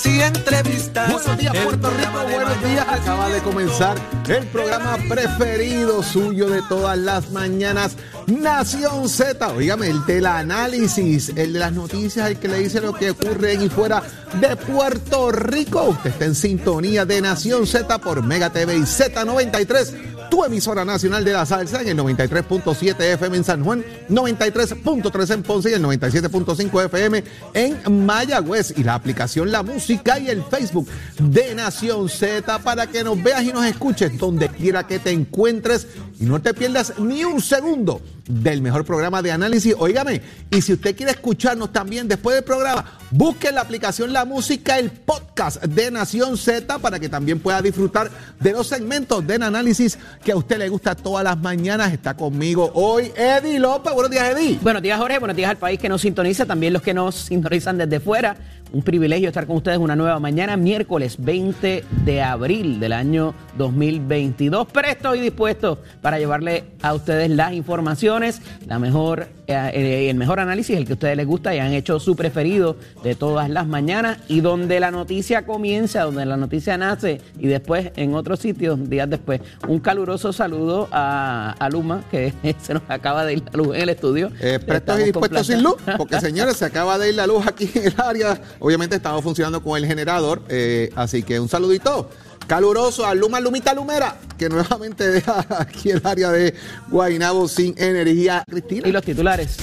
noticias 0.00 0.16
y 0.16 0.22
entrevistas. 0.22 1.12
Buenos 1.12 1.38
días, 1.38 1.56
Puerto 1.56 1.90
Rico. 1.90 2.22
Buenos 2.22 2.64
días. 2.64 2.86
Acaba 2.88 3.28
de 3.28 3.40
comenzar 3.40 3.96
el 4.28 4.46
programa 4.46 4.96
preferido 5.08 6.02
suyo 6.02 6.48
de 6.48 6.62
todas 6.68 6.96
las 6.98 7.30
mañanas, 7.30 7.96
Nación 8.26 9.08
Z. 9.08 9.48
Oígame, 9.48 9.88
el 9.88 10.04
del 10.06 10.26
análisis, 10.26 11.30
el 11.30 11.52
de 11.52 11.58
las 11.58 11.72
noticias, 11.72 12.28
el 12.28 12.38
que 12.38 12.48
le 12.48 12.58
dice 12.60 12.80
lo 12.80 12.94
que 12.94 13.10
ocurre 13.10 13.54
en 13.54 13.62
y 13.62 13.68
fuera 13.68 14.02
de 14.40 14.56
Puerto 14.56 15.32
Rico. 15.32 15.84
Usted 15.84 16.10
está 16.10 16.24
en 16.24 16.34
sintonía 16.34 17.04
de 17.04 17.20
Nación 17.20 17.66
Z 17.66 17.98
por 17.98 18.22
Mega 18.22 18.50
TV 18.50 18.76
y 18.76 18.80
Z93 18.80 20.09
tu 20.30 20.44
emisora 20.44 20.84
nacional 20.84 21.24
de 21.24 21.32
la 21.32 21.44
salsa 21.44 21.82
en 21.82 21.88
el 21.88 21.98
93.7 21.98 23.00
FM 23.00 23.36
en 23.36 23.44
San 23.44 23.64
Juan, 23.64 23.84
93.3 24.08 25.34
en 25.34 25.42
Ponce 25.42 25.70
y 25.70 25.74
el 25.74 25.82
97.5 25.82 26.84
FM 26.86 27.24
en 27.52 28.06
Mayagüez. 28.06 28.74
Y 28.76 28.84
la 28.84 28.94
aplicación 28.94 29.50
La 29.50 29.62
Música 29.62 30.18
y 30.18 30.28
el 30.28 30.42
Facebook 30.44 30.88
de 31.18 31.54
Nación 31.54 32.08
Z 32.08 32.60
para 32.60 32.86
que 32.86 33.04
nos 33.04 33.22
veas 33.22 33.42
y 33.42 33.52
nos 33.52 33.66
escuches 33.66 34.16
donde 34.16 34.48
quiera 34.48 34.86
que 34.86 34.98
te 34.98 35.10
encuentres. 35.10 35.88
Y 36.20 36.24
no 36.24 36.40
te 36.40 36.54
pierdas 36.54 36.94
ni 36.98 37.24
un 37.24 37.42
segundo 37.42 38.00
del 38.30 38.62
mejor 38.62 38.84
programa 38.84 39.20
de 39.22 39.32
análisis. 39.32 39.74
Óigame, 39.78 40.22
y 40.50 40.62
si 40.62 40.72
usted 40.72 40.96
quiere 40.96 41.12
escucharnos 41.12 41.72
también 41.72 42.06
después 42.08 42.36
del 42.36 42.44
programa, 42.44 42.84
busque 43.10 43.50
la 43.50 43.60
aplicación 43.60 44.12
La 44.12 44.24
Música, 44.24 44.78
el 44.78 44.90
podcast 44.90 45.62
de 45.64 45.90
Nación 45.90 46.36
Z 46.36 46.78
para 46.78 46.98
que 46.98 47.08
también 47.08 47.40
pueda 47.40 47.60
disfrutar 47.60 48.10
de 48.38 48.52
los 48.52 48.66
segmentos 48.66 49.26
de 49.26 49.34
análisis 49.34 49.98
que 50.24 50.32
a 50.32 50.36
usted 50.36 50.58
le 50.58 50.68
gusta 50.68 50.94
todas 50.94 51.24
las 51.24 51.38
mañanas. 51.38 51.92
Está 51.92 52.14
conmigo 52.14 52.70
hoy 52.74 53.12
Eddie 53.16 53.58
López. 53.58 53.92
Buenos 53.92 54.10
días, 54.10 54.30
Eddie. 54.30 54.58
Buenos 54.62 54.82
días, 54.82 54.98
Jorge. 54.98 55.18
Buenos 55.18 55.36
días 55.36 55.50
al 55.50 55.56
país 55.56 55.80
que 55.80 55.88
nos 55.88 56.00
sintoniza, 56.02 56.46
también 56.46 56.72
los 56.72 56.82
que 56.82 56.94
nos 56.94 57.14
sintonizan 57.16 57.78
desde 57.78 58.00
fuera. 58.00 58.36
Un 58.72 58.82
privilegio 58.82 59.26
estar 59.26 59.48
con 59.48 59.56
ustedes 59.56 59.78
una 59.78 59.96
nueva 59.96 60.20
mañana, 60.20 60.56
miércoles 60.56 61.16
20 61.18 61.84
de 62.04 62.22
abril 62.22 62.78
del 62.78 62.92
año 62.92 63.34
2022. 63.58 64.68
Presto 64.68 65.16
y 65.16 65.20
dispuesto 65.20 65.80
para 66.00 66.20
llevarle 66.20 66.64
a 66.80 66.94
ustedes 66.94 67.30
las 67.30 67.52
informaciones, 67.52 68.40
la 68.68 68.78
mejor, 68.78 69.26
eh, 69.48 69.70
eh, 69.74 70.10
el 70.10 70.16
mejor 70.16 70.38
análisis, 70.38 70.76
el 70.76 70.86
que 70.86 70.92
a 70.92 70.94
ustedes 70.94 71.16
les 71.16 71.26
gusta 71.26 71.52
y 71.52 71.58
han 71.58 71.72
hecho 71.72 71.98
su 71.98 72.14
preferido 72.14 72.76
de 73.02 73.16
todas 73.16 73.50
las 73.50 73.66
mañanas 73.66 74.18
y 74.28 74.40
donde 74.40 74.78
la 74.78 74.92
noticia 74.92 75.44
comienza, 75.44 76.02
donde 76.04 76.24
la 76.24 76.36
noticia 76.36 76.78
nace 76.78 77.20
y 77.40 77.48
después 77.48 77.90
en 77.96 78.14
otros 78.14 78.38
sitios, 78.38 78.88
días 78.88 79.10
después. 79.10 79.40
Un 79.66 79.80
caluroso 79.80 80.32
saludo 80.32 80.88
a, 80.92 81.68
Luma, 81.72 82.04
que 82.08 82.32
se 82.62 82.74
nos 82.74 82.84
acaba 82.88 83.24
de 83.24 83.32
ir 83.32 83.42
la 83.50 83.58
luz 83.58 83.74
en 83.74 83.82
el 83.82 83.88
estudio. 83.88 84.30
Eh, 84.40 84.60
prestos 84.64 85.00
y 85.00 85.04
dispuestos 85.04 85.46
sin 85.48 85.60
luz, 85.60 85.74
porque 85.96 86.20
señores, 86.20 86.56
se 86.56 86.66
acaba 86.66 86.98
de 86.98 87.08
ir 87.08 87.16
la 87.16 87.26
luz 87.26 87.44
aquí 87.48 87.68
en 87.74 87.88
el 87.88 87.94
área 87.98 88.40
Obviamente 88.60 88.96
estamos 88.96 89.24
funcionando 89.24 89.62
con 89.62 89.76
el 89.76 89.86
generador, 89.86 90.42
eh, 90.48 90.90
así 90.94 91.22
que 91.22 91.40
un 91.40 91.48
saludito 91.48 92.10
caluroso 92.46 93.06
a 93.06 93.14
Luma 93.14 93.40
Lumita 93.40 93.74
Lumera, 93.74 94.20
que 94.38 94.48
nuevamente 94.48 95.08
deja 95.08 95.44
aquí 95.58 95.90
el 95.90 96.02
área 96.04 96.30
de 96.30 96.54
Guainabo 96.88 97.48
sin 97.48 97.74
energía. 97.78 98.44
Cristina. 98.48 98.88
Y 98.88 98.92
los 98.92 99.02
titulares. 99.02 99.56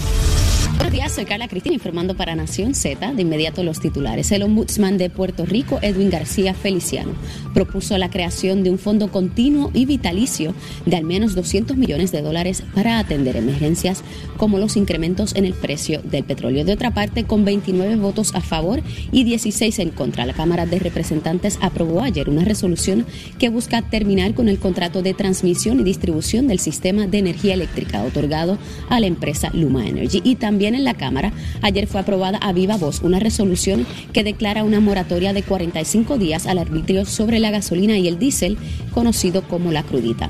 Buenos 0.77 0.93
días, 0.93 1.11
soy 1.11 1.25
Carla 1.25 1.47
Cristina 1.47 1.73
informando 1.73 2.15
para 2.15 2.35
Nación 2.35 2.75
Z. 2.75 3.13
De 3.13 3.23
inmediato 3.23 3.63
los 3.63 3.79
titulares. 3.79 4.31
El 4.31 4.43
ombudsman 4.43 4.99
de 4.99 5.09
Puerto 5.09 5.43
Rico, 5.43 5.79
Edwin 5.81 6.11
García 6.11 6.53
Feliciano, 6.53 7.13
propuso 7.55 7.97
la 7.97 8.11
creación 8.11 8.63
de 8.63 8.69
un 8.69 8.77
fondo 8.77 9.11
continuo 9.11 9.71
y 9.73 9.85
vitalicio 9.85 10.53
de 10.85 10.95
al 10.95 11.03
menos 11.03 11.33
200 11.33 11.75
millones 11.77 12.11
de 12.11 12.21
dólares 12.21 12.63
para 12.75 12.99
atender 12.99 13.37
emergencias 13.37 14.03
como 14.37 14.59
los 14.59 14.77
incrementos 14.77 15.35
en 15.35 15.45
el 15.45 15.55
precio 15.55 15.99
del 16.03 16.23
petróleo. 16.23 16.63
De 16.63 16.73
otra 16.73 16.91
parte, 16.91 17.23
con 17.23 17.43
29 17.43 17.95
votos 17.95 18.35
a 18.35 18.41
favor 18.41 18.83
y 19.11 19.23
16 19.23 19.79
en 19.79 19.89
contra, 19.89 20.27
la 20.27 20.33
Cámara 20.33 20.67
de 20.67 20.77
Representantes 20.77 21.57
aprobó 21.59 22.01
ayer 22.01 22.29
una 22.29 22.45
resolución 22.45 23.07
que 23.39 23.49
busca 23.49 23.81
terminar 23.81 24.35
con 24.35 24.47
el 24.47 24.59
contrato 24.59 25.01
de 25.01 25.15
transmisión 25.15 25.79
y 25.79 25.83
distribución 25.83 26.47
del 26.47 26.59
sistema 26.59 27.07
de 27.07 27.17
energía 27.17 27.55
eléctrica 27.55 28.03
otorgado 28.03 28.59
a 28.89 28.99
la 28.99 29.07
empresa 29.07 29.49
Luma 29.53 29.87
Energy 29.87 30.21
y 30.23 30.35
también 30.35 30.66
en 30.75 30.83
la 30.83 30.93
Cámara, 30.93 31.33
ayer 31.61 31.87
fue 31.87 32.01
aprobada 32.01 32.37
a 32.37 32.53
viva 32.53 32.77
voz 32.77 33.01
una 33.01 33.19
resolución 33.19 33.85
que 34.13 34.23
declara 34.23 34.63
una 34.63 34.79
moratoria 34.79 35.33
de 35.33 35.43
45 35.43 36.17
días 36.17 36.47
al 36.47 36.57
arbitrio 36.57 37.05
sobre 37.05 37.39
la 37.39 37.51
gasolina 37.51 37.97
y 37.97 38.07
el 38.07 38.19
diésel, 38.19 38.57
conocido 38.93 39.43
como 39.47 39.71
la 39.71 39.83
crudita. 39.83 40.29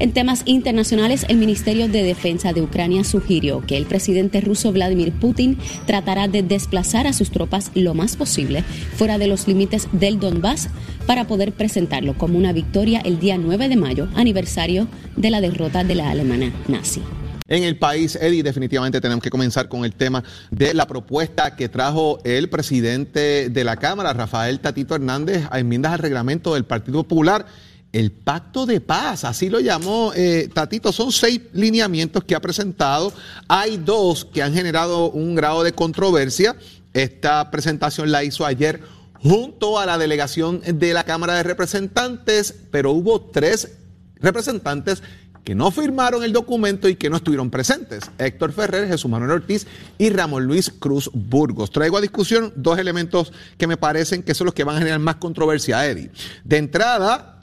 En 0.00 0.12
temas 0.12 0.42
internacionales, 0.44 1.24
el 1.28 1.36
Ministerio 1.36 1.88
de 1.88 2.02
Defensa 2.02 2.52
de 2.52 2.62
Ucrania 2.62 3.04
sugirió 3.04 3.60
que 3.60 3.76
el 3.76 3.86
presidente 3.86 4.40
ruso 4.40 4.72
Vladimir 4.72 5.12
Putin 5.12 5.56
tratará 5.86 6.26
de 6.26 6.42
desplazar 6.42 7.06
a 7.06 7.12
sus 7.12 7.30
tropas 7.30 7.70
lo 7.74 7.94
más 7.94 8.16
posible 8.16 8.64
fuera 8.96 9.18
de 9.18 9.28
los 9.28 9.46
límites 9.46 9.88
del 9.92 10.18
Donbass 10.18 10.68
para 11.06 11.26
poder 11.26 11.52
presentarlo 11.52 12.18
como 12.18 12.38
una 12.38 12.52
victoria 12.52 13.00
el 13.00 13.20
día 13.20 13.38
9 13.38 13.68
de 13.68 13.76
mayo, 13.76 14.08
aniversario 14.16 14.88
de 15.16 15.30
la 15.30 15.40
derrota 15.40 15.84
de 15.84 15.94
la 15.94 16.10
Alemania 16.10 16.52
nazi 16.66 17.00
en 17.46 17.62
el 17.62 17.78
país. 17.78 18.16
Eddie, 18.16 18.42
definitivamente 18.42 19.02
tenemos 19.02 19.22
que 19.22 19.28
comenzar 19.28 19.68
con 19.68 19.84
el 19.84 19.94
tema 19.94 20.24
de 20.50 20.72
la 20.72 20.86
propuesta 20.86 21.56
que 21.56 21.68
trajo 21.68 22.18
el 22.24 22.48
presidente 22.48 23.50
de 23.50 23.64
la 23.64 23.76
Cámara, 23.76 24.14
Rafael 24.14 24.60
Tatito 24.60 24.94
Hernández, 24.94 25.46
a 25.50 25.58
enmiendas 25.58 25.92
al 25.92 25.98
reglamento 25.98 26.54
del 26.54 26.64
Partido 26.64 27.02
Popular. 27.02 27.44
El 27.92 28.12
pacto 28.12 28.64
de 28.64 28.80
paz, 28.80 29.24
así 29.24 29.50
lo 29.50 29.60
llamó 29.60 30.12
eh, 30.16 30.48
Tatito. 30.52 30.90
Son 30.90 31.12
seis 31.12 31.42
lineamientos 31.52 32.24
que 32.24 32.34
ha 32.34 32.40
presentado. 32.40 33.12
Hay 33.46 33.76
dos 33.76 34.24
que 34.24 34.42
han 34.42 34.54
generado 34.54 35.10
un 35.10 35.34
grado 35.34 35.62
de 35.62 35.72
controversia. 35.72 36.56
Esta 36.94 37.50
presentación 37.50 38.10
la 38.10 38.24
hizo 38.24 38.46
ayer 38.46 38.80
junto 39.16 39.78
a 39.78 39.86
la 39.86 39.98
delegación 39.98 40.62
de 40.66 40.94
la 40.94 41.04
Cámara 41.04 41.34
de 41.34 41.42
Representantes, 41.42 42.54
pero 42.70 42.92
hubo 42.92 43.20
tres 43.20 43.72
representantes 44.16 45.02
que 45.44 45.54
no 45.54 45.70
firmaron 45.70 46.24
el 46.24 46.32
documento 46.32 46.88
y 46.88 46.96
que 46.96 47.10
no 47.10 47.16
estuvieron 47.16 47.50
presentes. 47.50 48.10
Héctor 48.18 48.52
Ferrer, 48.52 48.88
Jesús 48.88 49.10
Manuel 49.10 49.30
Ortiz 49.30 49.66
y 49.98 50.10
Ramón 50.10 50.44
Luis 50.44 50.72
Cruz 50.78 51.10
Burgos. 51.12 51.70
Traigo 51.70 51.98
a 51.98 52.00
discusión 52.00 52.52
dos 52.56 52.78
elementos 52.78 53.32
que 53.58 53.66
me 53.66 53.76
parecen 53.76 54.22
que 54.22 54.34
son 54.34 54.46
los 54.46 54.54
que 54.54 54.64
van 54.64 54.76
a 54.76 54.78
generar 54.78 55.00
más 55.00 55.16
controversia, 55.16 55.86
Eddie. 55.86 56.10
De 56.44 56.56
entrada, 56.56 57.33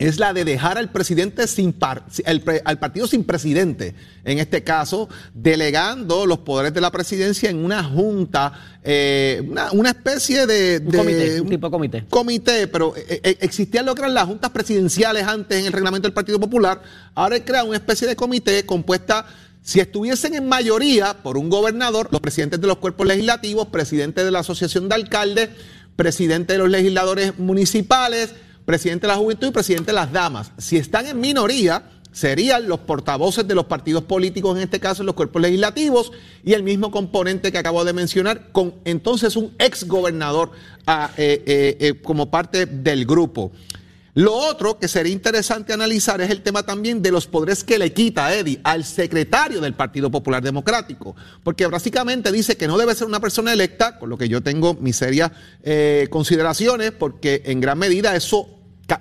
es 0.00 0.18
la 0.18 0.32
de 0.32 0.46
dejar 0.46 0.78
al 0.78 0.90
presidente 0.90 1.46
sin 1.46 1.76
al 1.78 2.78
partido 2.78 3.06
sin 3.06 3.22
presidente, 3.22 3.94
en 4.24 4.38
este 4.38 4.64
caso, 4.64 5.10
delegando 5.34 6.24
los 6.24 6.38
poderes 6.38 6.72
de 6.72 6.80
la 6.80 6.90
presidencia 6.90 7.50
en 7.50 7.62
una 7.62 7.84
junta, 7.84 8.78
eh, 8.82 9.42
una, 9.72 9.90
especie 9.90 10.46
de, 10.46 10.82
un, 10.82 10.90
comité, 10.90 11.40
un 11.42 11.48
tipo 11.50 11.66
de 11.66 11.70
comité. 11.70 12.04
Comité, 12.08 12.66
pero 12.66 12.96
eh, 12.96 13.20
eh, 13.22 13.36
existían 13.40 13.84
lo 13.84 13.94
que 13.94 14.00
eran 14.00 14.14
las 14.14 14.24
juntas 14.24 14.50
presidenciales 14.50 15.24
antes 15.24 15.60
en 15.60 15.66
el 15.66 15.72
reglamento 15.72 16.08
del 16.08 16.14
Partido 16.14 16.40
Popular, 16.40 16.80
ahora 17.14 17.36
él 17.36 17.44
crea 17.44 17.62
una 17.62 17.76
especie 17.76 18.08
de 18.08 18.16
comité 18.16 18.64
compuesta 18.64 19.26
si 19.62 19.80
estuviesen 19.80 20.34
en 20.34 20.48
mayoría 20.48 21.12
por 21.22 21.36
un 21.36 21.50
gobernador, 21.50 22.08
los 22.10 22.22
presidentes 22.22 22.58
de 22.58 22.66
los 22.66 22.78
cuerpos 22.78 23.06
legislativos, 23.06 23.68
presidente 23.68 24.24
de 24.24 24.30
la 24.30 24.38
Asociación 24.38 24.88
de 24.88 24.94
Alcaldes, 24.94 25.50
presidente 25.94 26.54
de 26.54 26.58
los 26.58 26.70
legisladores 26.70 27.38
municipales, 27.38 28.30
presidente 28.64 29.06
de 29.06 29.12
la 29.12 29.18
juventud 29.18 29.48
y 29.48 29.50
presidente 29.50 29.86
de 29.86 29.94
las 29.94 30.12
damas. 30.12 30.52
Si 30.58 30.76
están 30.76 31.06
en 31.06 31.20
minoría, 31.20 31.84
serían 32.12 32.68
los 32.68 32.80
portavoces 32.80 33.46
de 33.46 33.54
los 33.54 33.66
partidos 33.66 34.04
políticos, 34.04 34.56
en 34.56 34.64
este 34.64 34.80
caso 34.80 35.02
los 35.02 35.14
cuerpos 35.14 35.42
legislativos, 35.42 36.12
y 36.44 36.52
el 36.52 36.62
mismo 36.62 36.90
componente 36.90 37.52
que 37.52 37.58
acabo 37.58 37.84
de 37.84 37.92
mencionar, 37.92 38.52
con 38.52 38.74
entonces 38.84 39.36
un 39.36 39.54
ex 39.58 39.86
gobernador 39.86 40.50
ah, 40.86 41.10
eh, 41.16 41.42
eh, 41.46 41.76
eh, 41.80 41.94
como 42.02 42.30
parte 42.30 42.66
del 42.66 43.04
grupo. 43.06 43.52
Lo 44.14 44.34
otro 44.34 44.78
que 44.78 44.88
sería 44.88 45.12
interesante 45.12 45.72
analizar 45.72 46.20
es 46.20 46.30
el 46.30 46.42
tema 46.42 46.64
también 46.64 47.00
de 47.00 47.12
los 47.12 47.26
poderes 47.26 47.62
que 47.62 47.78
le 47.78 47.92
quita 47.92 48.34
Eddie 48.34 48.60
al 48.64 48.84
secretario 48.84 49.60
del 49.60 49.74
Partido 49.74 50.10
Popular 50.10 50.42
Democrático, 50.42 51.14
porque 51.44 51.66
básicamente 51.66 52.32
dice 52.32 52.56
que 52.56 52.66
no 52.66 52.76
debe 52.76 52.94
ser 52.94 53.06
una 53.06 53.20
persona 53.20 53.52
electa, 53.52 53.98
con 53.98 54.10
lo 54.10 54.18
que 54.18 54.28
yo 54.28 54.42
tengo 54.42 54.74
mis 54.74 54.96
serias 54.96 55.30
consideraciones, 56.10 56.90
porque 56.90 57.42
en 57.46 57.60
gran 57.60 57.78
medida 57.78 58.16
eso 58.16 58.48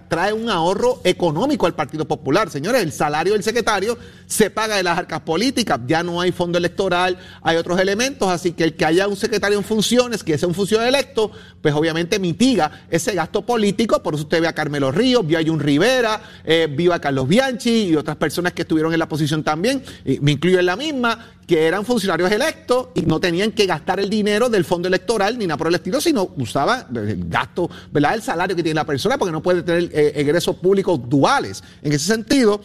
trae 0.07 0.33
un 0.33 0.51
ahorro 0.51 1.01
económico 1.03 1.65
al 1.65 1.73
Partido 1.73 2.07
Popular. 2.07 2.51
Señores, 2.51 2.83
el 2.83 2.91
salario 2.91 3.33
del 3.33 3.41
secretario 3.41 3.97
se 4.29 4.51
paga 4.51 4.77
de 4.77 4.83
las 4.83 4.97
arcas 4.97 5.21
políticas, 5.21 5.79
ya 5.87 6.03
no 6.03 6.21
hay 6.21 6.31
fondo 6.31 6.59
electoral, 6.59 7.17
hay 7.41 7.57
otros 7.57 7.79
elementos, 7.79 8.29
así 8.29 8.51
que 8.51 8.63
el 8.63 8.75
que 8.75 8.85
haya 8.85 9.07
un 9.07 9.17
secretario 9.17 9.57
en 9.57 9.63
funciones, 9.63 10.23
que 10.23 10.37
sea 10.37 10.47
un 10.47 10.53
funcionario 10.53 10.87
electo, 10.87 11.31
pues 11.63 11.73
obviamente 11.73 12.19
mitiga 12.19 12.85
ese 12.91 13.15
gasto 13.15 13.43
político, 13.43 14.03
por 14.03 14.13
eso 14.13 14.23
usted 14.23 14.39
ve 14.39 14.47
a 14.47 14.53
Carmelo 14.53 14.91
Ríos, 14.91 15.25
vio 15.25 15.39
a 15.39 15.43
Jun 15.43 15.59
Rivera, 15.59 16.21
eh, 16.43 16.67
vio 16.69 16.93
a 16.93 16.99
Carlos 16.99 17.27
Bianchi 17.27 17.85
y 17.85 17.95
otras 17.95 18.17
personas 18.17 18.53
que 18.53 18.61
estuvieron 18.61 18.93
en 18.93 18.99
la 18.99 19.09
posición 19.09 19.43
también, 19.43 19.83
me 20.21 20.33
incluyo 20.33 20.59
en 20.59 20.67
la 20.67 20.75
misma, 20.75 21.33
que 21.49 21.65
eran 21.65 21.83
funcionarios 21.83 22.31
electos 22.31 22.89
y 22.93 23.01
no 23.01 23.19
tenían 23.19 23.51
que 23.53 23.65
gastar 23.65 23.99
el 23.99 24.07
dinero 24.07 24.49
del 24.49 24.63
fondo 24.63 24.87
electoral 24.87 25.39
ni 25.39 25.47
nada 25.47 25.57
por 25.57 25.65
el 25.65 25.73
estilo, 25.73 25.99
sino 25.99 26.29
usaba 26.37 26.85
el 26.93 27.27
gasto, 27.27 27.67
¿verdad? 27.91 28.13
El 28.13 28.21
salario 28.21 28.55
que 28.55 28.61
tiene 28.61 28.75
la 28.75 28.85
persona 28.85 29.17
porque 29.17 29.31
no 29.31 29.41
puede 29.41 29.63
tener 29.63 29.89
eh, 29.91 30.11
egresos 30.13 30.57
públicos 30.57 30.99
duales. 31.09 31.63
En 31.81 31.91
ese 31.91 32.05
sentido, 32.05 32.61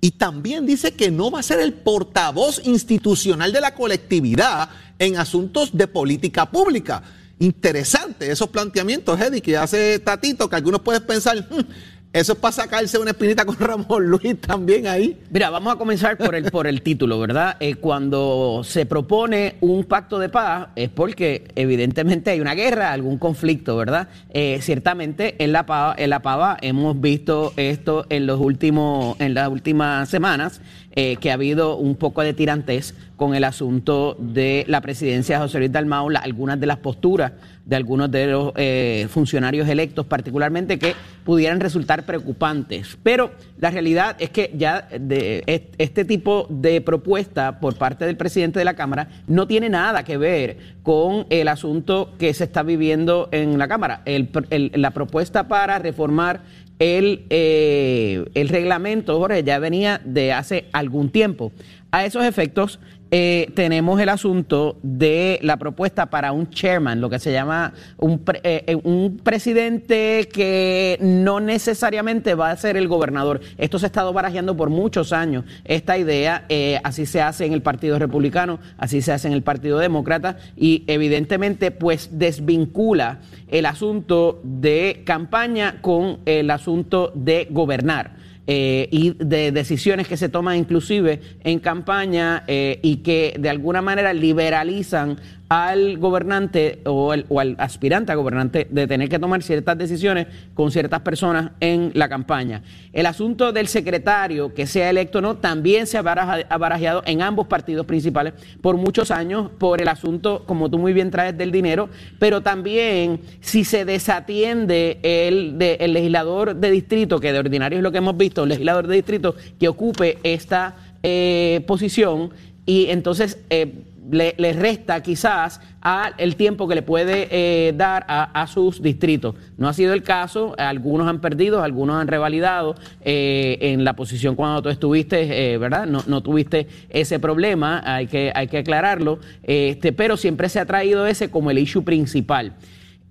y 0.00 0.12
también 0.12 0.66
dice 0.66 0.92
que 0.92 1.10
no 1.10 1.30
va 1.30 1.40
a 1.40 1.42
ser 1.42 1.60
el 1.60 1.72
portavoz 1.72 2.60
institucional 2.64 3.52
de 3.52 3.60
la 3.60 3.74
colectividad 3.74 4.70
en 4.98 5.16
asuntos 5.16 5.76
de 5.76 5.86
política 5.86 6.50
pública. 6.50 7.02
interesante 7.40 8.32
esos 8.32 8.48
planteamientos, 8.48 9.20
Eddie, 9.20 9.40
que 9.40 9.56
hace 9.56 10.00
Tatito, 10.00 10.50
que 10.50 10.56
algunos 10.56 10.80
pueden 10.80 11.06
pensar, 11.06 11.38
"Hmm, 11.48 11.60
eso 12.10 12.32
es 12.32 12.38
para 12.38 12.52
sacarse 12.52 12.98
una 12.98 13.10
espinita 13.10 13.44
con 13.44 13.56
Ramón 13.60 14.06
Luis 14.06 14.40
también 14.40 14.86
ahí. 14.86 15.18
Mira, 15.30 15.50
vamos 15.50 15.74
a 15.74 15.76
comenzar 15.76 16.16
por 16.16 16.34
el, 16.34 16.50
por 16.50 16.66
el 16.66 16.80
título, 16.80 17.18
¿verdad? 17.18 17.56
Eh, 17.60 17.74
cuando 17.74 18.62
se 18.64 18.86
propone 18.86 19.56
un 19.60 19.84
pacto 19.84 20.18
de 20.18 20.30
paz 20.30 20.68
es 20.74 20.88
porque 20.88 21.48
evidentemente 21.54 22.30
hay 22.30 22.40
una 22.40 22.54
guerra, 22.54 22.92
algún 22.92 23.18
conflicto, 23.18 23.76
¿verdad? 23.76 24.08
Eh, 24.30 24.58
ciertamente 24.62 25.36
en 25.38 25.52
la, 25.52 25.66
Pava, 25.66 25.94
en 25.98 26.08
la 26.08 26.20
Pava 26.22 26.56
hemos 26.62 26.98
visto 26.98 27.52
esto 27.56 28.06
en, 28.08 28.26
los 28.26 28.40
últimos, 28.40 29.20
en 29.20 29.34
las 29.34 29.48
últimas 29.48 30.08
semanas, 30.08 30.62
eh, 30.92 31.16
que 31.16 31.30
ha 31.30 31.34
habido 31.34 31.76
un 31.76 31.94
poco 31.94 32.22
de 32.22 32.32
tirantes 32.32 32.94
con 33.16 33.34
el 33.34 33.44
asunto 33.44 34.16
de 34.18 34.64
la 34.66 34.80
presidencia 34.80 35.36
de 35.36 35.42
José 35.42 35.58
Luis 35.58 35.72
Dalmau, 35.72 36.08
algunas 36.16 36.58
de 36.58 36.66
las 36.66 36.78
posturas 36.78 37.32
de 37.68 37.76
algunos 37.76 38.10
de 38.10 38.26
los 38.28 38.52
eh, 38.56 39.06
funcionarios 39.10 39.68
electos, 39.68 40.06
particularmente 40.06 40.78
que 40.78 40.94
pudieran 41.22 41.60
resultar 41.60 42.06
preocupantes. 42.06 42.96
Pero 43.02 43.30
la 43.58 43.70
realidad 43.70 44.16
es 44.18 44.30
que 44.30 44.50
ya 44.56 44.88
de 44.98 45.42
est- 45.46 45.74
este 45.76 46.06
tipo 46.06 46.46
de 46.48 46.80
propuesta 46.80 47.60
por 47.60 47.76
parte 47.76 48.06
del 48.06 48.16
presidente 48.16 48.58
de 48.58 48.64
la 48.64 48.72
Cámara 48.74 49.08
no 49.26 49.46
tiene 49.46 49.68
nada 49.68 50.02
que 50.02 50.16
ver 50.16 50.56
con 50.82 51.26
el 51.28 51.46
asunto 51.48 52.14
que 52.18 52.32
se 52.32 52.44
está 52.44 52.62
viviendo 52.62 53.28
en 53.32 53.58
la 53.58 53.68
Cámara. 53.68 54.02
La 54.48 54.92
propuesta 54.92 55.46
para 55.46 55.78
reformar 55.78 56.40
el, 56.78 57.26
eh, 57.28 58.24
el 58.32 58.48
reglamento, 58.48 59.18
Jorge, 59.18 59.42
ya 59.44 59.58
venía 59.58 60.00
de 60.04 60.32
hace 60.32 60.66
algún 60.72 61.10
tiempo. 61.10 61.52
A 61.90 62.04
esos 62.04 62.24
efectos, 62.24 62.78
eh, 63.10 63.50
tenemos 63.54 64.00
el 64.00 64.08
asunto 64.08 64.78
de 64.82 65.38
la 65.42 65.56
propuesta 65.56 66.06
para 66.06 66.32
un 66.32 66.50
chairman, 66.50 67.00
lo 67.00 67.08
que 67.08 67.18
se 67.18 67.32
llama 67.32 67.72
un, 67.96 68.18
pre- 68.18 68.40
eh, 68.44 68.64
eh, 68.66 68.76
un 68.82 69.20
presidente 69.22 70.28
que 70.32 70.98
no 71.00 71.40
necesariamente 71.40 72.34
va 72.34 72.50
a 72.50 72.56
ser 72.56 72.76
el 72.76 72.88
gobernador. 72.88 73.40
Esto 73.56 73.78
se 73.78 73.86
ha 73.86 73.88
estado 73.88 74.12
barajeando 74.12 74.56
por 74.56 74.70
muchos 74.70 75.12
años. 75.12 75.44
Esta 75.64 75.96
idea, 75.96 76.44
eh, 76.48 76.80
así 76.84 77.06
se 77.06 77.22
hace 77.22 77.46
en 77.46 77.52
el 77.52 77.62
Partido 77.62 77.98
Republicano, 77.98 78.58
así 78.76 79.00
se 79.02 79.12
hace 79.12 79.28
en 79.28 79.34
el 79.34 79.42
Partido 79.42 79.78
Demócrata 79.78 80.36
y 80.56 80.84
evidentemente 80.86 81.70
pues 81.70 82.10
desvincula 82.12 83.20
el 83.48 83.66
asunto 83.66 84.40
de 84.44 85.02
campaña 85.04 85.80
con 85.80 86.18
el 86.26 86.50
asunto 86.50 87.12
de 87.14 87.46
gobernar 87.50 88.17
eh, 88.50 88.88
y 88.90 89.10
de 89.10 89.52
decisiones 89.52 90.08
que 90.08 90.16
se 90.16 90.30
toman 90.30 90.56
inclusive 90.56 91.20
en 91.44 91.58
campaña 91.58 92.44
eh, 92.46 92.80
y 92.82 92.96
que 92.96 93.36
de 93.38 93.50
alguna 93.50 93.82
manera 93.82 94.14
liberalizan 94.14 95.18
al 95.48 95.96
gobernante 95.96 96.80
o, 96.84 97.14
o 97.28 97.40
al 97.40 97.56
aspirante 97.58 98.12
a 98.12 98.16
gobernante 98.16 98.66
de 98.70 98.86
tener 98.86 99.08
que 99.08 99.18
tomar 99.18 99.42
ciertas 99.42 99.78
decisiones 99.78 100.26
con 100.52 100.70
ciertas 100.70 101.00
personas 101.00 101.52
en 101.60 101.90
la 101.94 102.08
campaña. 102.08 102.62
El 102.92 103.06
asunto 103.06 103.50
del 103.52 103.66
secretario, 103.66 104.52
que 104.52 104.66
sea 104.66 104.90
electo 104.90 105.18
o 105.18 105.22
no, 105.22 105.36
también 105.36 105.86
se 105.86 105.96
ha 105.96 106.02
barajeado 106.02 107.02
en 107.06 107.22
ambos 107.22 107.46
partidos 107.46 107.86
principales 107.86 108.34
por 108.60 108.76
muchos 108.76 109.10
años 109.10 109.50
por 109.58 109.80
el 109.80 109.88
asunto, 109.88 110.44
como 110.46 110.70
tú 110.70 110.78
muy 110.78 110.92
bien 110.92 111.10
traes, 111.10 111.38
del 111.38 111.50
dinero, 111.50 111.88
pero 112.18 112.42
también 112.42 113.20
si 113.40 113.64
se 113.64 113.86
desatiende 113.86 114.98
el, 115.02 115.56
de- 115.58 115.78
legislador 115.88 116.56
de 116.56 116.70
distrito, 116.70 117.20
que 117.20 117.32
de 117.32 117.38
ordinario 117.38 117.78
es 117.78 117.82
lo 117.82 117.90
que 117.90 117.98
hemos 117.98 118.16
visto, 118.16 118.42
un 118.42 118.50
legislador 118.50 118.86
de 118.86 118.96
distrito 118.96 119.34
que 119.58 119.68
ocupe 119.68 120.18
esta 120.22 120.76
eh, 121.02 121.64
posición 121.66 122.30
y 122.66 122.90
entonces 122.90 123.38
eh, 123.48 123.84
le, 124.10 124.52
resta 124.52 125.02
quizás 125.02 125.60
a 125.82 126.12
el 126.18 126.36
tiempo 126.36 126.68
que 126.68 126.74
le 126.74 126.82
puede 126.82 127.28
eh, 127.30 127.72
dar 127.76 128.04
a, 128.08 128.40
a 128.40 128.46
sus 128.46 128.82
distritos. 128.82 129.34
No 129.56 129.68
ha 129.68 129.72
sido 129.72 129.92
el 129.94 130.02
caso, 130.02 130.54
algunos 130.58 131.08
han 131.08 131.20
perdido, 131.20 131.62
algunos 131.62 132.00
han 132.00 132.08
revalidado 132.08 132.74
eh, 133.04 133.58
en 133.60 133.84
la 133.84 133.94
posición 133.94 134.34
cuando 134.34 134.62
tú 134.62 134.68
estuviste, 134.68 135.52
eh, 135.52 135.58
¿verdad? 135.58 135.86
No, 135.86 136.02
no 136.06 136.22
tuviste 136.22 136.66
ese 136.88 137.18
problema, 137.18 137.82
hay 137.84 138.06
que, 138.06 138.32
hay 138.34 138.48
que 138.48 138.58
aclararlo, 138.58 139.18
este, 139.42 139.92
pero 139.92 140.16
siempre 140.16 140.48
se 140.48 140.60
ha 140.60 140.66
traído 140.66 141.06
ese 141.06 141.30
como 141.30 141.50
el 141.50 141.58
issue 141.58 141.84
principal. 141.84 142.54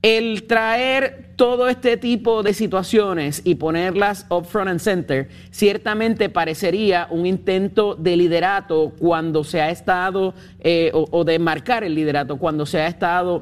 El 0.02 0.44
traer 0.44 1.34
todo 1.36 1.68
este 1.68 1.98
tipo 1.98 2.44
de 2.44 2.54
situaciones 2.54 3.42
y 3.44 3.56
ponerlas 3.56 4.26
up 4.30 4.46
front 4.46 4.70
and 4.70 4.80
center 4.80 5.30
ciertamente 5.52 6.30
parecería 6.30 7.08
un 7.10 7.26
intento 7.26 7.96
de 7.96 8.16
liderato 8.16 8.94
cuando 9.00 9.44
se 9.44 9.62
ha 9.62 9.70
estado, 9.70 10.34
eh, 10.60 10.92
o, 10.94 11.08
o 11.12 11.24
de 11.24 11.40
marcar 11.40 11.84
el 11.84 11.96
liderato 11.96 12.38
cuando 12.38 12.66
se 12.66 12.80
ha 12.80 12.88
estado 12.88 13.42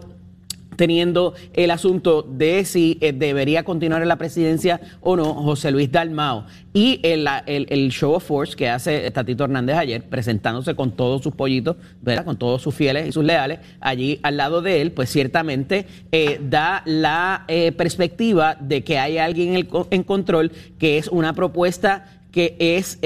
teniendo 0.76 1.34
el 1.54 1.72
asunto 1.72 2.22
de 2.22 2.66
si 2.66 2.98
eh, 3.02 3.14
debería 3.14 3.64
continuar 3.64 4.02
en 4.02 4.08
la 4.08 4.18
presidencia 4.18 4.80
o 5.02 5.16
no 5.16 5.34
José 5.34 5.72
Luis 5.72 5.92
Dalmao. 5.92 6.46
Y 6.74 7.00
el, 7.04 7.28
el- 7.46 7.90
show 7.92 8.14
of 8.14 8.26
force 8.26 8.56
que 8.56 8.68
hace 8.70 9.10
Tatito 9.12 9.46
Hernández 9.46 9.78
ayer, 9.78 10.04
presentándose 10.04 10.76
con 10.76 10.92
todos 10.92 11.24
sus 11.24 11.34
pollitos, 11.34 11.78
¿verdad? 12.02 12.26
con 12.26 12.38
todos 12.38 12.62
sus 12.62 12.76
fieles 12.76 13.08
y 13.08 13.12
sus 13.12 13.24
leales, 13.24 13.60
allí 13.80 14.20
al 14.24 14.36
lado 14.38 14.62
de 14.62 14.82
él, 14.82 14.92
pues 14.92 15.10
ciertamente 15.10 15.86
eh, 16.12 16.40
da 16.42 16.82
la 16.86 17.46
eh, 17.48 17.72
perspectiva 17.72 18.56
de 18.60 18.84
que 18.84 18.98
hay 19.00 19.18
alguien 19.18 19.56
en, 19.92 20.04
control, 20.04 20.52
que 20.78 20.98
es 20.98 21.08
una 21.08 21.34
propuesta 21.34 22.06
que 22.32 22.58
es 22.60 23.00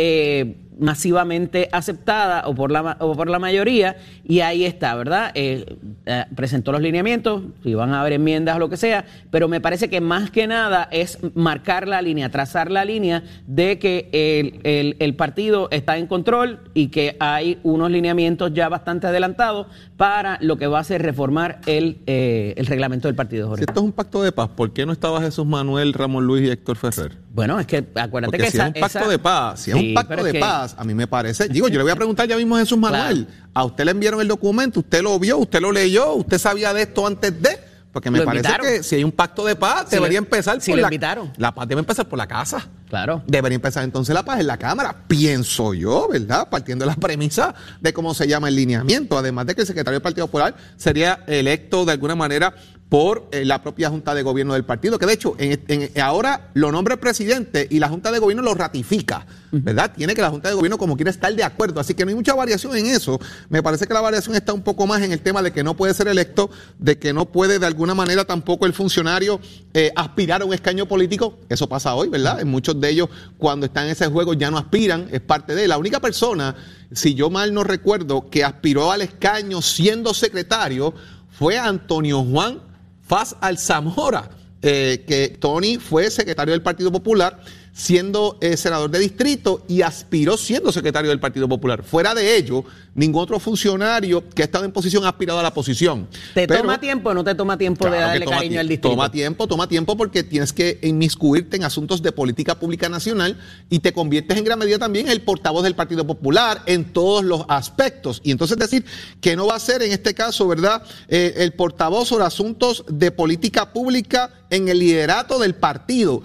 masivamente 0.80 1.70
aceptada 1.72 2.44
o 2.48 2.56
por, 2.56 2.72
la, 2.72 2.98
o 3.00 3.16
por 3.16 3.30
la 3.30 3.40
mayoría 3.40 3.98
y 4.26 4.40
ahí 4.42 4.66
está, 4.66 4.96
¿verdad? 4.96 5.32
Eh, 5.36 5.78
eh, 6.06 6.26
presentó 6.36 6.72
los 6.72 6.82
lineamientos, 6.82 7.44
si 7.64 7.74
van 7.74 7.94
a 7.94 8.02
haber 8.02 8.14
enmiendas 8.14 8.56
o 8.56 8.60
lo 8.60 8.70
que 8.70 8.78
sea, 8.78 9.06
pero 9.32 9.48
me 9.48 9.62
parece 9.62 9.90
que 9.90 10.02
más 10.02 10.32
que 10.32 10.48
nada 10.48 10.88
es 10.92 11.18
marcar 11.36 11.88
la 11.88 12.02
línea, 12.02 12.30
trazar 12.30 12.72
la 12.72 12.86
línea 12.86 13.24
de 13.48 13.80
que 13.80 14.10
el, 14.12 14.60
el- 14.64 14.96
el 15.00 15.16
partido 15.16 15.68
está 15.72 15.98
en 15.98 16.08
control 16.08 16.60
y 16.74 16.88
que 16.88 17.16
hay 17.20 17.60
unos 17.64 17.92
lineamientos 17.92 18.54
ya 18.54 18.70
bastante 18.70 19.08
adelantados 19.08 19.68
para 19.98 20.38
lo 20.42 20.58
que 20.58 20.68
va 20.68 20.80
a 20.80 20.84
ser 20.84 21.02
reformar 21.02 21.60
el, 21.66 21.98
eh, 22.08 22.54
el 22.58 22.66
reglamento 22.66 23.08
del 23.08 23.16
partido, 23.16 23.46
Si 23.46 23.50
Jorge. 23.50 23.66
esto 23.68 23.80
es 23.80 23.86
un 23.86 23.92
pacto 23.92 24.22
de 24.24 24.32
paz, 24.32 24.50
¿por 24.56 24.72
qué 24.72 24.86
no 24.86 24.92
estaba 24.94 25.22
Jesús 25.22 25.46
Manuel, 25.46 25.94
Ramón 25.94 26.26
Luis 26.26 26.48
y 26.48 26.52
Héctor 26.52 26.78
Ferrer? 26.78 27.18
Bueno, 27.40 27.58
es 27.58 27.68
que 27.68 27.78
acuérdate 27.96 28.32
Porque 28.32 28.38
que 28.44 28.52
si 28.52 28.58
esa- 28.58 28.68
es 28.68 28.76
un 28.76 28.82
pacto 28.82 29.00
esa- 29.00 29.08
de 29.08 29.18
paz, 29.20 29.60
si 29.62 29.72
es 29.72 29.78
un 29.78 29.94
pacto 29.94 30.24
de 30.26 30.32
que- 30.34 30.40
paz, 30.42 30.76
a 30.78 30.84
mí 30.84 30.94
me 30.94 31.08
parece. 31.08 31.48
Digo, 31.48 31.70
yo 31.70 31.78
le 31.78 31.84
voy 31.84 31.92
a 31.94 31.96
preguntar 31.96 32.28
ya 32.28 32.36
mismo 32.36 32.58
a 32.58 32.60
Jesús 32.60 32.78
Manuel. 32.78 33.26
Claro. 33.28 33.44
A 33.54 33.64
usted 33.64 33.86
le 33.86 33.92
enviaron 33.92 34.20
el 34.20 34.28
documento, 34.28 34.82
usted 34.82 35.02
lo 35.02 35.18
vio, 35.18 35.38
usted 35.38 35.62
lo 35.62 35.72
leyó, 35.72 36.16
usted 36.16 36.38
sabía 36.38 36.74
de 36.74 36.82
esto 36.82 37.08
antes 37.08 37.42
de. 37.42 37.70
Porque 37.94 38.12
me 38.12 38.20
Lo 38.20 38.26
parece 38.26 38.46
invitaron. 38.46 38.68
que 38.68 38.84
si 38.84 38.96
hay 38.98 39.04
un 39.06 39.12
pacto 39.14 39.44
de 39.46 39.56
paz, 39.56 39.86
Si 39.90 39.96
debería 39.96 40.18
empezar 40.20 40.60
si 40.62 40.72
por 40.72 40.80
la 40.82 40.88
invitaron. 40.88 41.32
La 41.38 41.56
paz 41.56 41.68
debe 41.68 41.80
empezar 41.80 42.08
por 42.10 42.20
la 42.20 42.28
casa. 42.28 42.68
Claro. 42.90 43.24
Debería 43.26 43.56
empezar 43.56 43.84
entonces 43.86 44.14
la 44.14 44.24
paz 44.24 44.40
en 44.42 44.48
la 44.48 44.58
Cámara, 44.58 44.96
pienso 45.08 45.74
yo, 45.74 46.08
¿verdad? 46.12 46.50
Partiendo 46.50 46.84
de 46.86 46.92
la 46.92 46.96
premisa 46.98 47.56
de 47.82 47.94
cómo 47.94 48.14
se 48.14 48.28
llama 48.28 48.48
el 48.50 48.56
lineamiento, 48.58 49.18
además 49.18 49.46
de 49.48 49.56
que 49.56 49.62
el 49.62 49.68
secretario 49.68 49.96
del 49.96 50.04
Partido 50.04 50.28
Popular 50.28 50.56
sería 50.76 51.24
electo 51.26 51.84
de 51.86 51.94
alguna 51.94 52.16
manera 52.16 52.54
por 52.90 53.28
eh, 53.32 53.46
la 53.46 53.62
propia 53.62 53.90
Junta 53.92 54.16
de 54.16 54.24
Gobierno 54.24 54.54
del 54.56 54.66
partido, 54.66 54.98
que 54.98 55.06
de 55.06 55.14
hecho 55.14 55.36
en- 55.38 55.62
en- 55.68 56.02
ahora 56.02 56.50
lo 56.56 56.72
nombra 56.72 56.96
el 56.96 57.00
presidente 57.00 57.68
y 57.70 57.78
la 57.78 57.88
Junta 57.88 58.12
de 58.12 58.18
Gobierno 58.18 58.42
lo 58.42 58.56
ratifica, 58.56 59.28
¿verdad? 59.52 59.94
Tiene 59.96 60.16
que 60.16 60.22
la 60.24 60.32
Junta 60.32 60.50
de 60.50 60.56
Gobierno 60.56 60.80
como 60.80 60.96
quiera 60.96 61.12
estar 61.12 61.32
de 61.36 61.44
acuerdo, 61.44 61.80
así 61.80 61.94
que 61.94 62.04
no 62.04 62.10
hay 62.10 62.16
mucha 62.16 62.34
variación 62.34 62.76
en 62.76 62.88
eso. 62.88 63.20
Me 63.50 63.62
parece 63.62 63.86
que 63.86 63.94
la 63.94 64.02
variación 64.02 64.36
está 64.36 64.54
un 64.54 64.64
poco 64.64 64.88
más 64.88 65.04
en 65.04 65.12
el 65.12 65.22
tema 65.22 65.44
de 65.44 65.54
que 65.54 65.64
no 65.64 65.76
puede 65.78 65.94
ser 65.94 66.08
electo, 66.08 66.50
de 66.80 66.98
que 66.98 67.14
no 67.14 67.26
puede 67.26 67.60
de 67.60 67.66
alguna 67.68 67.94
manera 67.94 68.26
tampoco 68.26 68.66
el 68.66 68.74
funcionario 68.74 69.40
eh, 69.76 69.92
aspirar 69.96 70.42
a 70.42 70.46
un 70.46 70.54
escaño 70.56 70.88
político. 70.88 71.38
Eso 71.48 71.70
pasa 71.70 71.94
hoy, 71.94 72.10
¿verdad? 72.10 72.42
En 72.42 72.48
muchos 72.48 72.82
de 72.82 72.90
ellos 72.90 73.10
cuando 73.38 73.68
están 73.68 73.86
en 73.86 73.92
ese 73.92 74.08
juego 74.08 74.34
ya 74.34 74.50
no 74.50 74.58
aspiran, 74.58 75.08
es 75.12 75.22
parte 75.22 75.54
de 75.54 75.68
la 75.68 75.78
única 75.78 76.00
persona, 76.00 76.56
si 76.92 77.14
yo 77.14 77.30
mal 77.30 77.54
no 77.54 77.64
recuerdo, 77.64 78.32
que 78.32 78.44
aspiró 78.44 78.92
al 78.92 79.02
escaño 79.04 79.62
siendo 79.62 80.16
secretario 80.16 80.92
fue 81.38 81.60
Antonio 81.60 82.24
Juan 82.24 82.68
Faz 83.10 83.36
Alzamora, 83.42 84.30
eh, 84.62 85.04
que 85.08 85.30
Tony 85.40 85.78
fue 85.78 86.12
secretario 86.12 86.52
del 86.52 86.62
Partido 86.62 86.92
Popular 86.92 87.40
siendo 87.74 88.38
eh, 88.42 88.58
senador 88.58 88.90
de 88.92 89.00
distrito 89.00 89.64
y 89.68 89.82
aspiró 89.82 90.38
siendo 90.38 90.72
secretario 90.72 91.10
del 91.10 91.20
Partido 91.20 91.48
Popular. 91.48 91.84
Fuera 91.84 92.14
de 92.14 92.36
ello, 92.36 92.66
ningún 92.96 93.22
otro 93.24 93.40
funcionario 93.40 94.28
que 94.30 94.42
ha 94.42 94.46
estado 94.46 94.66
en 94.66 94.72
posición 94.72 95.06
ha 95.06 95.10
aspirado 95.10 95.40
a 95.40 95.44
la 95.44 95.54
posición. 95.54 96.08
¿Te 96.34 96.48
Pero- 96.48 96.62
toma 96.62 96.80
tiempo 96.80 97.10
o 97.10 97.14
no 97.14 97.24
te 97.24 97.36
toma 97.36 97.58
tiempo 97.58 97.86
de 97.86 97.92
Claro 97.92 98.08
darle 98.08 98.26
cariño 98.26 98.60
al 98.60 98.68
distrito? 98.68 98.90
Toma 98.90 99.12
tiempo, 99.12 99.48
toma 99.48 99.68
tiempo 99.68 99.96
porque 99.96 100.24
tienes 100.24 100.52
que 100.52 100.80
inmiscuirte 100.82 101.56
en 101.58 101.64
asuntos 101.64 102.02
de 102.02 102.12
política 102.12 102.60
pública 102.60 102.90
nacional 102.90 103.38
y 103.70 103.80
te 103.80 103.94
conviertes 103.94 104.38
en 104.38 104.44
gran 104.44 104.60
medida 104.60 104.78
también 104.80 105.06
en 105.06 105.12
el 105.14 105.22
portavoz 105.22 105.64
del 105.64 105.76
Partido 105.76 106.06
Popular 106.06 106.62
en 106.66 106.86
todos 106.92 107.24
los 107.24 107.46
aspectos. 107.48 108.20
Y 108.24 108.32
entonces 108.32 108.58
decir 108.58 108.84
que 109.22 109.36
no 109.36 109.48
va 109.48 109.56
a 109.56 109.60
ser 109.60 109.82
en 109.84 109.92
este 109.92 110.14
caso, 110.14 110.48
¿verdad?, 110.48 110.84
Eh, 111.08 111.34
el 111.38 111.54
portavoz 111.54 112.08
sobre 112.10 112.26
asuntos 112.26 112.84
de 112.90 113.12
política 113.12 113.72
pública 113.74 114.32
en 114.50 114.68
el 114.70 114.80
liderato 114.80 115.40
del 115.40 115.56
partido. 115.56 116.22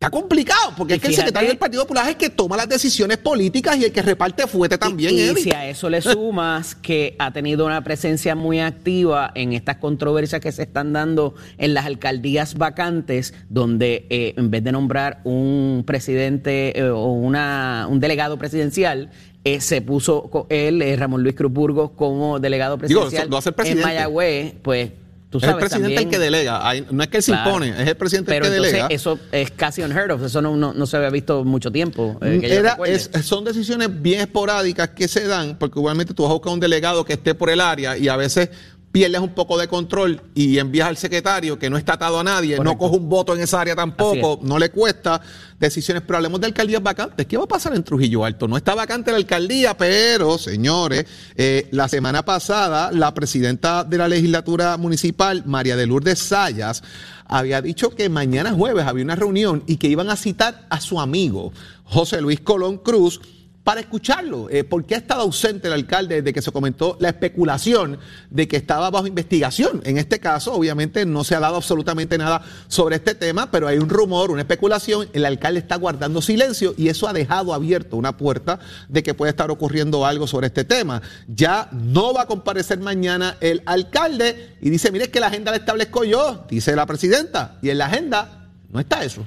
Está 0.00 0.10
complicado, 0.10 0.74
porque 0.76 0.94
es 0.94 1.00
que 1.00 1.08
el 1.08 1.14
secretario 1.14 1.48
del 1.48 1.58
Partido 1.58 1.82
Popular 1.82 2.04
es 2.04 2.10
el 2.10 2.16
que 2.16 2.30
toma 2.30 2.56
las 2.56 2.68
decisiones 2.68 3.18
políticas 3.18 3.76
y 3.78 3.84
el 3.86 3.90
que 3.90 4.00
reparte 4.00 4.46
fuerte 4.46 4.78
también. 4.78 5.12
Y, 5.12 5.22
y 5.22 5.34
si 5.42 5.50
a 5.50 5.68
eso 5.68 5.90
le 5.90 6.00
sumas 6.00 6.76
que 6.76 7.16
ha 7.18 7.32
tenido 7.32 7.66
una 7.66 7.82
presencia 7.82 8.36
muy 8.36 8.60
activa 8.60 9.32
en 9.34 9.54
estas 9.54 9.78
controversias 9.78 10.40
que 10.40 10.52
se 10.52 10.62
están 10.62 10.92
dando 10.92 11.34
en 11.56 11.74
las 11.74 11.84
alcaldías 11.84 12.54
vacantes, 12.54 13.34
donde 13.48 14.06
eh, 14.08 14.34
en 14.36 14.52
vez 14.52 14.62
de 14.62 14.70
nombrar 14.70 15.20
un 15.24 15.82
presidente 15.84 16.78
eh, 16.78 16.90
o 16.90 17.06
una, 17.06 17.88
un 17.90 17.98
delegado 17.98 18.38
presidencial, 18.38 19.10
eh, 19.42 19.60
se 19.60 19.82
puso 19.82 20.46
él, 20.48 20.96
Ramón 20.96 21.24
Luis 21.24 21.34
Cruz 21.34 21.52
Burgos, 21.52 21.90
como 21.96 22.38
delegado 22.38 22.78
presidencial 22.78 23.28
en 23.64 23.80
Mayagüez, 23.80 24.54
pues 24.62 24.92
es 25.32 25.42
el 25.42 25.56
presidente 25.56 26.02
el 26.02 26.08
que 26.08 26.18
delega. 26.18 26.72
no 26.90 27.02
es 27.02 27.08
que 27.08 27.20
se 27.20 27.32
impone, 27.32 27.70
es 27.70 27.88
el 27.88 27.96
presidente 27.96 28.36
el 28.36 28.42
que 28.42 28.50
delega. 28.50 28.86
Eso 28.88 29.18
es 29.30 29.50
casi 29.50 29.82
unheard 29.82 30.12
of. 30.12 30.22
Eso 30.22 30.40
no, 30.40 30.86
se 30.86 30.96
había 30.96 31.10
visto 31.10 31.44
mucho 31.44 31.70
tiempo. 31.70 32.18
Eh, 32.22 32.98
son 33.22 33.44
decisiones 33.44 33.88
bien 34.00 34.20
esporádicas 34.20 34.90
que 34.90 35.08
se 35.08 35.26
dan, 35.26 35.56
porque 35.58 35.78
igualmente 35.78 36.14
tú 36.14 36.22
vas 36.22 36.30
a 36.30 36.34
buscar 36.34 36.52
un 36.52 36.60
delegado 36.60 37.04
que 37.04 37.14
esté 37.14 37.34
por 37.34 37.50
el 37.50 37.60
área 37.60 37.96
y 37.96 38.08
a 38.08 38.16
veces 38.16 38.50
pierdes 38.92 39.20
un 39.20 39.34
poco 39.34 39.58
de 39.58 39.68
control 39.68 40.22
y 40.34 40.58
envías 40.58 40.88
al 40.88 40.96
secretario 40.96 41.58
que 41.58 41.68
no 41.68 41.76
está 41.76 41.94
atado 41.94 42.20
a 42.20 42.24
nadie, 42.24 42.58
no 42.58 42.78
coge 42.78 42.96
un 42.96 43.08
voto 43.08 43.34
en 43.34 43.40
esa 43.42 43.60
área 43.60 43.76
tampoco, 43.76 44.40
no 44.42 44.58
le 44.58 44.70
cuesta 44.70 45.20
decisiones. 45.58 46.02
Pero 46.06 46.16
hablemos 46.16 46.40
de 46.40 46.46
alcaldías 46.46 46.82
vacantes. 46.82 47.26
¿Qué 47.26 47.36
va 47.36 47.44
a 47.44 47.48
pasar 47.48 47.74
en 47.74 47.84
Trujillo 47.84 48.24
Alto? 48.24 48.48
No 48.48 48.56
está 48.56 48.74
vacante 48.74 49.10
la 49.10 49.18
alcaldía, 49.18 49.76
pero, 49.76 50.38
señores, 50.38 51.06
eh, 51.36 51.68
la 51.70 51.88
semana 51.88 52.24
pasada 52.24 52.90
la 52.92 53.12
presidenta 53.12 53.84
de 53.84 53.98
la 53.98 54.08
legislatura 54.08 54.76
municipal, 54.76 55.42
María 55.46 55.76
de 55.76 55.86
Lourdes 55.86 56.18
Sayas, 56.18 56.82
había 57.26 57.60
dicho 57.60 57.90
que 57.90 58.08
mañana 58.08 58.52
jueves 58.52 58.86
había 58.86 59.04
una 59.04 59.16
reunión 59.16 59.62
y 59.66 59.76
que 59.76 59.88
iban 59.88 60.08
a 60.08 60.16
citar 60.16 60.66
a 60.70 60.80
su 60.80 60.98
amigo 60.98 61.52
José 61.84 62.20
Luis 62.22 62.40
Colón 62.40 62.78
Cruz 62.78 63.20
para 63.64 63.80
escucharlo. 63.80 64.48
Eh, 64.50 64.64
¿Por 64.64 64.86
qué 64.86 64.94
ha 64.94 64.98
estado 64.98 65.22
ausente 65.22 65.68
el 65.68 65.74
alcalde 65.74 66.16
desde 66.16 66.32
que 66.32 66.40
se 66.40 66.50
comentó 66.52 66.96
la 67.00 67.10
especulación 67.10 67.98
de 68.30 68.48
que 68.48 68.56
estaba 68.56 68.88
bajo 68.88 69.06
investigación? 69.06 69.82
En 69.84 69.98
este 69.98 70.20
caso, 70.20 70.54
obviamente, 70.54 71.04
no 71.04 71.22
se 71.22 71.34
ha 71.34 71.40
dado 71.40 71.56
absolutamente 71.56 72.16
nada 72.16 72.42
sobre 72.68 72.96
este 72.96 73.14
tema, 73.14 73.50
pero 73.50 73.68
hay 73.68 73.76
un 73.76 73.90
rumor, 73.90 74.30
una 74.30 74.40
especulación. 74.40 75.08
El 75.12 75.26
alcalde 75.26 75.60
está 75.60 75.76
guardando 75.76 76.22
silencio 76.22 76.74
y 76.78 76.88
eso 76.88 77.08
ha 77.08 77.12
dejado 77.12 77.52
abierto 77.52 77.96
una 77.96 78.16
puerta 78.16 78.58
de 78.88 79.02
que 79.02 79.12
puede 79.12 79.30
estar 79.30 79.50
ocurriendo 79.50 80.06
algo 80.06 80.26
sobre 80.26 80.46
este 80.46 80.64
tema. 80.64 81.02
Ya 81.26 81.68
no 81.72 82.14
va 82.14 82.22
a 82.22 82.26
comparecer 82.26 82.78
mañana 82.78 83.36
el 83.40 83.62
alcalde 83.66 84.56
y 84.62 84.70
dice, 84.70 84.90
mire, 84.90 85.10
que 85.10 85.20
la 85.20 85.26
agenda 85.26 85.50
la 85.50 85.58
establezco 85.58 86.04
yo, 86.04 86.46
dice 86.48 86.74
la 86.74 86.86
presidenta, 86.86 87.58
y 87.60 87.70
en 87.70 87.78
la 87.78 87.86
agenda 87.86 88.48
no 88.70 88.80
está 88.80 89.04
eso. 89.04 89.26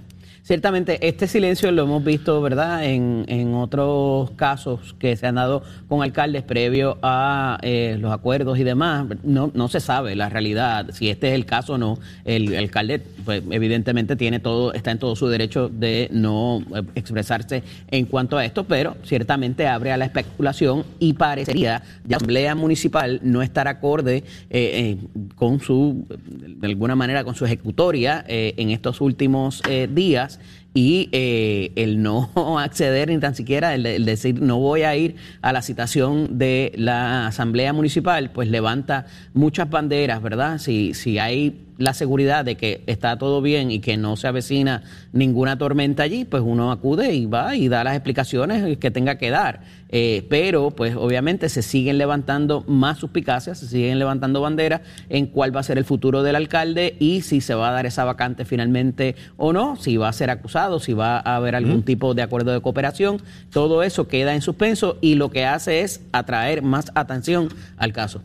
Ciertamente, 0.52 1.08
este 1.08 1.30
silencio 1.30 1.72
lo 1.72 1.84
hemos 1.84 2.04
visto, 2.04 2.42
¿verdad?, 2.42 2.84
en, 2.84 3.24
en 3.30 3.54
otros 3.54 4.32
casos 4.32 4.94
que 5.00 5.16
se 5.16 5.26
han 5.26 5.36
dado 5.36 5.64
con 5.88 6.04
alcaldes 6.04 6.44
previo 6.44 6.98
a 7.02 7.58
eh, 7.62 7.96
los 7.98 8.12
acuerdos 8.12 8.60
y 8.60 8.66
demás. 8.66 9.06
No, 9.24 9.50
no 9.54 9.70
se 9.70 9.80
sabe 9.80 10.14
la 10.14 10.28
realidad, 10.28 10.90
si 10.92 11.08
este 11.08 11.30
es 11.30 11.36
el 11.36 11.46
caso 11.46 11.76
o 11.76 11.78
no. 11.78 12.00
El, 12.26 12.54
alcalde, 12.58 13.02
pues, 13.24 13.42
evidentemente, 13.50 14.18
tiene 14.18 14.42
todo, 14.42 14.74
está 14.74 14.92
en 14.92 15.00
todo 15.00 15.16
su 15.16 15.30
derecho 15.30 15.70
de 15.70 16.10
no 16.12 16.62
eh, 16.76 16.84
expresarse 16.96 17.64
en 17.90 18.06
cuanto 18.06 18.38
a 18.38 18.44
esto, 18.44 18.66
pero 18.66 18.98
ciertamente 19.06 19.68
abre 19.68 19.94
a 19.94 19.98
la 19.98 20.04
especulación 20.04 20.84
y 21.00 21.14
parecería 21.14 21.82
la 22.06 22.18
Asamblea 22.18 22.56
Municipal 22.56 23.22
no 23.24 23.42
estar 23.42 23.70
acorde 23.70 24.26
eh, 24.50 24.98
con 25.36 25.62
su, 25.62 26.06
de 26.10 26.68
alguna 26.68 26.98
manera, 26.98 27.24
con 27.24 27.36
su 27.36 27.46
ejecutoria 27.46 28.26
en 28.28 28.70
estos 28.72 29.00
últimos 29.00 29.64
días 29.94 30.41
y 30.74 31.10
eh, 31.12 31.72
el 31.76 32.02
no 32.02 32.30
acceder 32.60 33.10
ni 33.10 33.20
tan 33.20 33.36
siquiera, 33.36 33.76
el, 33.76 34.06
decir 34.06 34.42
no 34.42 34.58
voy 34.58 34.84
a 34.84 34.96
ir 34.96 35.16
a 35.42 35.52
la 35.54 35.62
citación 35.62 36.38
de 36.38 36.72
la 36.76 37.28
Asamblea 37.28 37.74
Municipal, 37.74 38.32
pues 38.32 38.50
levanta 38.50 39.06
muchas 39.34 39.70
banderas, 39.70 40.22
¿verdad? 40.22 40.60
Si, 40.60 40.94
si 40.94 41.20
hay 41.20 41.66
la 41.78 41.94
seguridad 41.94 42.46
de 42.46 42.58
que 42.58 42.84
está 42.88 43.18
todo 43.18 43.42
bien 43.42 43.72
y 43.72 43.80
que 43.80 43.98
no 43.98 44.16
se 44.16 44.28
avecina 44.28 44.84
ninguna 45.14 45.58
tormenta 45.58 46.04
allí, 46.04 46.26
pues 46.26 46.44
uno 46.46 46.72
acude 46.72 47.14
y 47.14 47.26
va 47.26 47.56
y 47.56 47.68
da 47.68 47.84
las 47.84 47.96
explicaciones 47.96 48.78
que 48.78 48.92
tenga 48.92 49.18
que 49.18 49.30
dar. 49.30 49.62
Eh, 49.90 50.26
pero, 50.30 50.72
pues 50.72 50.96
obviamente 50.96 51.50
se 51.50 51.62
siguen 51.62 51.98
levantando 51.98 52.64
más 52.68 53.00
suspicacias, 53.00 53.60
se 53.60 53.68
siguen 53.68 54.00
levantando 54.00 54.40
banderas 54.40 54.82
en 55.10 55.28
cuál 55.28 55.54
va 55.54 55.60
a 55.60 55.64
ser 55.64 55.78
el 55.78 55.84
futuro 55.84 56.24
del 56.24 56.36
alcalde 56.36 56.96
y 57.00 57.22
si 57.22 57.42
se 57.42 57.56
va 57.56 57.70
a 57.70 57.72
dar 57.72 57.86
esa 57.86 58.06
vacante 58.06 58.46
finalmente 58.46 59.16
o 59.36 59.52
no, 59.52 59.76
si 59.76 59.98
va 59.98 60.08
a 60.08 60.14
ser 60.14 60.30
acusado, 60.30 60.80
si 60.80 60.94
va 60.94 61.18
a 61.18 61.36
haber 61.36 61.56
algún 61.56 61.84
tipo 61.84 62.14
de 62.14 62.22
acuerdo 62.22 62.54
de 62.54 62.62
cooperación. 62.62 63.22
Todo 63.52 63.84
eso 63.84 64.08
queda 64.08 64.34
en 64.34 64.42
suspenso 64.42 64.98
y 65.02 65.16
lo 65.16 65.30
que 65.30 65.46
hace 65.46 65.82
es 65.82 66.02
atraer 66.14 66.62
más 66.62 66.92
atención 66.96 67.50
al 67.76 67.92
caso. 67.92 68.22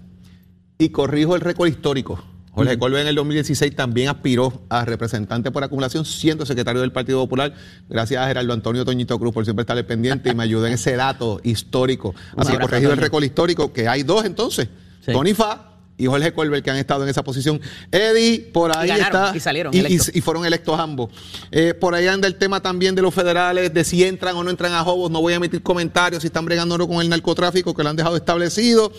Y 0.78 0.90
corrijo 0.90 1.34
el 1.34 1.40
récord 1.40 1.68
histórico. 1.68 2.22
Jorge 2.56 2.78
Colbe 2.78 3.02
en 3.02 3.06
el 3.06 3.14
2016 3.14 3.76
también 3.76 4.08
aspiró 4.08 4.62
a 4.70 4.86
representante 4.86 5.50
por 5.50 5.62
acumulación, 5.62 6.06
siendo 6.06 6.46
secretario 6.46 6.80
del 6.80 6.90
Partido 6.90 7.20
Popular. 7.20 7.52
Gracias 7.86 8.22
a 8.22 8.26
Gerardo 8.26 8.50
Antonio 8.54 8.82
Toñito 8.82 9.18
Cruz 9.18 9.34
por 9.34 9.44
siempre 9.44 9.60
estar 9.60 9.86
pendiente 9.86 10.30
y 10.30 10.34
me 10.34 10.42
ayudó 10.42 10.66
en 10.66 10.72
ese 10.72 10.96
dato 10.96 11.38
histórico. 11.44 12.14
Así 12.36 12.52
que 12.52 12.58
corregido 12.58 12.94
el 12.94 12.98
récord 12.98 13.22
histórico, 13.22 13.75
que 13.75 13.86
hay 13.86 14.04
dos 14.04 14.25
entonces. 14.25 14.68
Tony 15.04 15.34
Fa 15.34 15.72
y 15.98 16.06
Jorge 16.06 16.32
Colbert 16.32 16.64
que 16.64 16.70
han 16.70 16.78
estado 16.78 17.02
en 17.02 17.10
esa 17.10 17.22
posición. 17.22 17.60
Eddie, 17.92 18.40
por 18.40 18.75
ahí 18.75 18.90
está. 18.90 19.32
Y 19.36 19.40
salieron 19.40 19.75
y, 19.75 19.98
fueron 20.22 20.46
electos 20.46 20.80
ambos. 20.80 21.10
Eh, 21.50 21.75
por 21.75 21.94
ahí 21.94 22.06
anda 22.06 22.26
el 22.26 22.36
tema 22.36 22.62
también 22.62 22.94
de 22.94 23.02
los 23.02 23.12
federales, 23.12 23.72
de 23.72 23.84
si 23.84 24.02
entran 24.02 24.34
o 24.34 24.42
no 24.42 24.48
entran 24.48 24.72
a 24.72 24.82
Jobos. 24.82 25.10
No 25.10 25.20
voy 25.20 25.34
a 25.34 25.36
emitir 25.36 25.62
comentarios 25.62 26.22
si 26.22 26.28
están 26.28 26.46
bregando 26.46 26.76
o 26.76 26.78
no 26.78 26.88
con 26.88 27.02
el 27.02 27.10
narcotráfico 27.10 27.75
que 27.75 27.82
lo 27.82 27.90
han 27.90 27.96
dejado 27.96 28.16
establecido. 28.16 28.90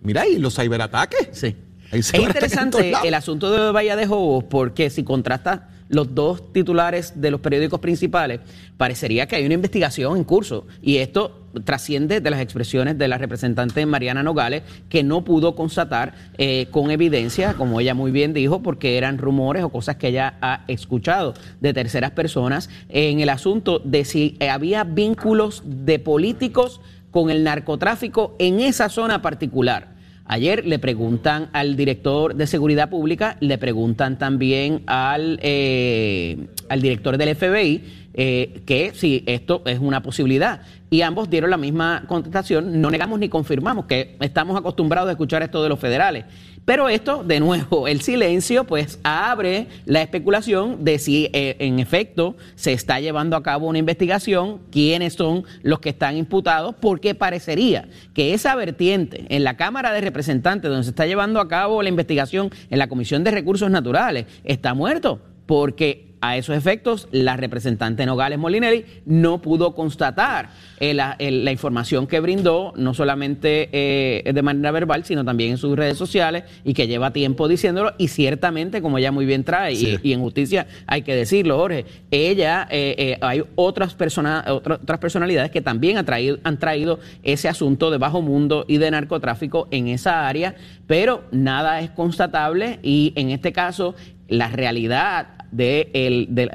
Mira, 0.00 0.26
y 0.26 0.38
los 0.38 0.56
ciberataques. 0.56 1.28
Sí. 1.32 1.54
Es 1.92 2.14
interesante 2.14 2.94
el 3.04 3.12
asunto 3.12 3.50
de 3.50 3.70
Bahía 3.70 3.96
de 3.96 4.06
Jobos 4.06 4.44
porque 4.44 4.88
si 4.88 5.04
contrastas 5.04 5.60
los 5.90 6.14
dos 6.14 6.54
titulares 6.54 7.20
de 7.20 7.30
los 7.30 7.40
periódicos 7.40 7.80
principales, 7.80 8.40
parecería 8.78 9.26
que 9.26 9.36
hay 9.36 9.44
una 9.44 9.52
investigación 9.52 10.16
en 10.16 10.24
curso. 10.24 10.66
Y 10.80 10.96
esto 10.96 11.48
trasciende 11.64 12.22
de 12.22 12.30
las 12.30 12.40
expresiones 12.40 12.96
de 12.96 13.08
la 13.08 13.18
representante 13.18 13.84
Mariana 13.84 14.22
Nogales, 14.22 14.62
que 14.88 15.02
no 15.02 15.22
pudo 15.22 15.54
constatar 15.54 16.14
eh, 16.38 16.68
con 16.70 16.90
evidencia, 16.90 17.52
como 17.54 17.78
ella 17.78 17.92
muy 17.92 18.10
bien 18.10 18.32
dijo, 18.32 18.62
porque 18.62 18.96
eran 18.96 19.18
rumores 19.18 19.62
o 19.62 19.68
cosas 19.68 19.96
que 19.96 20.08
ella 20.08 20.38
ha 20.40 20.64
escuchado 20.68 21.34
de 21.60 21.74
terceras 21.74 22.12
personas, 22.12 22.70
en 22.88 23.20
el 23.20 23.28
asunto 23.28 23.80
de 23.80 24.06
si 24.06 24.38
había 24.40 24.84
vínculos 24.84 25.62
de 25.66 25.98
políticos 25.98 26.80
con 27.10 27.28
el 27.28 27.44
narcotráfico 27.44 28.34
en 28.38 28.60
esa 28.60 28.88
zona 28.88 29.20
particular. 29.20 29.92
Ayer 30.24 30.64
le 30.66 30.78
preguntan 30.78 31.50
al 31.52 31.76
director 31.76 32.34
de 32.34 32.46
Seguridad 32.46 32.88
Pública, 32.88 33.36
le 33.40 33.58
preguntan 33.58 34.18
también 34.18 34.82
al, 34.86 35.38
eh, 35.42 36.46
al 36.68 36.80
director 36.80 37.18
del 37.18 37.34
FBI 37.34 37.82
eh, 38.14 38.62
que 38.66 38.92
si 38.94 39.24
esto 39.26 39.62
es 39.64 39.78
una 39.78 40.02
posibilidad. 40.02 40.60
Y 40.90 41.00
ambos 41.00 41.30
dieron 41.30 41.50
la 41.50 41.56
misma 41.56 42.04
contestación, 42.06 42.80
no 42.80 42.90
negamos 42.90 43.18
ni 43.18 43.30
confirmamos 43.30 43.86
que 43.86 44.16
estamos 44.20 44.58
acostumbrados 44.58 45.08
a 45.08 45.12
escuchar 45.12 45.42
esto 45.42 45.62
de 45.62 45.70
los 45.70 45.78
federales. 45.78 46.26
Pero 46.64 46.88
esto, 46.88 47.24
de 47.24 47.40
nuevo, 47.40 47.88
el 47.88 48.02
silencio, 48.02 48.64
pues 48.64 49.00
abre 49.02 49.66
la 49.84 50.00
especulación 50.02 50.84
de 50.84 50.98
si 50.98 51.28
eh, 51.32 51.56
en 51.58 51.80
efecto 51.80 52.36
se 52.54 52.72
está 52.72 53.00
llevando 53.00 53.36
a 53.36 53.42
cabo 53.42 53.66
una 53.66 53.78
investigación, 53.78 54.60
quiénes 54.70 55.14
son 55.14 55.44
los 55.62 55.80
que 55.80 55.88
están 55.88 56.16
imputados, 56.16 56.76
porque 56.80 57.16
parecería 57.16 57.88
que 58.14 58.32
esa 58.32 58.54
vertiente 58.54 59.26
en 59.28 59.42
la 59.42 59.56
Cámara 59.56 59.92
de 59.92 60.02
Representantes, 60.02 60.70
donde 60.70 60.84
se 60.84 60.90
está 60.90 61.06
llevando 61.06 61.40
a 61.40 61.48
cabo 61.48 61.82
la 61.82 61.88
investigación 61.88 62.50
en 62.70 62.78
la 62.78 62.88
Comisión 62.88 63.24
de 63.24 63.32
Recursos 63.32 63.70
Naturales, 63.70 64.26
está 64.44 64.74
muerto, 64.74 65.20
porque 65.46 66.11
a 66.22 66.36
esos 66.36 66.56
efectos, 66.56 67.08
la 67.10 67.36
representante 67.36 68.06
Nogales 68.06 68.38
Molinelli 68.38 68.86
no 69.06 69.42
pudo 69.42 69.74
constatar 69.74 70.50
eh, 70.78 70.94
la, 70.94 71.16
información 71.50 72.06
que 72.06 72.20
brindó, 72.20 72.72
no 72.76 72.94
solamente 72.94 73.68
eh, 73.72 74.32
de 74.32 74.42
manera 74.42 74.70
verbal, 74.70 75.04
sino 75.04 75.24
también 75.24 75.50
en 75.50 75.58
sus 75.58 75.76
redes 75.76 75.98
sociales, 75.98 76.44
y 76.64 76.74
que 76.74 76.86
lleva 76.86 77.12
tiempo 77.12 77.48
diciéndolo, 77.48 77.92
y 77.98 78.06
ciertamente, 78.06 78.80
como 78.80 78.98
ella 78.98 79.10
muy 79.10 79.26
bien 79.26 79.42
trae, 79.42 79.74
y, 79.74 80.12
en 80.12 80.20
justicia 80.20 80.68
hay 80.86 81.02
que 81.02 81.16
decirlo, 81.16 81.58
Jorge, 81.58 81.86
ella, 82.12 82.68
eh, 82.70 83.18
hay 83.20 83.42
otras, 83.56 83.94
personas 83.94 84.48
otras 84.48 84.98
personalidades 84.98 85.50
que 85.50 85.60
también 85.60 85.98
han 85.98 86.06
traído, 86.06 86.38
han 86.44 86.58
traído 86.58 87.00
ese 87.24 87.48
asunto 87.48 87.90
de 87.90 87.98
bajo 87.98 88.22
mundo 88.22 88.64
y 88.68 88.78
de 88.78 88.92
narcotráfico 88.92 89.66
en 89.72 89.88
esa 89.88 90.28
área, 90.28 90.54
pero 90.86 91.24
nada 91.32 91.80
es 91.80 91.90
constatable, 91.90 92.78
y 92.82 93.12
en 93.16 93.30
este 93.30 93.52
caso, 93.52 93.96
la 94.28 94.48
realidad 94.48 95.28
de, 95.50 95.90
el, 95.92 96.26
de, 96.30 96.46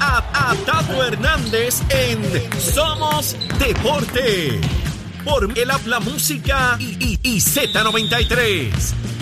a, 0.00 0.54
Tato 0.64 1.04
Hernández 1.04 1.80
en 1.90 2.20
Somos 2.60 3.36
Deporte. 3.58 4.60
Por 5.24 5.58
el 5.58 5.70
Habla 5.70 6.00
Música 6.00 6.76
y, 6.78 7.18
y 7.22 7.40
Z93. 7.40 9.19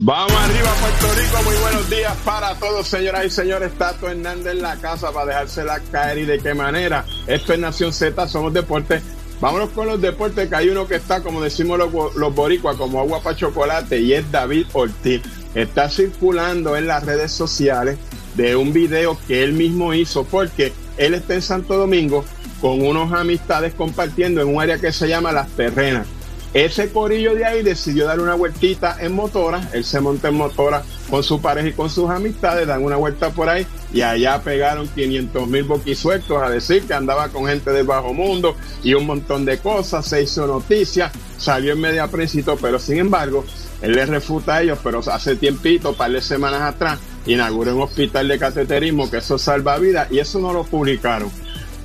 Vamos 0.00 0.32
arriba, 0.32 0.74
Puerto 0.80 1.14
Rico. 1.14 1.42
Muy 1.44 1.56
buenos 1.58 1.88
días 1.88 2.16
para 2.24 2.56
todos, 2.56 2.88
señoras 2.88 3.24
y 3.24 3.30
señores. 3.30 3.72
Tato 3.78 4.08
Hernández 4.08 4.54
en 4.54 4.62
la 4.62 4.74
casa 4.76 5.12
para 5.12 5.26
dejársela 5.26 5.78
caer 5.92 6.18
y 6.18 6.24
de 6.24 6.40
qué 6.40 6.54
manera. 6.54 7.04
Esto 7.28 7.52
es 7.52 7.60
Nación 7.60 7.92
Z, 7.92 8.26
somos 8.26 8.52
deportes. 8.52 9.02
Vámonos 9.40 9.70
con 9.70 9.86
los 9.86 10.00
deportes, 10.00 10.48
que 10.48 10.56
hay 10.56 10.70
uno 10.70 10.88
que 10.88 10.96
está, 10.96 11.22
como 11.22 11.40
decimos 11.40 11.78
los, 11.78 12.16
los 12.16 12.34
boricuas, 12.34 12.76
como 12.76 12.98
agua 12.98 13.22
para 13.22 13.36
chocolate, 13.36 14.00
y 14.00 14.12
es 14.12 14.28
David 14.32 14.66
Ortiz. 14.72 15.22
Está 15.54 15.88
circulando 15.88 16.76
en 16.76 16.88
las 16.88 17.04
redes 17.04 17.30
sociales 17.30 17.96
de 18.34 18.56
un 18.56 18.72
video 18.72 19.16
que 19.28 19.44
él 19.44 19.52
mismo 19.52 19.94
hizo, 19.94 20.24
porque 20.24 20.72
él 20.96 21.14
está 21.14 21.34
en 21.34 21.42
Santo 21.42 21.76
Domingo 21.76 22.24
con 22.60 22.84
unos 22.84 23.12
amistades 23.12 23.72
compartiendo 23.74 24.40
en 24.40 24.48
un 24.48 24.60
área 24.60 24.78
que 24.78 24.90
se 24.90 25.06
llama 25.06 25.30
Las 25.30 25.48
Terrenas. 25.50 26.08
Ese 26.56 26.90
corillo 26.90 27.34
de 27.34 27.44
ahí 27.44 27.62
decidió 27.62 28.06
dar 28.06 28.18
una 28.18 28.34
vueltita 28.34 28.96
en 28.98 29.12
motora. 29.12 29.68
Él 29.74 29.84
se 29.84 30.00
monta 30.00 30.28
en 30.28 30.36
motora 30.36 30.82
con 31.10 31.22
su 31.22 31.42
pareja 31.42 31.68
y 31.68 31.72
con 31.74 31.90
sus 31.90 32.08
amistades, 32.08 32.66
dan 32.66 32.82
una 32.82 32.96
vuelta 32.96 33.28
por 33.28 33.50
ahí 33.50 33.66
y 33.92 34.00
allá 34.00 34.40
pegaron 34.40 34.88
500 34.88 35.48
mil 35.48 35.64
boquisueltos 35.64 36.42
a 36.42 36.48
decir 36.48 36.84
que 36.86 36.94
andaba 36.94 37.28
con 37.28 37.44
gente 37.44 37.72
del 37.72 37.84
bajo 37.84 38.14
mundo 38.14 38.56
y 38.82 38.94
un 38.94 39.04
montón 39.04 39.44
de 39.44 39.58
cosas. 39.58 40.06
Se 40.06 40.22
hizo 40.22 40.46
noticia, 40.46 41.12
salió 41.36 41.74
en 41.74 41.80
media 41.82 42.06
precito, 42.06 42.56
pero 42.56 42.78
sin 42.78 42.96
embargo, 42.96 43.44
él 43.82 43.92
le 43.92 44.06
refuta 44.06 44.54
a 44.54 44.62
ellos, 44.62 44.78
pero 44.82 45.00
hace 45.00 45.36
tiempito, 45.36 45.92
par 45.92 46.10
de 46.10 46.22
semanas 46.22 46.62
atrás, 46.62 46.98
inauguró 47.26 47.76
un 47.76 47.82
hospital 47.82 48.28
de 48.28 48.38
cateterismo 48.38 49.10
que 49.10 49.18
eso 49.18 49.36
salva 49.36 49.76
vidas 49.76 50.10
y 50.10 50.20
eso 50.20 50.38
no 50.38 50.54
lo 50.54 50.64
publicaron. 50.64 51.30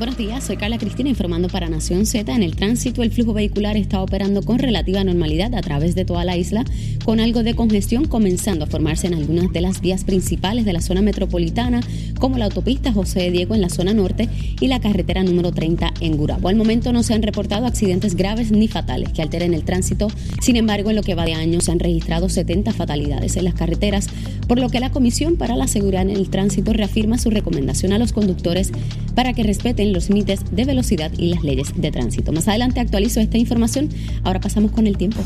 Buenos 0.00 0.16
días, 0.16 0.44
soy 0.44 0.56
Carla 0.56 0.78
Cristina 0.78 1.10
informando 1.10 1.50
para 1.50 1.68
Nación 1.68 2.06
Z. 2.06 2.34
En 2.34 2.42
el 2.42 2.56
tránsito, 2.56 3.02
el 3.02 3.10
flujo 3.10 3.34
vehicular 3.34 3.76
está 3.76 4.00
operando 4.00 4.40
con 4.40 4.58
relativa 4.58 5.04
normalidad 5.04 5.54
a 5.54 5.60
través 5.60 5.94
de 5.94 6.06
toda 6.06 6.24
la 6.24 6.38
isla, 6.38 6.64
con 7.04 7.20
algo 7.20 7.42
de 7.42 7.54
congestión 7.54 8.06
comenzando 8.06 8.64
a 8.64 8.66
formarse 8.66 9.08
en 9.08 9.12
algunas 9.12 9.52
de 9.52 9.60
las 9.60 9.82
vías 9.82 10.04
principales 10.04 10.64
de 10.64 10.72
la 10.72 10.80
zona 10.80 11.02
metropolitana, 11.02 11.82
como 12.18 12.38
la 12.38 12.46
autopista 12.46 12.94
José 12.94 13.30
Diego 13.30 13.54
en 13.54 13.60
la 13.60 13.68
zona 13.68 13.92
norte 13.92 14.30
y 14.58 14.68
la 14.68 14.80
carretera 14.80 15.22
número 15.22 15.52
30 15.52 15.92
en 16.00 16.16
Gurabo. 16.16 16.48
Al 16.48 16.56
momento 16.56 16.94
no 16.94 17.02
se 17.02 17.12
han 17.12 17.22
reportado 17.22 17.66
accidentes 17.66 18.16
graves 18.16 18.52
ni 18.52 18.68
fatales 18.68 19.10
que 19.10 19.20
alteren 19.20 19.52
el 19.52 19.64
tránsito. 19.64 20.08
Sin 20.40 20.56
embargo, 20.56 20.88
en 20.88 20.96
lo 20.96 21.02
que 21.02 21.14
va 21.14 21.26
de 21.26 21.34
año 21.34 21.60
se 21.60 21.72
han 21.72 21.78
registrado 21.78 22.30
70 22.30 22.72
fatalidades 22.72 23.36
en 23.36 23.44
las 23.44 23.52
carreteras, 23.52 24.06
por 24.48 24.58
lo 24.58 24.70
que 24.70 24.80
la 24.80 24.92
Comisión 24.92 25.36
para 25.36 25.56
la 25.56 25.68
Seguridad 25.68 26.02
en 26.02 26.10
el 26.16 26.30
Tránsito 26.30 26.72
reafirma 26.72 27.18
su 27.18 27.28
recomendación 27.28 27.92
a 27.92 27.98
los 27.98 28.14
conductores 28.14 28.72
para 29.14 29.34
que 29.34 29.42
respeten 29.42 29.89
los 29.92 30.08
límites 30.08 30.40
de 30.50 30.64
velocidad 30.64 31.12
y 31.16 31.34
las 31.34 31.42
leyes 31.42 31.72
de 31.74 31.90
tránsito. 31.90 32.32
Más 32.32 32.48
adelante 32.48 32.80
actualizo 32.80 33.20
esta 33.20 33.38
información. 33.38 33.88
Ahora 34.24 34.40
pasamos 34.40 34.72
con 34.72 34.86
el 34.86 34.96
tiempo. 34.96 35.20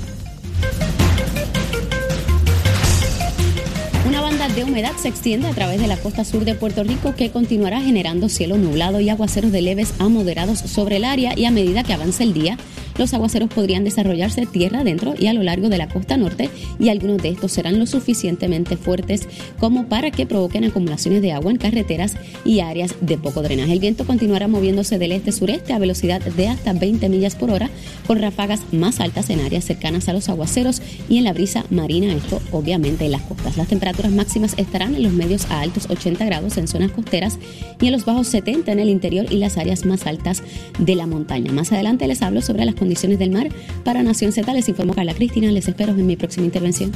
Una 4.06 4.20
banda 4.20 4.48
de 4.48 4.64
humedad 4.64 4.92
se 5.00 5.08
extiende 5.08 5.48
a 5.48 5.52
través 5.52 5.80
de 5.80 5.86
la 5.86 5.96
costa 5.96 6.24
sur 6.24 6.44
de 6.44 6.54
Puerto 6.54 6.84
Rico 6.84 7.14
que 7.16 7.30
continuará 7.30 7.80
generando 7.80 8.28
cielo 8.28 8.58
nublado 8.58 9.00
y 9.00 9.08
aguaceros 9.08 9.50
de 9.50 9.62
leves 9.62 9.94
a 9.98 10.08
moderados 10.08 10.58
sobre 10.58 10.96
el 10.96 11.04
área 11.04 11.36
y 11.36 11.46
a 11.46 11.50
medida 11.50 11.82
que 11.82 11.94
avance 11.94 12.22
el 12.22 12.34
día 12.34 12.58
los 12.98 13.14
aguaceros 13.14 13.48
podrían 13.48 13.84
desarrollarse 13.84 14.46
tierra 14.46 14.80
adentro 14.80 15.14
y 15.18 15.26
a 15.26 15.32
lo 15.32 15.42
largo 15.42 15.68
de 15.68 15.78
la 15.78 15.88
costa 15.88 16.16
norte 16.16 16.50
y 16.78 16.88
algunos 16.88 17.18
de 17.22 17.30
estos 17.30 17.52
serán 17.52 17.78
lo 17.78 17.86
suficientemente 17.86 18.76
fuertes 18.76 19.28
como 19.58 19.86
para 19.86 20.10
que 20.10 20.26
provoquen 20.26 20.64
acumulaciones 20.64 21.22
de 21.22 21.32
agua 21.32 21.50
en 21.50 21.58
carreteras 21.58 22.16
y 22.44 22.60
áreas 22.60 22.94
de 23.00 23.18
poco 23.18 23.42
drenaje. 23.42 23.72
El 23.72 23.80
viento 23.80 24.06
continuará 24.06 24.48
moviéndose 24.48 24.98
del 24.98 25.12
este-sureste 25.12 25.72
a 25.72 25.78
velocidad 25.78 26.20
de 26.20 26.48
hasta 26.48 26.72
20 26.72 27.08
millas 27.08 27.34
por 27.34 27.50
hora 27.50 27.70
con 28.06 28.20
ráfagas 28.20 28.60
más 28.72 29.00
altas 29.00 29.30
en 29.30 29.40
áreas 29.40 29.64
cercanas 29.64 30.08
a 30.08 30.12
los 30.12 30.28
aguaceros 30.28 30.82
y 31.08 31.18
en 31.18 31.24
la 31.24 31.32
brisa 31.32 31.64
marina, 31.70 32.12
esto 32.12 32.40
obviamente 32.52 33.04
en 33.06 33.12
las 33.12 33.22
costas. 33.22 33.56
Las 33.56 33.68
temperaturas 33.68 34.12
máximas 34.12 34.54
estarán 34.56 34.94
en 34.94 35.02
los 35.02 35.12
medios 35.12 35.46
a 35.50 35.60
altos 35.60 35.88
80 35.90 36.24
grados 36.24 36.56
en 36.56 36.68
zonas 36.68 36.92
costeras 36.92 37.38
y 37.80 37.86
en 37.86 37.92
los 37.92 38.04
bajos 38.04 38.28
70 38.28 38.72
en 38.72 38.78
el 38.78 38.88
interior 38.88 39.26
y 39.30 39.36
las 39.36 39.58
áreas 39.58 39.84
más 39.84 40.06
altas 40.06 40.42
de 40.78 40.94
la 40.94 41.06
montaña. 41.06 41.52
Más 41.52 41.72
adelante 41.72 42.06
les 42.06 42.22
hablo 42.22 42.42
sobre 42.42 42.64
las 42.64 42.74
condiciones 42.84 43.18
del 43.18 43.30
mar. 43.30 43.48
Para 43.82 44.02
Nación 44.02 44.30
Z 44.30 44.52
les 44.52 44.68
informo 44.68 44.94
Carla 44.94 45.14
Cristina. 45.14 45.50
Les 45.50 45.66
espero 45.66 45.92
en 45.92 46.06
mi 46.06 46.16
próxima 46.16 46.44
intervención. 46.44 46.92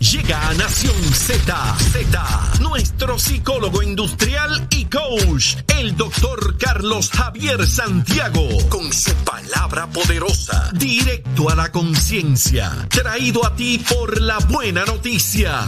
Llega 0.00 0.48
a 0.48 0.54
Nación 0.54 0.94
Z, 1.14 1.76
Z, 1.78 2.52
nuestro 2.60 3.18
psicólogo 3.18 3.82
industrial 3.82 4.68
y 4.70 4.84
coach, 4.84 5.56
el 5.78 5.96
doctor 5.96 6.58
Carlos 6.58 7.10
Javier 7.10 7.66
Santiago, 7.66 8.46
con 8.68 8.92
su 8.92 9.14
palabra 9.24 9.86
poderosa, 9.86 10.70
directo 10.74 11.48
a 11.48 11.54
la 11.54 11.72
conciencia, 11.72 12.70
traído 12.90 13.46
a 13.46 13.56
ti 13.56 13.82
por 13.88 14.20
la 14.20 14.38
buena 14.40 14.84
noticia. 14.84 15.64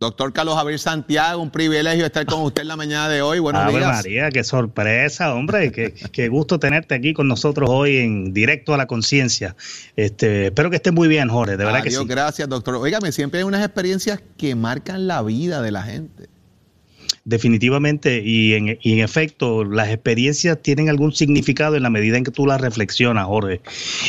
Doctor 0.00 0.32
Carlos 0.32 0.54
Javier 0.54 0.78
Santiago, 0.78 1.42
un 1.42 1.50
privilegio 1.50 2.06
estar 2.06 2.24
con 2.24 2.42
usted 2.42 2.62
en 2.62 2.68
la 2.68 2.76
mañana 2.76 3.08
de 3.08 3.20
hoy. 3.20 3.40
Buenos 3.40 3.62
Ave 3.62 3.78
días. 3.78 3.96
María, 3.96 4.30
qué 4.30 4.44
sorpresa, 4.44 5.34
hombre. 5.34 5.72
Qué, 5.72 5.92
qué, 5.92 6.28
gusto 6.28 6.60
tenerte 6.60 6.94
aquí 6.94 7.12
con 7.12 7.26
nosotros 7.26 7.68
hoy 7.68 7.96
en 7.96 8.32
Directo 8.32 8.72
a 8.74 8.76
la 8.76 8.86
Conciencia. 8.86 9.56
Este, 9.96 10.46
espero 10.46 10.70
que 10.70 10.76
esté 10.76 10.92
muy 10.92 11.08
bien, 11.08 11.28
Jorge, 11.28 11.56
de 11.56 11.64
verdad 11.64 11.80
Adiós, 11.80 11.94
que 11.94 12.00
sí. 12.02 12.06
gracias, 12.06 12.48
doctor. 12.48 12.76
Óigame, 12.76 13.10
siempre 13.10 13.40
hay 13.40 13.44
unas 13.44 13.64
experiencias 13.64 14.22
que 14.36 14.54
marcan 14.54 15.08
la 15.08 15.20
vida 15.22 15.62
de 15.62 15.72
la 15.72 15.82
gente. 15.82 16.28
Definitivamente, 17.28 18.22
y 18.24 18.54
en, 18.54 18.78
efecto, 19.00 19.62
las 19.62 19.90
experiencias 19.90 20.62
tienen 20.62 20.88
algún 20.88 21.12
significado 21.12 21.76
en 21.76 21.82
la 21.82 21.90
medida 21.90 22.16
en 22.16 22.24
que 22.24 22.30
tú 22.30 22.46
las 22.46 22.58
reflexionas, 22.58 23.26
Jorge. 23.26 23.60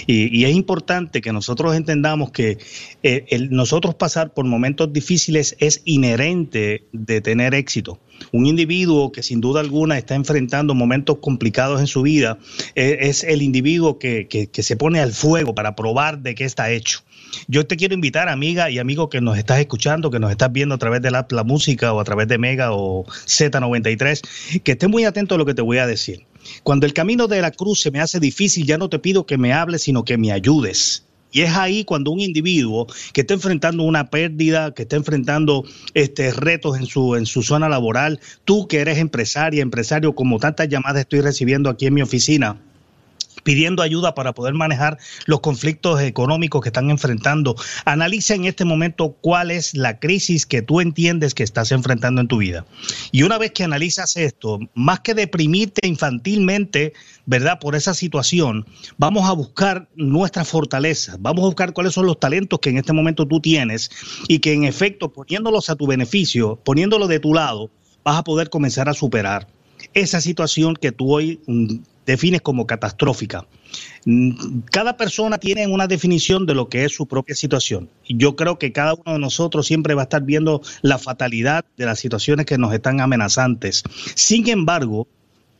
Y, 0.07 0.45
es 0.45 0.55
importante 0.55 1.19
que 1.19 1.33
nosotros 1.33 1.75
entendamos 1.75 2.31
que 2.31 2.59
eh, 3.03 3.25
el, 3.27 3.49
nosotros 3.49 3.95
pasar 3.95 4.33
por 4.33 4.45
momentos 4.45 4.93
difíciles 4.93 5.57
es 5.59 5.81
inherente 5.83 6.85
de 6.93 7.19
tener 7.19 7.55
éxito. 7.55 7.99
Un 8.31 8.45
individuo 8.45 9.11
que 9.11 9.23
sin 9.23 9.41
duda 9.41 9.59
alguna 9.59 9.97
está 9.97 10.15
enfrentando 10.15 10.73
momentos 10.73 11.17
complicados 11.21 11.79
en 11.79 11.87
su 11.87 12.03
vida 12.03 12.37
eh, 12.75 12.99
es 13.01 13.23
el 13.23 13.41
individuo 13.41 13.99
que, 13.99 14.27
que, 14.27 14.63
se 14.63 14.77
pone 14.77 14.99
al 14.99 15.13
fuego 15.13 15.55
para 15.55 15.75
probar 15.75 16.19
de 16.19 16.35
qué 16.35 16.45
está 16.45 16.71
hecho. 16.71 16.99
Yo 17.47 17.65
te 17.65 17.77
quiero 17.77 17.93
invitar, 17.93 18.29
amiga 18.29 18.69
y 18.69 18.79
amigo 18.79 19.09
que 19.09 19.21
nos 19.21 19.37
estás 19.37 19.59
escuchando, 19.59 20.11
que 20.11 20.19
nos 20.19 20.31
estás 20.31 20.51
viendo 20.51 20.75
a 20.75 20.77
través 20.77 21.01
de 21.01 21.11
la, 21.11 21.25
música 21.45 21.93
o 21.93 21.99
a 21.99 22.03
través 22.03 22.27
de 22.27 22.37
Mega 22.37 22.71
o 22.71 23.05
Z93, 23.09 24.61
que 24.63 24.71
esté 24.71 24.87
muy 24.87 25.05
atento 25.05 25.35
a 25.35 25.37
lo 25.37 25.45
que 25.45 25.53
te 25.53 25.61
voy 25.61 25.77
a 25.77 25.87
decir. 25.87 26.25
Cuando 26.63 26.85
el 26.85 26.93
camino 26.93 27.27
de 27.27 27.41
la 27.41 27.51
cruz 27.51 27.81
se 27.81 27.91
me 27.91 27.99
hace 27.99 28.19
difícil, 28.19 28.65
ya 28.65 28.77
no 28.77 28.89
te 28.89 28.99
pido 28.99 29.25
que 29.25 29.37
me 29.37 29.53
hables, 29.53 29.83
sino 29.83 30.03
que 30.03 30.17
me 30.17 30.31
ayudes. 30.31 31.03
Y 31.31 31.41
es 31.41 31.55
ahí 31.55 31.83
cuando 31.83 32.11
un 32.11 32.19
individuo 32.19 32.87
que 33.13 33.21
está 33.21 33.35
enfrentando 33.35 33.83
una 33.83 34.09
pérdida, 34.09 34.73
que 34.73 34.83
está 34.83 34.95
enfrentando 34.95 35.63
este, 35.93 36.31
retos 36.31 36.77
en 36.77 36.87
su, 36.87 37.15
en 37.15 37.25
su 37.25 37.43
zona 37.43 37.69
laboral, 37.69 38.19
tú 38.45 38.67
que 38.67 38.79
eres 38.79 38.97
empresaria, 38.97 39.61
empresario, 39.61 40.15
como 40.15 40.39
tantas 40.39 40.69
llamadas 40.69 41.01
estoy 41.01 41.21
recibiendo 41.21 41.69
aquí 41.69 41.85
en 41.85 41.93
mi 41.93 42.01
oficina, 42.01 42.59
pidiendo 43.49 43.81
ayuda 43.81 44.13
para 44.13 44.33
poder 44.33 44.53
manejar 44.53 44.99
los 45.25 45.39
conflictos 45.39 45.99
económicos 46.01 46.61
que 46.61 46.69
están 46.69 46.91
enfrentando. 46.91 47.55
Analiza 47.83 48.35
en 48.35 48.45
este 48.45 48.63
momento 48.63 49.17
cuál 49.21 49.49
es 49.49 49.75
la 49.75 49.97
crisis 49.97 50.45
que 50.45 50.61
tú 50.61 50.81
entiendes 50.81 51.33
que 51.33 51.41
estás 51.41 51.71
enfrentando 51.71 52.21
en 52.21 52.27
tu 52.27 52.37
vida. 52.37 52.67
Y 53.11 53.23
una 53.23 53.39
vez 53.39 53.51
que 53.51 53.63
analizas 53.63 54.17
esto, 54.17 54.59
más 54.75 54.99
que 54.99 55.15
deprimirte 55.15 55.87
infantilmente, 55.87 56.93
¿verdad? 57.25 57.57
Por 57.57 57.75
esa 57.75 57.95
situación, 57.95 58.67
vamos 58.99 59.27
a 59.27 59.33
buscar 59.33 59.89
nuestras 59.95 60.47
fortalezas, 60.47 61.19
vamos 61.19 61.41
a 61.41 61.47
buscar 61.47 61.73
cuáles 61.73 61.95
son 61.95 62.05
los 62.05 62.19
talentos 62.19 62.59
que 62.59 62.69
en 62.69 62.77
este 62.77 62.93
momento 62.93 63.27
tú 63.27 63.39
tienes 63.39 63.89
y 64.27 64.37
que 64.37 64.53
en 64.53 64.65
efecto, 64.65 65.11
poniéndolos 65.11 65.71
a 65.71 65.75
tu 65.75 65.87
beneficio, 65.87 66.57
poniéndolos 66.63 67.09
de 67.09 67.19
tu 67.19 67.33
lado, 67.33 67.71
vas 68.03 68.17
a 68.17 68.23
poder 68.23 68.51
comenzar 68.51 68.89
a 68.89 68.93
superar 68.93 69.47
esa 69.95 70.21
situación 70.21 70.75
que 70.75 70.91
tú 70.91 71.11
hoy 71.11 71.39
defines 72.09 72.41
como 72.41 72.65
catastrófica. 72.65 73.45
Cada 74.71 74.97
persona 74.97 75.37
tiene 75.37 75.67
una 75.67 75.85
definición 75.85 76.47
de 76.47 76.55
lo 76.55 76.67
que 76.67 76.83
es 76.85 76.95
su 76.95 77.05
propia 77.05 77.35
situación. 77.35 77.87
Yo 78.07 78.35
creo 78.35 78.57
que 78.57 78.71
cada 78.71 78.95
uno 78.95 79.13
de 79.13 79.19
nosotros 79.19 79.67
siempre 79.67 79.93
va 79.93 80.01
a 80.01 80.09
estar 80.09 80.23
viendo 80.23 80.61
la 80.81 80.97
fatalidad 80.97 81.65
de 81.77 81.85
las 81.85 81.99
situaciones 81.99 82.47
que 82.47 82.57
nos 82.57 82.73
están 82.73 82.99
amenazantes. 82.99 83.83
Sin 84.15 84.49
embargo, 84.49 85.07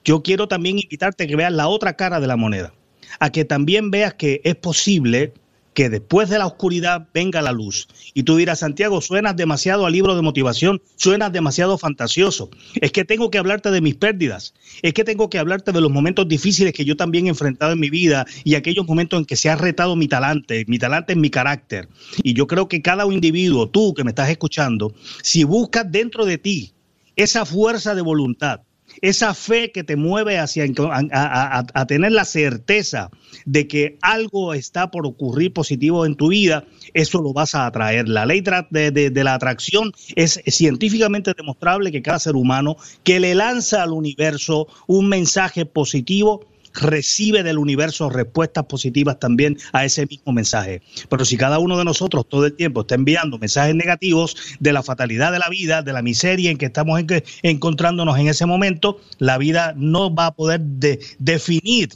yo 0.03 0.23
quiero 0.23 0.47
también 0.47 0.79
invitarte 0.79 1.25
a 1.25 1.27
que 1.27 1.35
veas 1.35 1.53
la 1.53 1.67
otra 1.67 1.93
cara 1.93 2.19
de 2.19 2.25
la 2.25 2.35
moneda, 2.35 2.73
a 3.19 3.29
que 3.29 3.45
también 3.45 3.91
veas 3.91 4.15
que 4.15 4.41
es 4.43 4.55
posible 4.55 5.33
que 5.79 5.89
después 5.89 6.27
de 6.27 6.37
la 6.37 6.45
oscuridad 6.45 7.07
venga 7.13 7.41
la 7.41 7.53
luz. 7.53 7.87
Y 8.13 8.23
tú 8.23 8.35
dirás, 8.35 8.59
Santiago, 8.59 8.99
suenas 8.99 9.37
demasiado 9.37 9.85
al 9.85 9.93
libro 9.93 10.13
de 10.13 10.21
motivación, 10.21 10.81
suenas 10.97 11.31
demasiado 11.31 11.77
fantasioso. 11.77 12.49
Es 12.81 12.91
que 12.91 13.05
tengo 13.05 13.31
que 13.31 13.37
hablarte 13.37 13.71
de 13.71 13.79
mis 13.79 13.95
pérdidas, 13.95 14.53
es 14.81 14.93
que 14.93 15.05
tengo 15.05 15.29
que 15.29 15.39
hablarte 15.39 15.71
de 15.71 15.79
los 15.79 15.89
momentos 15.89 16.27
difíciles 16.27 16.73
que 16.73 16.83
yo 16.83 16.97
también 16.97 17.27
he 17.27 17.29
enfrentado 17.29 17.71
en 17.71 17.79
mi 17.79 17.89
vida 17.89 18.25
y 18.43 18.55
aquellos 18.55 18.85
momentos 18.89 19.19
en 19.19 19.25
que 19.25 19.37
se 19.37 19.49
ha 19.49 19.55
retado 19.55 19.95
mi 19.95 20.09
talante, 20.09 20.65
mi 20.67 20.79
talante 20.79 21.13
es 21.13 21.17
mi 21.17 21.29
carácter. 21.29 21.87
Y 22.23 22.33
yo 22.33 22.45
creo 22.45 22.67
que 22.67 22.81
cada 22.81 23.05
individuo, 23.05 23.69
tú 23.69 23.93
que 23.93 24.03
me 24.03 24.09
estás 24.09 24.29
escuchando, 24.29 24.93
si 25.23 25.45
buscas 25.45 25.89
dentro 25.89 26.25
de 26.25 26.39
ti 26.39 26.73
esa 27.15 27.45
fuerza 27.45 27.95
de 27.95 28.01
voluntad, 28.01 28.63
esa 29.01 29.33
fe 29.33 29.71
que 29.71 29.83
te 29.83 29.95
mueve 29.95 30.37
hacia 30.37 30.65
a, 30.91 31.85
tener 31.87 32.11
la 32.11 32.25
certeza 32.25 33.09
de 33.45 33.67
que 33.67 33.97
algo 34.01 34.53
está 34.53 34.91
por 34.91 35.05
ocurrir 35.05 35.53
positivo 35.53 36.05
en 36.05 36.15
tu 36.15 36.29
vida, 36.29 36.65
eso 36.93 37.21
lo 37.21 37.33
vas 37.33 37.55
a 37.55 37.65
atraer. 37.65 38.07
La 38.07 38.25
ley 38.25 38.43
de, 38.69 38.91
de 38.91 39.23
la 39.23 39.33
atracción 39.33 39.93
es 40.15 40.41
científicamente 40.47 41.33
demostrable 41.33 41.91
que 41.91 42.01
cada 42.01 42.19
ser 42.19 42.35
humano 42.35 42.77
que 43.03 43.19
le 43.19 43.35
lanza 43.35 43.83
al 43.83 43.91
universo 43.91 44.67
un 44.87 45.07
mensaje 45.07 45.65
positivo, 45.65 46.45
recibe 46.79 47.43
del 47.43 47.57
universo 47.57 48.09
respuestas 48.09 48.65
positivas 48.65 49.19
también 49.19 49.57
a 49.73 49.85
ese 49.85 50.05
mismo 50.05 50.33
mensaje. 50.33 50.81
Pero 51.09 51.25
si 51.25 51.37
cada 51.37 51.59
uno 51.59 51.77
de 51.77 51.85
nosotros 51.85 52.27
todo 52.27 52.45
el 52.45 52.53
tiempo 52.53 52.81
está 52.81 52.95
enviando 52.95 53.37
mensajes 53.37 53.75
negativos 53.75 54.35
de 54.59 54.73
la 54.73 54.83
fatalidad 54.83 55.31
de 55.31 55.39
la 55.39 55.49
vida, 55.49 55.81
de 55.81 55.93
la 55.93 56.01
miseria 56.01 56.51
en 56.51 56.57
que 56.57 56.65
estamos 56.65 56.99
en 56.99 57.07
que, 57.07 57.23
encontrándonos 57.43 58.17
en 58.17 58.27
ese 58.27 58.45
momento, 58.45 58.99
la 59.17 59.37
vida 59.37 59.73
no 59.75 60.13
va 60.13 60.27
a 60.27 60.35
poder 60.35 60.61
de, 60.61 60.99
definir 61.19 61.89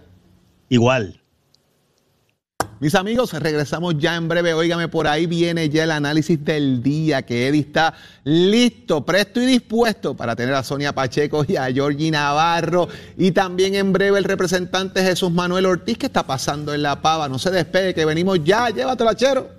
Igual. 0.69 1.19
Mis 2.81 2.95
amigos, 2.95 3.33
regresamos 3.33 3.97
ya 3.97 4.15
en 4.15 4.29
breve. 4.29 4.53
Óigame, 4.53 4.87
por 4.87 5.05
ahí 5.05 5.25
viene 5.25 5.67
ya 5.67 5.83
el 5.83 5.91
análisis 5.91 6.43
del 6.45 6.81
día, 6.81 7.23
que 7.23 7.49
Eddie 7.49 7.59
está 7.59 7.93
listo, 8.23 9.03
presto 9.03 9.41
y 9.41 9.45
dispuesto 9.45 10.15
para 10.15 10.33
tener 10.33 10.53
a 10.53 10.63
Sonia 10.63 10.95
Pacheco 10.95 11.43
y 11.45 11.57
a 11.57 11.65
Georgie 11.65 12.09
Navarro. 12.09 12.87
Y 13.17 13.31
también 13.31 13.75
en 13.75 13.91
breve 13.91 14.17
el 14.17 14.23
representante 14.23 15.03
Jesús 15.03 15.29
Manuel 15.29 15.65
Ortiz, 15.65 15.97
que 15.97 16.05
está 16.05 16.25
pasando 16.25 16.73
en 16.73 16.81
La 16.81 17.01
Pava. 17.01 17.27
No 17.27 17.37
se 17.37 17.51
despegue, 17.51 17.93
que 17.93 18.05
venimos 18.05 18.41
ya. 18.45 18.69
Llévatelo, 18.69 19.13
chero. 19.13 19.59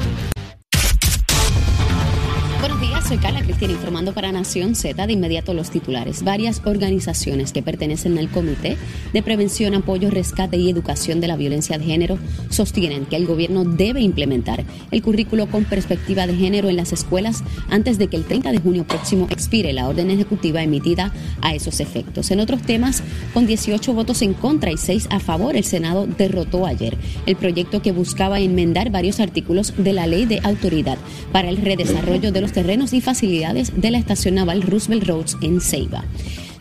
Soy 3.11 3.17
Carla 3.17 3.41
Cristina 3.41 3.73
informando 3.73 4.13
para 4.13 4.31
Nación 4.31 4.73
Z. 4.73 5.05
De 5.05 5.11
inmediato 5.11 5.53
los 5.53 5.69
titulares. 5.69 6.23
Varias 6.23 6.61
organizaciones 6.63 7.51
que 7.51 7.61
pertenecen 7.61 8.17
al 8.17 8.29
Comité 8.29 8.77
de 9.11 9.21
Prevención, 9.21 9.73
Apoyo, 9.73 10.09
Rescate 10.09 10.55
y 10.55 10.69
Educación 10.69 11.19
de 11.19 11.27
la 11.27 11.35
Violencia 11.35 11.77
de 11.77 11.83
Género 11.83 12.17
sostienen 12.49 13.05
que 13.05 13.17
el 13.17 13.27
gobierno 13.27 13.65
debe 13.65 13.99
implementar 13.99 14.63
el 14.91 15.01
currículo 15.01 15.47
con 15.47 15.65
perspectiva 15.65 16.25
de 16.25 16.35
género 16.35 16.69
en 16.69 16.77
las 16.77 16.93
escuelas 16.93 17.43
antes 17.69 17.97
de 17.97 18.07
que 18.07 18.15
el 18.15 18.23
30 18.23 18.49
de 18.53 18.59
junio 18.59 18.87
próximo 18.87 19.27
expire 19.29 19.73
la 19.73 19.89
orden 19.89 20.09
ejecutiva 20.09 20.63
emitida 20.63 21.11
a 21.41 21.53
esos 21.53 21.81
efectos. 21.81 22.31
En 22.31 22.39
otros 22.39 22.61
temas, 22.61 23.03
con 23.33 23.45
18 23.45 23.93
votos 23.93 24.21
en 24.21 24.33
contra 24.33 24.71
y 24.71 24.77
6 24.77 25.07
a 25.09 25.19
favor, 25.19 25.57
el 25.57 25.65
Senado 25.65 26.07
derrotó 26.07 26.65
ayer 26.65 26.97
el 27.25 27.35
proyecto 27.35 27.81
que 27.81 27.91
buscaba 27.91 28.39
enmendar 28.39 28.89
varios 28.89 29.19
artículos 29.19 29.73
de 29.75 29.91
la 29.91 30.07
Ley 30.07 30.25
de 30.25 30.39
Autoridad 30.45 30.97
para 31.33 31.49
el 31.49 31.57
redesarrollo 31.57 32.31
de 32.31 32.39
los 32.39 32.53
terrenos 32.53 32.93
y 32.93 33.00
facilidades 33.01 33.73
de 33.75 33.91
la 33.91 33.97
estación 33.97 34.35
naval 34.35 34.61
Roosevelt 34.61 35.07
Roads 35.07 35.37
en 35.41 35.61
Ceiba. 35.61 36.05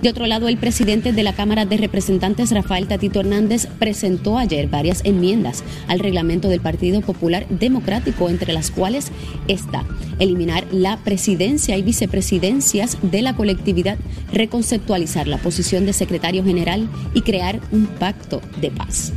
De 0.02 0.08
otro 0.08 0.26
lado, 0.26 0.48
el 0.48 0.56
presidente 0.56 1.12
de 1.12 1.22
la 1.22 1.34
Cámara 1.34 1.66
de 1.66 1.76
Representantes, 1.76 2.52
Rafael 2.52 2.88
Tatito 2.88 3.20
Hernández, 3.20 3.66
presentó 3.78 4.38
ayer 4.38 4.66
varias 4.66 5.02
enmiendas 5.04 5.62
al 5.88 5.98
reglamento 5.98 6.48
del 6.48 6.60
Partido 6.60 7.02
Popular 7.02 7.46
Democrático, 7.50 8.30
entre 8.30 8.54
las 8.54 8.70
cuales 8.70 9.12
está 9.46 9.84
eliminar 10.18 10.66
la 10.70 10.98
presidencia 10.98 11.76
y 11.76 11.82
vicepresidencias 11.82 12.96
de 13.02 13.22
la 13.22 13.34
colectividad, 13.34 13.98
reconceptualizar 14.32 15.26
la 15.26 15.38
posición 15.38 15.86
de 15.86 15.92
secretario 15.92 16.44
general 16.44 16.88
y 17.14 17.22
crear 17.22 17.60
un 17.72 17.86
pacto 17.86 18.40
de 18.60 18.70
paz. 18.70 19.12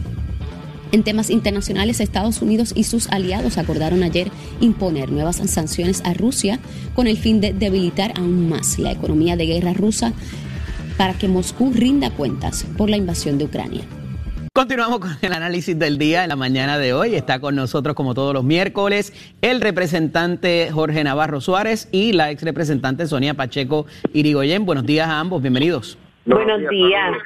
En 0.93 1.01
temas 1.01 1.31
internacionales, 1.31 1.99
Estados 1.99 2.43
Unidos 2.43 2.71
y 2.75 2.83
sus 2.83 3.09
aliados 3.09 3.57
acordaron 3.57 4.03
ayer 4.03 4.27
imponer 4.61 5.11
nuevas 5.11 5.37
sanciones 5.37 6.03
a 6.05 6.13
Rusia 6.13 6.59
con 6.93 7.07
el 7.07 7.17
fin 7.17 7.41
de 7.41 7.51
debilitar 7.51 8.13
aún 8.15 8.47
más 8.47 8.77
la 8.77 8.91
economía 8.91 9.35
de 9.35 9.47
guerra 9.47 9.73
rusa 9.73 10.13
para 10.95 11.15
que 11.15 11.27
Moscú 11.27 11.73
rinda 11.73 12.11
cuentas 12.11 12.65
por 12.77 12.91
la 12.91 12.97
invasión 12.97 13.39
de 13.39 13.45
Ucrania. 13.45 13.81
Continuamos 14.53 14.99
con 14.99 15.09
el 15.19 15.33
análisis 15.33 15.79
del 15.79 15.97
día 15.97 16.21
en 16.21 16.29
la 16.29 16.35
mañana 16.35 16.77
de 16.77 16.93
hoy. 16.93 17.15
Está 17.15 17.39
con 17.39 17.55
nosotros, 17.55 17.95
como 17.95 18.13
todos 18.13 18.35
los 18.35 18.43
miércoles, 18.43 19.13
el 19.41 19.61
representante 19.61 20.69
Jorge 20.71 21.03
Navarro 21.03 21.41
Suárez 21.41 21.89
y 21.91 22.13
la 22.13 22.29
ex 22.29 22.43
representante 22.43 23.07
Sonia 23.07 23.33
Pacheco 23.33 23.87
Irigoyen. 24.13 24.63
Buenos 24.63 24.85
días 24.85 25.07
a 25.07 25.19
ambos, 25.19 25.41
bienvenidos. 25.41 25.97
Buenos 26.27 26.61
días. 26.69 27.17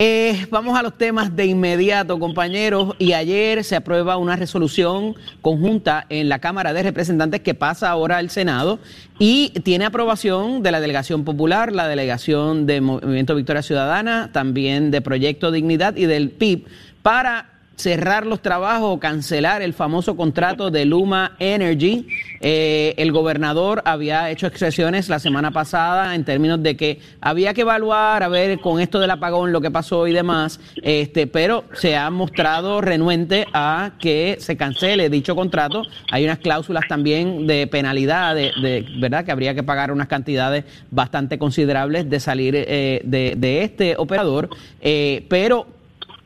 Eh, 0.00 0.46
vamos 0.50 0.76
a 0.76 0.82
los 0.82 0.98
temas 0.98 1.36
de 1.36 1.46
inmediato, 1.46 2.18
compañeros. 2.18 2.96
Y 2.98 3.12
ayer 3.12 3.62
se 3.62 3.76
aprueba 3.76 4.16
una 4.16 4.34
resolución 4.34 5.14
conjunta 5.40 6.04
en 6.08 6.28
la 6.28 6.40
Cámara 6.40 6.72
de 6.72 6.82
Representantes 6.82 7.42
que 7.42 7.54
pasa 7.54 7.90
ahora 7.90 8.18
al 8.18 8.30
Senado 8.30 8.80
y 9.20 9.50
tiene 9.62 9.84
aprobación 9.84 10.64
de 10.64 10.72
la 10.72 10.80
Delegación 10.80 11.24
Popular, 11.24 11.70
la 11.70 11.86
Delegación 11.86 12.66
de 12.66 12.80
Movimiento 12.80 13.36
Victoria 13.36 13.62
Ciudadana, 13.62 14.30
también 14.32 14.90
de 14.90 15.00
Proyecto 15.00 15.52
Dignidad 15.52 15.94
y 15.96 16.06
del 16.06 16.30
PIB 16.30 16.66
para 17.02 17.53
cerrar 17.76 18.26
los 18.26 18.40
trabajos 18.40 18.96
o 18.96 19.00
cancelar 19.00 19.62
el 19.62 19.74
famoso 19.74 20.16
contrato 20.16 20.70
de 20.70 20.84
Luma 20.84 21.36
Energy. 21.38 22.06
Eh, 22.40 22.94
el 22.98 23.10
gobernador 23.10 23.82
había 23.84 24.30
hecho 24.30 24.46
expresiones 24.46 25.08
la 25.08 25.18
semana 25.18 25.50
pasada 25.50 26.14
en 26.14 26.24
términos 26.24 26.62
de 26.62 26.76
que 26.76 27.00
había 27.20 27.54
que 27.54 27.62
evaluar, 27.62 28.22
a 28.22 28.28
ver 28.28 28.60
con 28.60 28.80
esto 28.80 29.00
del 29.00 29.10
apagón 29.10 29.52
lo 29.52 29.60
que 29.60 29.70
pasó 29.70 30.06
y 30.06 30.12
demás, 30.12 30.60
este, 30.82 31.26
pero 31.26 31.64
se 31.72 31.96
ha 31.96 32.10
mostrado 32.10 32.80
renuente 32.80 33.46
a 33.52 33.92
que 33.98 34.36
se 34.40 34.56
cancele 34.56 35.08
dicho 35.08 35.34
contrato. 35.34 35.82
Hay 36.10 36.24
unas 36.24 36.38
cláusulas 36.38 36.84
también 36.88 37.46
de 37.46 37.66
penalidad, 37.66 38.34
de, 38.34 38.84
verdad 38.98 39.24
que 39.24 39.32
habría 39.32 39.54
que 39.54 39.62
pagar 39.62 39.90
unas 39.90 40.08
cantidades 40.08 40.64
bastante 40.90 41.38
considerables 41.38 42.08
de 42.08 42.20
salir 42.20 42.54
eh, 42.56 43.00
de, 43.04 43.62
este 43.62 43.96
operador, 43.96 44.50
eh, 44.80 45.24
pero 45.28 45.66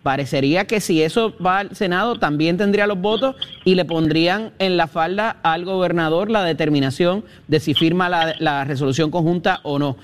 Parecería 0.03 0.65
que 0.67 0.81
si 0.81 1.03
eso 1.03 1.35
va 1.45 1.59
al 1.59 1.75
Senado 1.75 2.19
también 2.19 2.57
tendría 2.57 2.87
los 2.87 3.01
votos 3.01 3.37
y 3.65 3.75
le 3.75 3.85
pondrían 3.85 4.53
en 4.59 4.77
la 4.77 4.87
falda 4.87 5.39
al 5.43 5.65
gobernador 5.65 6.31
la 6.31 6.45
determinación 6.45 7.25
de 7.49 7.59
si 7.59 7.75
firma 7.75 8.09
la, 8.09 8.65
resolución 8.65 9.11
conjunta 9.11 9.61
o 9.65 9.79
no. 9.79 9.97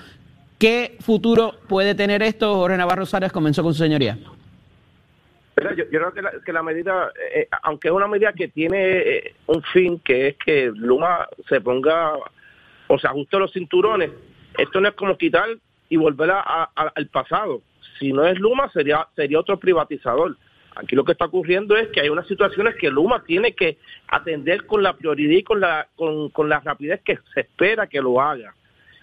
¿Qué 0.59 0.97
futuro 0.99 1.55
puede 1.69 1.95
tener 1.95 2.23
esto? 2.23 2.55
Jorge 2.55 2.77
Navarro 2.77 3.05
Sárez 3.05 3.31
comenzó 3.31 3.63
con 3.63 3.73
su 3.73 3.83
señoría. 3.83 4.17
yo, 5.57 5.89
creo 5.89 6.13
que 6.43 6.53
la, 6.53 6.63
medida, 6.63 7.11
eh, 7.15 7.41
eh, 7.41 7.47
aunque 7.63 7.87
es 7.87 7.93
una 7.93 8.07
medida 8.07 8.33
que 8.33 8.49
tiene 8.49 8.97
eh, 8.97 9.35
un 9.47 9.63
fin, 9.63 9.99
que 9.99 10.29
es 10.29 10.37
que 10.37 10.71
Luma 10.75 11.27
se 11.47 11.61
ponga 11.61 12.13
o 12.87 12.99
se 12.99 13.07
ajuste 13.07 13.39
los 13.39 13.53
cinturones, 13.53 14.11
esto 14.57 14.81
no 14.81 14.89
es 14.89 14.95
como 14.95 15.17
quitar 15.17 15.47
y 15.87 15.95
volver 15.95 16.31
al 16.31 17.07
pasado 17.07 17.61
si 17.99 18.11
no 18.13 18.25
es 18.25 18.39
Luma, 18.39 18.69
sería, 18.71 19.07
sería 19.15 19.39
otro 19.39 19.57
privatizador. 19.57 20.37
Aquí 20.75 20.95
lo 20.95 21.05
que 21.05 21.13
está 21.13 21.25
ocurriendo 21.25 21.77
es 21.77 21.87
que 21.89 22.01
hay 22.01 22.09
unas 22.09 22.27
situaciones 22.27 22.75
que 22.75 22.89
Luma 22.89 23.23
tiene 23.23 23.53
que 23.53 23.77
atender 24.07 24.65
con 24.65 24.83
la 24.83 24.93
prioridad 24.97 25.37
y 25.37 25.43
con 25.43 25.61
la, 25.61 25.87
con, 25.95 26.29
con 26.29 26.49
la 26.49 26.59
rapidez 26.59 27.01
que 27.03 27.17
se 27.33 27.41
espera 27.41 27.87
que 27.87 28.01
lo 28.01 28.19
haga. 28.19 28.53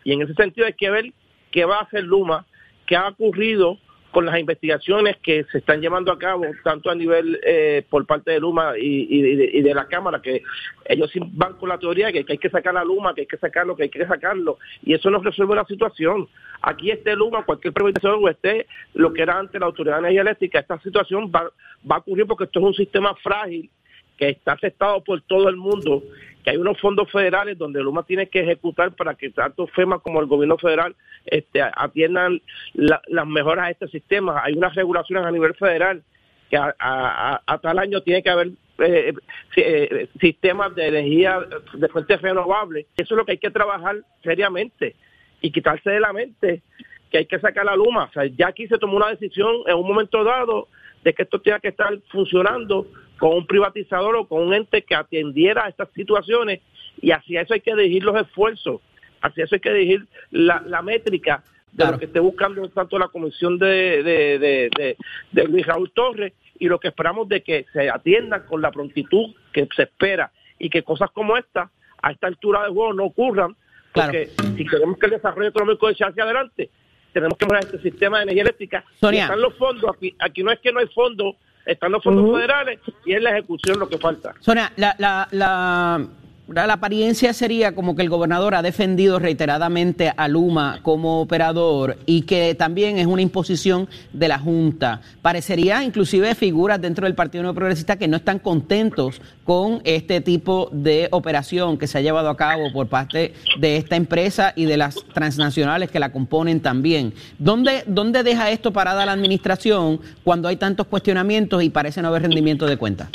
Y 0.04 0.12
en 0.12 0.22
ese 0.22 0.34
sentido 0.34 0.66
hay 0.66 0.74
que 0.74 0.90
ver 0.90 1.12
qué 1.50 1.64
va 1.64 1.78
a 1.78 1.82
hacer 1.82 2.04
Luma, 2.04 2.44
qué 2.86 2.96
ha 2.96 3.08
ocurrido 3.08 3.78
con 4.12 4.26
las 4.26 4.38
investigaciones 4.38 5.16
que 5.22 5.44
se 5.50 5.58
están 5.58 5.80
llevando 5.80 6.12
a 6.12 6.18
cabo, 6.18 6.44
tanto 6.62 6.90
a 6.90 6.94
nivel 6.94 7.40
eh, 7.42 7.82
por 7.88 8.06
parte 8.06 8.30
de 8.30 8.40
Luma 8.40 8.74
y, 8.78 9.62
de, 9.62 9.74
la 9.74 9.86
Cámara, 9.86 10.20
que 10.20 10.42
ellos 10.84 11.10
van 11.32 11.54
con 11.54 11.70
la 11.70 11.78
teoría 11.78 12.12
que, 12.12 12.24
hay 12.28 12.38
que 12.38 12.50
sacar 12.50 12.76
a 12.76 12.84
Luma, 12.84 13.14
que 13.14 13.22
hay 13.22 13.26
que 13.26 13.38
sacarlo, 13.38 13.74
que 13.74 13.84
hay 13.84 13.88
que 13.88 14.06
sacarlo, 14.06 14.58
y 14.84 14.92
eso 14.92 15.10
no 15.10 15.18
resuelve 15.18 15.56
la 15.56 15.64
situación. 15.64 16.28
Aquí 16.60 16.90
esté 16.90 17.16
Luma, 17.16 17.44
cualquier 17.44 17.72
privatización 17.72 18.22
o 18.22 18.28
esté 18.28 18.66
lo 18.94 19.14
que 19.14 19.22
era 19.22 19.38
antes 19.38 19.58
la 19.58 19.66
Autoridad 19.66 19.96
de 19.96 20.00
Energía 20.00 20.20
Eléctrica, 20.20 20.60
esta 20.60 20.78
situación 20.80 21.32
va, 21.34 21.50
va 21.90 21.96
a 21.96 21.98
ocurrir 22.00 22.26
porque 22.26 22.44
esto 22.44 22.60
es 22.60 22.66
un 22.66 22.74
sistema 22.74 23.14
frágil 23.16 23.70
que 24.18 24.28
está 24.28 24.52
aceptado 24.52 25.02
por 25.02 25.22
todo 25.22 25.48
el 25.48 25.56
mundo 25.56 26.02
que 26.42 26.50
hay 26.50 26.56
unos 26.56 26.80
fondos 26.80 27.10
federales 27.10 27.56
donde 27.56 27.82
Luma 27.82 28.02
tiene 28.04 28.28
que 28.28 28.40
ejecutar 28.40 28.92
para 28.92 29.14
que 29.14 29.30
tanto 29.30 29.66
FEMA 29.68 30.00
como 30.00 30.20
el 30.20 30.26
gobierno 30.26 30.58
federal 30.58 30.94
este, 31.24 31.62
atiendan 31.62 32.40
las 32.74 33.26
mejoras 33.26 33.66
a 33.66 33.70
este 33.70 33.88
sistema. 33.88 34.42
Hay 34.42 34.54
unas 34.54 34.74
regulaciones 34.74 35.24
a 35.24 35.30
nivel 35.30 35.54
federal 35.54 36.02
que 36.50 36.56
a, 36.58 37.58
tal 37.62 37.78
año 37.78 38.02
tiene 38.02 38.22
que 38.22 38.30
haber 38.30 38.50
eh, 38.78 39.14
eh, 39.56 40.08
sistemas 40.20 40.74
de 40.74 40.88
energía 40.88 41.40
de 41.74 41.88
fuentes 41.88 42.20
renovables. 42.20 42.86
Eso 42.96 43.14
es 43.14 43.18
lo 43.18 43.24
que 43.24 43.32
hay 43.32 43.38
que 43.38 43.50
trabajar 43.50 43.96
seriamente 44.22 44.96
y 45.40 45.50
quitarse 45.50 45.90
de 45.90 46.00
la 46.00 46.12
mente 46.12 46.62
que 47.10 47.18
hay 47.18 47.26
que 47.26 47.38
sacar 47.38 47.64
la 47.64 47.76
Luma. 47.76 48.04
O 48.04 48.12
sea, 48.12 48.24
ya 48.24 48.48
aquí 48.48 48.66
se 48.66 48.78
tomó 48.78 48.96
una 48.96 49.10
decisión 49.10 49.56
en 49.66 49.76
un 49.76 49.86
momento 49.86 50.24
dado 50.24 50.68
de 51.04 51.12
que 51.12 51.22
esto 51.22 51.40
tenga 51.40 51.60
que 51.60 51.68
estar 51.68 51.96
funcionando 52.10 52.86
con 53.22 53.34
un 53.34 53.46
privatizador 53.46 54.16
o 54.16 54.26
con 54.26 54.42
un 54.48 54.52
ente 54.52 54.82
que 54.82 54.96
atendiera 54.96 55.64
a 55.64 55.68
estas 55.68 55.88
situaciones 55.92 56.58
y 57.00 57.12
hacia 57.12 57.42
eso 57.42 57.54
hay 57.54 57.60
que 57.60 57.72
dirigir 57.76 58.02
los 58.02 58.20
esfuerzos, 58.20 58.80
hacia 59.20 59.44
eso 59.44 59.54
hay 59.54 59.60
que 59.60 59.72
dirigir 59.72 60.08
la, 60.32 60.82
métrica 60.82 61.44
de 61.70 61.86
lo 61.86 62.00
que 62.00 62.06
esté 62.06 62.18
buscando 62.18 62.68
tanto 62.70 62.98
la 62.98 63.06
comisión 63.06 63.60
de, 63.60 64.02
de, 64.02 64.96
de, 65.30 65.44
Luis 65.44 65.64
Raúl 65.64 65.92
Torres 65.92 66.32
y 66.58 66.66
lo 66.66 66.80
que 66.80 66.88
esperamos 66.88 67.28
de 67.28 67.44
que 67.44 67.64
se 67.72 67.88
atienda 67.88 68.44
con 68.44 68.60
la 68.60 68.72
prontitud 68.72 69.32
que 69.52 69.68
se 69.76 69.84
espera 69.84 70.32
y 70.58 70.68
que 70.68 70.82
cosas 70.82 71.08
como 71.12 71.36
esta 71.36 71.70
a 72.02 72.10
esta 72.10 72.26
altura 72.26 72.64
de 72.64 72.70
juego 72.70 72.92
no 72.92 73.04
ocurran 73.04 73.54
porque 73.92 74.30
si 74.56 74.66
queremos 74.66 74.98
que 74.98 75.06
el 75.06 75.12
desarrollo 75.12 75.50
económico 75.50 75.88
eche 75.88 76.04
hacia 76.04 76.24
adelante 76.24 76.70
tenemos 77.12 77.38
que 77.38 77.44
mejorar 77.44 77.66
este 77.66 77.78
sistema 77.82 78.16
de 78.16 78.22
energía 78.24 78.42
eléctrica. 78.42 78.84
Están 79.00 79.40
los 79.40 79.54
fondos 79.54 79.88
aquí, 79.94 80.12
aquí 80.18 80.42
no 80.42 80.50
es 80.50 80.58
que 80.58 80.72
no 80.72 80.80
hay 80.80 80.88
fondos 80.88 81.36
están 81.66 81.92
los 81.92 82.02
fondos 82.02 82.34
federales 82.34 82.80
y 83.04 83.12
es 83.12 83.22
la 83.22 83.30
ejecución 83.30 83.78
lo 83.78 83.88
que 83.88 83.98
falta. 83.98 84.34
Sonia, 84.40 84.72
la, 84.76 84.94
la, 84.98 85.28
la 85.30 86.06
la 86.48 86.72
apariencia 86.72 87.32
sería 87.32 87.74
como 87.74 87.94
que 87.94 88.02
el 88.02 88.10
gobernador 88.10 88.54
ha 88.54 88.62
defendido 88.62 89.18
reiteradamente 89.18 90.12
a 90.16 90.28
Luma 90.28 90.80
como 90.82 91.20
operador 91.20 91.98
y 92.04 92.22
que 92.22 92.54
también 92.54 92.98
es 92.98 93.06
una 93.06 93.22
imposición 93.22 93.88
de 94.12 94.28
la 94.28 94.38
Junta. 94.38 95.00
Parecería 95.22 95.84
inclusive 95.84 96.34
figuras 96.34 96.80
dentro 96.80 97.06
del 97.06 97.14
Partido 97.14 97.42
Nuevo 97.42 97.54
Progresista 97.54 97.96
que 97.96 98.08
no 98.08 98.16
están 98.16 98.38
contentos 98.40 99.20
con 99.44 99.80
este 99.84 100.20
tipo 100.20 100.68
de 100.72 101.08
operación 101.12 101.78
que 101.78 101.86
se 101.86 101.98
ha 101.98 102.02
llevado 102.02 102.28
a 102.28 102.36
cabo 102.36 102.72
por 102.72 102.88
parte 102.88 103.34
de 103.58 103.76
esta 103.76 103.96
empresa 103.96 104.52
y 104.56 104.64
de 104.64 104.76
las 104.76 104.96
transnacionales 105.14 105.90
que 105.90 106.00
la 106.00 106.12
componen 106.12 106.60
también. 106.60 107.14
¿Dónde, 107.38 107.84
dónde 107.86 108.22
deja 108.22 108.50
esto 108.50 108.72
parada 108.72 109.06
la 109.06 109.12
administración 109.12 110.00
cuando 110.24 110.48
hay 110.48 110.56
tantos 110.56 110.86
cuestionamientos 110.88 111.62
y 111.62 111.70
parece 111.70 112.02
no 112.02 112.08
haber 112.08 112.22
rendimiento 112.22 112.66
de 112.66 112.76
cuentas? 112.76 113.08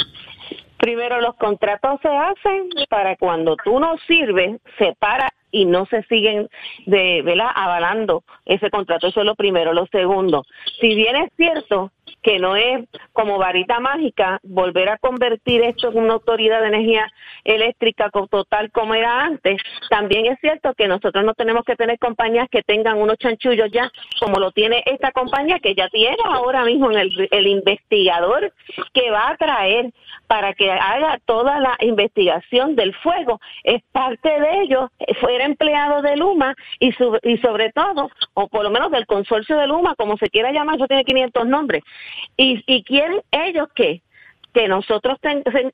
Primero, 0.77 1.21
los 1.21 1.35
contratos 1.35 1.99
se 2.01 2.09
hacen 2.09 2.69
para 2.89 3.15
cuando 3.15 3.55
tú 3.63 3.79
no 3.79 3.97
sirves, 4.07 4.59
se 4.77 4.95
para 4.99 5.29
y 5.51 5.65
no 5.65 5.85
se 5.85 6.03
siguen 6.03 6.49
de, 6.85 7.21
¿verdad? 7.23 7.49
avalando 7.55 8.23
ese 8.45 8.69
contrato. 8.69 9.07
Eso 9.07 9.21
es 9.21 9.25
lo 9.25 9.35
primero. 9.35 9.73
Lo 9.73 9.87
segundo, 9.87 10.45
si 10.79 10.95
bien 10.95 11.15
es 11.15 11.31
cierto 11.35 11.91
que 12.27 12.39
no 12.39 12.57
es 12.57 12.85
como 13.13 13.37
varita 13.37 13.79
mágica 13.79 14.41
volver 14.43 14.89
a 14.89 14.97
convertir 14.97 15.61
esto 15.61 15.87
en 15.87 15.99
una 15.99 16.15
autoridad 16.15 16.59
de 16.59 16.67
energía 16.67 17.09
eléctrica 17.45 18.09
total 18.09 18.69
como 18.73 18.95
era 18.95 19.21
antes. 19.21 19.61
También 19.89 20.25
es 20.25 20.37
cierto 20.41 20.73
que 20.73 20.89
nosotros 20.89 21.23
no 21.23 21.33
tenemos 21.35 21.63
que 21.63 21.77
tener 21.77 21.97
compañías 21.99 22.49
que 22.51 22.63
tengan 22.63 22.97
unos 22.97 23.17
chanchullos 23.17 23.71
ya, 23.71 23.89
como 24.19 24.41
lo 24.41 24.51
tiene 24.51 24.83
esta 24.87 25.13
compañía 25.13 25.59
que 25.59 25.73
ya 25.73 25.87
tiene 25.87 26.17
ahora 26.25 26.65
mismo 26.65 26.91
el, 26.91 27.29
el 27.31 27.47
investigador 27.47 28.51
que 28.93 29.09
va 29.09 29.29
a 29.29 29.37
traer 29.37 29.93
para 30.27 30.53
que 30.53 30.69
haga 30.69 31.19
toda 31.25 31.59
la 31.59 31.77
investigación 31.79 32.75
del 32.75 32.93
fuego. 32.95 33.39
Es 33.63 33.81
parte 33.91 34.29
de 34.29 34.61
ellos, 34.63 34.89
fuera 35.21 35.45
empleado 35.45 36.01
de 36.01 36.17
Luma 36.17 36.53
y, 36.79 36.91
sobre 36.91 37.71
todo, 37.71 38.09
o 38.33 38.47
por 38.47 38.63
lo 38.63 38.69
menos 38.69 38.91
del 38.91 39.05
consorcio 39.05 39.57
de 39.57 39.67
Luma, 39.67 39.95
como 39.95 40.17
se 40.17 40.29
quiera 40.29 40.51
llamar, 40.51 40.75
eso 40.75 40.87
tiene 40.87 41.05
500 41.05 41.47
nombres. 41.47 41.83
Y, 42.35 42.63
y 42.67 42.83
quieren 42.83 43.21
ellos 43.31 43.67
que 43.75 44.01
que 44.53 44.67
nosotros 44.67 45.17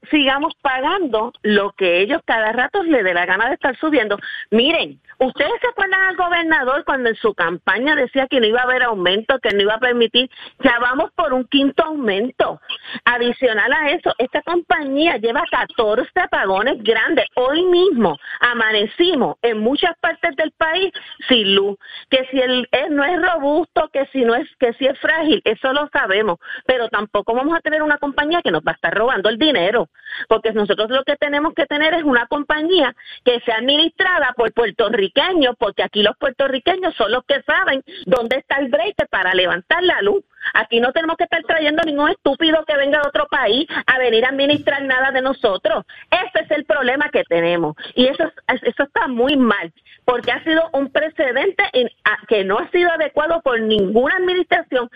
sigamos 0.09 0.53
pagando 0.61 1.31
lo 1.41 1.71
que 1.71 2.01
ellos 2.01 2.21
cada 2.25 2.51
rato 2.51 2.83
le 2.83 3.03
dé 3.03 3.13
la 3.13 3.25
gana 3.25 3.47
de 3.47 3.55
estar 3.55 3.77
subiendo. 3.77 4.17
Miren, 4.51 4.99
ustedes 5.19 5.53
se 5.61 5.67
acuerdan 5.67 6.01
al 6.01 6.15
gobernador 6.15 6.83
cuando 6.85 7.09
en 7.09 7.15
su 7.15 7.33
campaña 7.33 7.95
decía 7.95 8.27
que 8.27 8.39
no 8.39 8.47
iba 8.47 8.61
a 8.61 8.63
haber 8.63 8.83
aumento, 8.83 9.39
que 9.39 9.53
no 9.55 9.61
iba 9.61 9.75
a 9.75 9.79
permitir, 9.79 10.29
ya 10.63 10.79
vamos 10.79 11.11
por 11.15 11.33
un 11.33 11.45
quinto 11.45 11.83
aumento. 11.83 12.59
Adicional 13.05 13.71
a 13.71 13.91
eso, 13.91 14.13
esta 14.17 14.41
compañía 14.41 15.17
lleva 15.17 15.43
14 15.49 16.09
apagones 16.19 16.81
grandes. 16.83 17.25
Hoy 17.35 17.63
mismo 17.65 18.17
amanecimos 18.39 19.37
en 19.41 19.59
muchas 19.59 19.97
partes 19.99 20.35
del 20.35 20.51
país 20.51 20.91
sin 21.27 21.55
luz, 21.55 21.77
que 22.09 22.25
si 22.31 22.39
el, 22.39 22.67
eh, 22.71 22.87
no 22.89 23.03
es 23.03 23.21
robusto, 23.21 23.89
que 23.91 24.05
si 24.07 24.23
no 24.23 24.35
es, 24.35 24.47
que 24.59 24.73
si 24.73 24.85
es 24.85 24.99
frágil, 24.99 25.41
eso 25.45 25.73
lo 25.73 25.89
sabemos, 25.91 26.39
pero 26.65 26.89
tampoco 26.89 27.33
vamos 27.33 27.57
a 27.57 27.61
tener 27.61 27.81
una 27.81 27.97
compañía 27.97 28.41
que 28.41 28.51
nos 28.51 28.62
va 28.65 28.71
a 28.71 28.75
estar 28.75 28.93
robando 28.93 29.29
el 29.29 29.37
dinero, 29.37 29.89
porque 30.27 30.51
nosotros 30.53 30.89
lo 30.89 31.03
que 31.03 31.15
tenemos 31.15 31.53
que 31.53 31.65
tener 31.65 31.93
es 31.93 32.03
una 32.03 32.27
compañía 32.27 32.95
que 33.23 33.39
sea 33.41 33.57
administrada 33.57 34.33
por 34.35 34.51
puertorriqueños, 34.53 35.55
porque 35.57 35.83
aquí 35.83 36.03
los 36.03 36.15
puertorriqueños 36.17 36.95
son 36.95 37.11
los 37.11 37.23
que 37.25 37.41
saben 37.43 37.83
dónde 38.05 38.37
está 38.37 38.57
el 38.57 38.69
break 38.69 39.07
para 39.09 39.33
levantar 39.33 39.83
la 39.83 40.01
luz. 40.01 40.23
Aquí 40.53 40.81
no 40.81 40.91
tenemos 40.91 41.15
que 41.15 41.23
estar 41.23 41.41
trayendo 41.43 41.83
ningún 41.83 42.09
estúpido 42.09 42.65
que 42.65 42.75
venga 42.75 42.99
de 43.01 43.07
otro 43.07 43.27
país 43.27 43.65
a 43.85 43.97
venir 43.97 44.25
a 44.25 44.29
administrar 44.29 44.81
nada 44.83 45.11
de 45.11 45.21
nosotros. 45.21 45.85
Ese 46.11 46.43
es 46.43 46.51
el 46.51 46.65
problema 46.65 47.09
que 47.09 47.23
tenemos. 47.23 47.75
Y 47.95 48.07
eso, 48.07 48.23
es- 48.47 48.63
eso 48.63 48.83
está 48.83 49.07
muy 49.07 49.37
mal, 49.37 49.71
porque 50.03 50.31
ha 50.31 50.43
sido 50.43 50.69
un 50.73 50.91
precedente 50.91 51.63
que 52.27 52.43
no 52.43 52.59
ha 52.59 52.69
sido 52.71 52.91
adecuado 52.91 53.41
por 53.41 53.59
ninguna 53.59 54.15
administración 54.15 54.89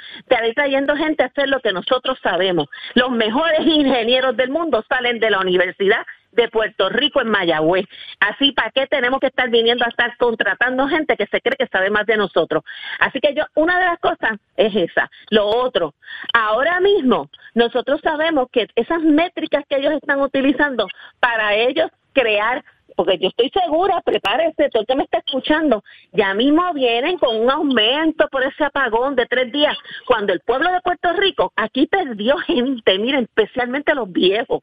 ir 0.47 0.53
trayendo 0.53 0.95
gente 0.95 1.23
a 1.23 1.27
hacer 1.27 1.49
lo 1.49 1.59
que 1.59 1.71
nosotros 1.71 2.17
sabemos. 2.21 2.67
Los 2.93 3.11
mejores 3.11 3.61
ingenieros 3.61 4.35
del 4.37 4.49
mundo 4.49 4.83
salen 4.87 5.19
de 5.19 5.29
la 5.29 5.39
universidad 5.39 6.05
de 6.31 6.49
Puerto 6.49 6.89
Rico 6.89 7.21
en 7.21 7.29
Mayagüez. 7.29 7.85
Así, 8.19 8.51
¿para 8.51 8.71
qué 8.71 8.85
tenemos 8.87 9.19
que 9.19 9.27
estar 9.27 9.49
viniendo 9.49 9.85
a 9.85 9.89
estar 9.89 10.15
contratando 10.17 10.87
gente 10.87 11.17
que 11.17 11.25
se 11.27 11.41
cree 11.41 11.57
que 11.57 11.67
sabe 11.67 11.89
más 11.89 12.05
de 12.05 12.17
nosotros? 12.17 12.63
Así 12.99 13.19
que 13.19 13.33
yo, 13.33 13.43
una 13.55 13.79
de 13.79 13.85
las 13.85 13.99
cosas 13.99 14.37
es 14.55 14.75
esa. 14.75 15.09
Lo 15.31 15.47
otro, 15.47 15.95
ahora 16.33 16.79
mismo 16.79 17.29
nosotros 17.55 17.99
sabemos 18.03 18.47
que 18.51 18.67
esas 18.75 19.01
métricas 19.01 19.63
que 19.67 19.77
ellos 19.77 19.93
están 19.93 20.21
utilizando 20.21 20.87
para 21.19 21.55
ellos 21.55 21.89
crear 22.13 22.63
porque 22.97 23.19
yo 23.19 23.29
estoy 23.29 23.51
segura, 23.51 24.01
prepárese, 24.01 24.69
todo 24.71 24.81
el 24.81 24.87
que 24.87 24.95
me 24.95 25.03
está 25.03 25.19
escuchando, 25.19 25.83
ya 26.13 26.33
mismo 26.33 26.73
vienen 26.73 27.19
con 27.19 27.35
un 27.39 27.49
aumento 27.49 28.27
por 28.29 28.43
ese 28.43 28.63
apagón 28.63 29.15
de 29.15 29.27
tres 29.27 29.51
días, 29.51 29.77
cuando 30.07 30.33
el 30.33 30.39
pueblo 30.39 30.71
de 30.71 30.81
Puerto 30.81 31.13
Rico 31.13 31.53
aquí 31.55 31.85
perdió 31.85 32.37
gente, 32.37 32.97
miren, 32.97 33.25
especialmente 33.25 33.93
los 33.93 34.11
viejos, 34.11 34.61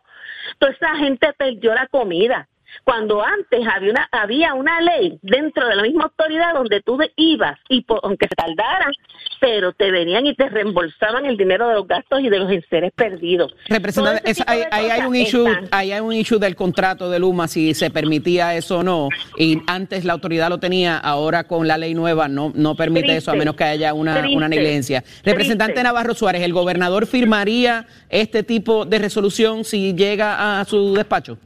toda 0.59 0.73
esa 0.73 0.97
gente 0.97 1.33
perdió 1.35 1.75
la 1.75 1.87
comida. 1.87 2.49
Cuando 2.85 3.23
antes 3.25 3.61
había 3.67 3.91
una, 3.91 4.09
había 4.13 4.55
una 4.55 4.81
ley 4.81 5.19
dentro 5.23 5.67
de 5.69 5.77
la 5.77 5.83
misma 5.83 6.05
autoridad 6.05 6.55
donde 6.55 6.81
tú 6.83 6.99
ibas 7.17 7.59
y 7.69 7.83
po- 7.83 8.01
aunque 8.03 8.27
se 8.29 8.35
tardaran, 8.35 8.93
pero 9.41 9.73
te 9.73 9.91
venían 9.91 10.27
y 10.27 10.35
te 10.35 10.49
reembolsaban 10.49 11.25
el 11.27 11.37
dinero 11.37 11.69
de 11.69 11.75
los 11.75 11.87
gastos 11.87 12.21
y 12.21 12.29
de 12.29 12.39
los 12.39 12.51
enseres 12.51 12.93
perdidos. 12.95 13.55
Representante, 13.69 14.23
es- 14.31 14.39
tipo 14.39 14.51
ahí, 14.51 14.63
hay 14.71 15.01
un 15.07 15.17
issue, 15.17 15.47
ahí 15.71 15.93
hay 15.93 16.01
un 16.01 16.13
issue 16.13 16.39
del 16.39 16.57
contrato 16.57 17.11
de 17.11 17.19
Luma, 17.19 17.49
si 17.49 17.75
se 17.75 17.91
permitía 17.91 18.55
eso 18.55 18.79
o 18.79 18.83
no. 18.83 19.09
Y 19.39 19.61
antes 19.67 20.05
la 20.05 20.13
autoridad 20.15 20.49
lo 20.49 20.59
tenía, 20.59 20.97
ahora 20.99 21.45
con 21.45 21.67
la 21.69 21.79
ley 21.79 21.95
nueva 21.95 22.29
no, 22.29 22.53
no 22.55 22.75
permite 22.75 23.17
eso 23.17 23.31
a 23.31 23.35
menos 23.35 23.55
que 23.57 23.65
haya 23.65 23.95
una, 23.95 24.19
Triste. 24.21 24.37
una 24.37 24.49
negligencia. 24.49 25.05
Representante 25.25 25.75
Triste. 25.75 25.83
Navarro 25.85 26.15
Suárez, 26.15 26.43
¿el 26.43 26.53
gobernador 26.53 27.07
firmaría 27.07 27.87
este 28.09 28.43
tipo 28.43 28.85
de 28.85 28.99
resolución 28.99 29.65
si 29.65 29.95
llega 29.95 30.61
a 30.61 30.65
su 30.65 30.95
despacho? 30.95 31.39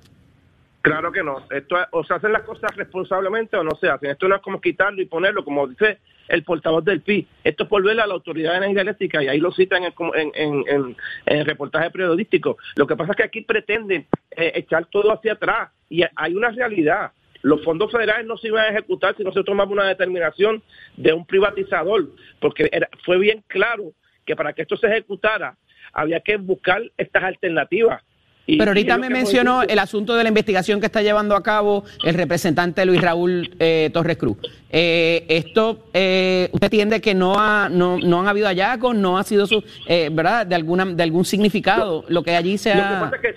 Claro 0.83 1.11
que 1.13 1.23
no. 1.23 1.43
Esto 1.51 1.81
es- 1.81 1.87
o 1.91 2.05
se 2.05 2.15
hacen 2.15 2.33
las 2.33 2.43
cosas 2.43 2.75
responsablemente 2.77 3.57
o 3.57 3.65
no 3.65 3.73
se 3.81 3.89
hacen. 3.89 4.11
Esto 4.11 4.29
no 4.29 4.37
es 4.37 4.43
como 4.43 4.61
quitarlo 4.61 5.03
y 5.03 5.07
ponerlo, 5.07 5.45
como 5.45 5.67
dice 5.67 5.99
el 6.29 6.45
portavoz 6.45 6.85
del 6.85 7.01
PI. 7.03 7.27
Esto 7.43 7.65
es 7.65 7.71
volverle 7.71 8.03
a 8.03 8.07
la 8.07 8.15
Autoridad 8.15 8.53
de 8.53 8.59
Energía 8.59 8.83
Eléctrica 8.83 9.23
y 9.23 9.29
ahí 9.29 9.41
lo 9.41 9.51
citan 9.53 9.83
en 9.85 9.93
en, 10.35 10.65
en- 10.67 10.97
el 11.27 11.45
reportaje 11.45 11.91
periodístico. 11.91 12.57
Lo 12.77 12.87
que 12.87 12.97
pasa 12.97 13.13
es 13.13 13.17
que 13.17 13.23
aquí 13.25 13.41
pretenden 13.43 14.07
eh, 14.31 14.53
echar 14.55 14.87
todo 14.87 15.13
hacia 15.13 15.33
atrás 15.33 15.71
y 15.89 16.03
hay 16.15 16.35
una 16.35 16.51
realidad. 16.51 17.13
Los 17.43 17.63
fondos 17.65 17.91
federales 17.91 18.27
no 18.27 18.37
se 18.37 18.49
iban 18.49 18.65
a 18.65 18.69
ejecutar 18.69 19.17
si 19.17 19.25
no 19.25 19.33
se 19.33 19.43
tomaba 19.45 19.71
una 19.71 19.85
determinación 19.85 20.63
de 20.97 21.13
un 21.13 21.25
privatizador, 21.27 22.09
porque 22.41 22.69
fue 23.05 23.19
bien 23.19 23.43
claro 23.47 23.93
que 24.27 24.37
para 24.37 24.53
que 24.53 24.63
esto 24.63 24.77
se 24.77 24.87
ejecutara 24.89 25.57
había 25.93 26.21
que 26.21 26.37
buscar 26.37 26.83
estas 26.99 27.23
alternativas. 27.25 28.03
Y- 28.51 28.57
Pero 28.57 28.71
ahorita 28.71 28.97
me 28.97 29.11
mencionó 29.11 29.63
el 29.63 29.79
asunto 29.79 30.17
de 30.17 30.23
la 30.23 30.31
investigación 30.31 30.81
que 30.81 30.87
está 30.87 31.03
llevando 31.03 31.37
a 31.37 31.43
cabo 31.43 31.85
el 32.03 32.15
representante 32.15 32.87
Luis 32.87 32.99
Raúl 33.03 33.51
eh, 33.59 33.91
Torres 33.93 34.17
Cruz. 34.17 34.39
Eh, 34.71 35.27
esto, 35.29 35.85
eh, 35.93 36.49
¿usted 36.53 36.65
entiende 36.69 37.01
que 37.03 37.15
no, 37.15 37.35
ha, 37.39 37.69
no, 37.69 37.99
no 37.99 38.21
han 38.21 38.27
habido 38.27 38.47
hallazgos, 38.47 38.97
no 38.97 39.19
ha 39.19 39.25
sido 39.25 39.47
su, 39.47 39.63
eh, 39.87 40.09
¿verdad? 40.11 40.47
De, 40.47 40.55
alguna, 40.55 40.87
de 40.87 41.03
algún 41.03 41.27
significado 41.27 42.07
lo 42.09 42.23
que 42.23 42.35
allí 42.37 42.57
se 42.57 42.71
Lo 42.71 42.77
que 42.77 42.81
ha... 42.81 43.01
pasa 43.01 43.17
es 43.17 43.23
que 43.23 43.35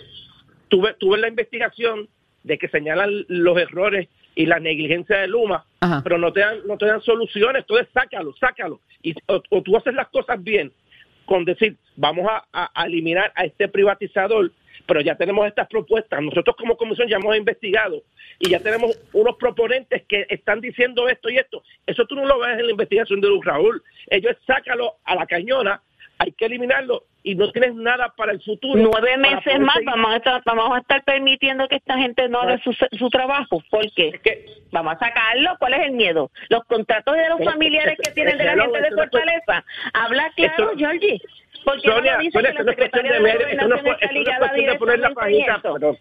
tuve, 0.70 0.94
tuve 0.98 1.18
la 1.18 1.28
investigación 1.28 2.08
de 2.44 2.58
que 2.58 2.70
señalan 2.70 3.26
los 3.28 3.58
errores 3.58 4.08
y 4.34 4.46
la 4.46 4.62
negligencia 4.62 5.18
de 5.18 5.28
Luma, 5.28 5.66
Ajá. 5.82 6.00
pero 6.06 6.18
no 6.20 6.32
te 6.32 6.40
dan, 6.40 6.56
no 6.66 6.78
te 6.78 6.86
dan 6.86 7.02
soluciones, 7.02 7.64
entonces 7.64 7.90
sácalo, 7.94 8.34
sácalo. 8.40 8.80
Y, 9.04 9.14
o, 9.28 9.42
o 9.50 9.62
tú 9.62 9.76
haces 9.76 9.94
las 9.94 10.08
cosas 10.08 10.42
bien 10.42 10.72
con 11.26 11.44
decir, 11.44 11.76
vamos 11.98 12.28
a- 12.30 12.72
a 12.74 12.86
eliminar 12.86 13.34
a 13.36 13.44
este 13.44 13.68
privatizador, 13.68 14.52
pero 14.92 15.00
ya 15.00 15.16
tenemos 15.16 15.48
estas 15.48 15.70
propuestas. 15.70 16.22
Nosotros 16.22 16.54
como 16.58 16.76
comisión 16.76 17.08
ya 17.08 17.16
hemos 17.16 17.38
investigado 17.38 18.04
y 18.40 18.50
ya 18.50 18.60
tenemos 18.60 19.00
unos 19.14 19.38
proponentes 19.38 20.04
que 20.04 20.26
están 20.28 20.60
diciendo 20.60 21.08
esto 21.08 21.30
y 21.30 21.38
esto. 21.38 21.64
Eso 21.88 22.06
tú 22.08 22.16
no 22.16 22.26
lo 22.26 22.40
ves 22.40 22.60
en 22.60 22.66
la 22.66 22.72
investigación 22.72 23.22
de 23.22 23.30
Luz 23.30 23.46
Raúl. 23.46 23.82
Ellos 24.08 24.36
sácalo 24.46 24.98
a 25.06 25.16
la 25.16 25.26
cañona, 25.26 25.82
hay 26.18 26.34
que 26.34 26.44
eliminarlo 26.44 27.06
y 27.24 27.36
no 27.36 27.50
tienes 27.54 27.74
nada 27.74 28.14
para 28.18 28.34
el 28.34 28.42
futuro. 28.44 28.82
Nueve 28.84 29.16
meses 29.16 29.62
más 29.62 29.76
seguir. 29.76 29.86
vamos 29.86 30.12
a, 30.12 30.18
estar, 30.18 30.42
vamos 30.46 30.76
a 30.76 30.80
estar 30.80 31.06
permitiendo 31.06 31.70
que 31.70 31.78
esta 31.78 31.98
gente 31.98 32.28
no 32.28 32.42
haga 32.42 32.58
su, 32.62 32.74
su 32.74 33.10
trabajo. 33.10 33.64
¿Por 33.70 33.90
qué? 33.94 34.10
Es 34.10 34.20
que 34.20 34.46
Vamos 34.72 34.96
a 34.96 35.00
sacarlo. 35.00 35.56
¿Cuál 35.60 35.74
es 35.74 35.88
el 35.88 35.92
miedo? 35.92 36.32
Los 36.50 36.64
contratos 36.66 37.16
de 37.16 37.30
los 37.30 37.44
familiares 37.44 37.98
que 38.02 38.12
tienen 38.12 38.38
de 38.38 38.46
la 38.46 38.64
gente 38.64 38.82
de 38.82 38.92
Fortaleza. 38.92 39.66
Habla 39.94 40.32
claro, 40.36 40.72
Georgie. 40.78 41.22
Porque 41.64 41.88
no 41.88 41.96
Sonia, 41.96 42.18
dice 42.18 42.32
Sonia, 42.32 42.50
esto 42.52 42.64
no 42.64 42.72
es 42.72 42.78
cuestión 42.78 43.08
de 43.08 43.20
ver, 43.20 43.42
esto 43.42 43.68
no 43.68 43.76
es, 43.76 43.82
esto 43.82 44.32
no 44.32 44.40
cuestión 44.40 44.66
de 44.66 44.80
poner 44.80 45.00
la 45.00 45.10
pajita, 45.12 45.56
eso. 45.56 45.74
pero, 45.74 45.98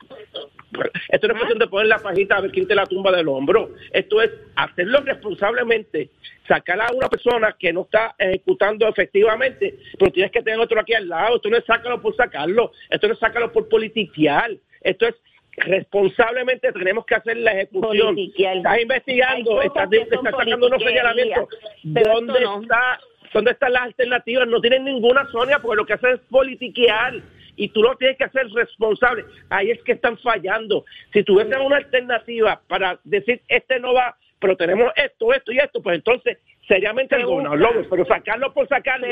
pero 0.73 0.90
esto 1.09 1.29
no 1.29 1.35
es 1.35 1.38
cuestión 1.38 1.59
de 1.59 1.66
poner 1.66 1.87
la 1.87 1.99
pajita 1.99 2.37
a 2.37 2.40
ver 2.40 2.51
quién 2.51 2.66
te 2.66 2.75
la 2.75 2.87
tumba 2.87 3.12
del 3.12 3.29
hombro. 3.29 3.70
Esto 3.92 4.23
es 4.23 4.31
hacerlo 4.57 5.01
responsablemente, 5.01 6.11
sacar 6.49 6.81
a 6.81 6.92
una 6.92 7.09
persona 7.09 7.57
que 7.59 7.73
no 7.73 7.83
está 7.83 8.14
ejecutando 8.18 8.88
efectivamente, 8.88 9.79
pero 9.99 10.11
tienes 10.12 10.33
que 10.33 10.42
tener 10.42 10.61
otro 10.61 10.81
aquí 10.81 10.94
al 10.94 11.09
lado. 11.09 11.37
Esto 11.37 11.51
no 11.51 11.57
es 11.57 11.64
sácalo 11.64 12.01
por 12.01 12.14
sacarlo, 12.16 12.73
esto 12.88 13.07
no 13.07 13.14
es 13.14 13.20
sácalo 13.20 13.53
por 13.53 13.68
politiquear, 13.68 14.51
esto 14.83 15.07
es 15.07 15.14
responsablemente 15.57 16.73
tenemos 16.73 17.05
que 17.05 17.14
hacer 17.14 17.37
la 17.37 17.53
ejecución. 17.53 18.16
Estás 18.18 18.81
investigando, 18.81 19.62
estás, 19.62 19.92
estás 19.92 20.20
sacando 20.23 20.66
unos 20.66 20.83
señalamientos. 20.83 21.49
¿Dónde 21.83 22.40
no. 22.40 22.62
está 22.62 22.99
¿Dónde 23.33 23.53
están 23.53 23.73
las 23.73 23.83
alternativas? 23.83 24.49
No 24.49 24.61
tienen 24.61 24.85
ninguna, 24.85 25.27
Sonia, 25.31 25.59
porque 25.61 25.77
lo 25.77 25.87
que 25.87 25.95
hacen 25.95 26.14
es 26.14 26.21
politiquear 26.31 27.14
y 27.57 27.69
tú 27.69 27.83
lo 27.83 27.97
tienes 27.97 28.16
que 28.16 28.25
hacer 28.25 28.49
responsable. 28.49 29.25
Ahí 29.49 29.71
es 29.71 29.83
que 29.83 29.93
están 29.93 30.19
fallando. 30.19 30.85
Si 31.12 31.23
tuviesen 31.23 31.61
una 31.61 31.77
alternativa 31.77 32.61
para 32.67 32.98
decir, 33.04 33.42
este 33.48 33.79
no 33.79 33.94
va, 33.94 34.17
pero 34.40 34.57
tenemos 34.57 34.92
esto, 34.96 35.33
esto 35.33 35.52
y 35.52 35.59
esto, 35.59 35.83
pues 35.83 35.96
entonces 35.96 36.38
seriamente 36.67 37.15
Se 37.15 37.21
el 37.21 37.27
gobernador 37.27 37.87
pero 37.90 38.04
sacarlo 38.07 38.52
por 38.52 38.67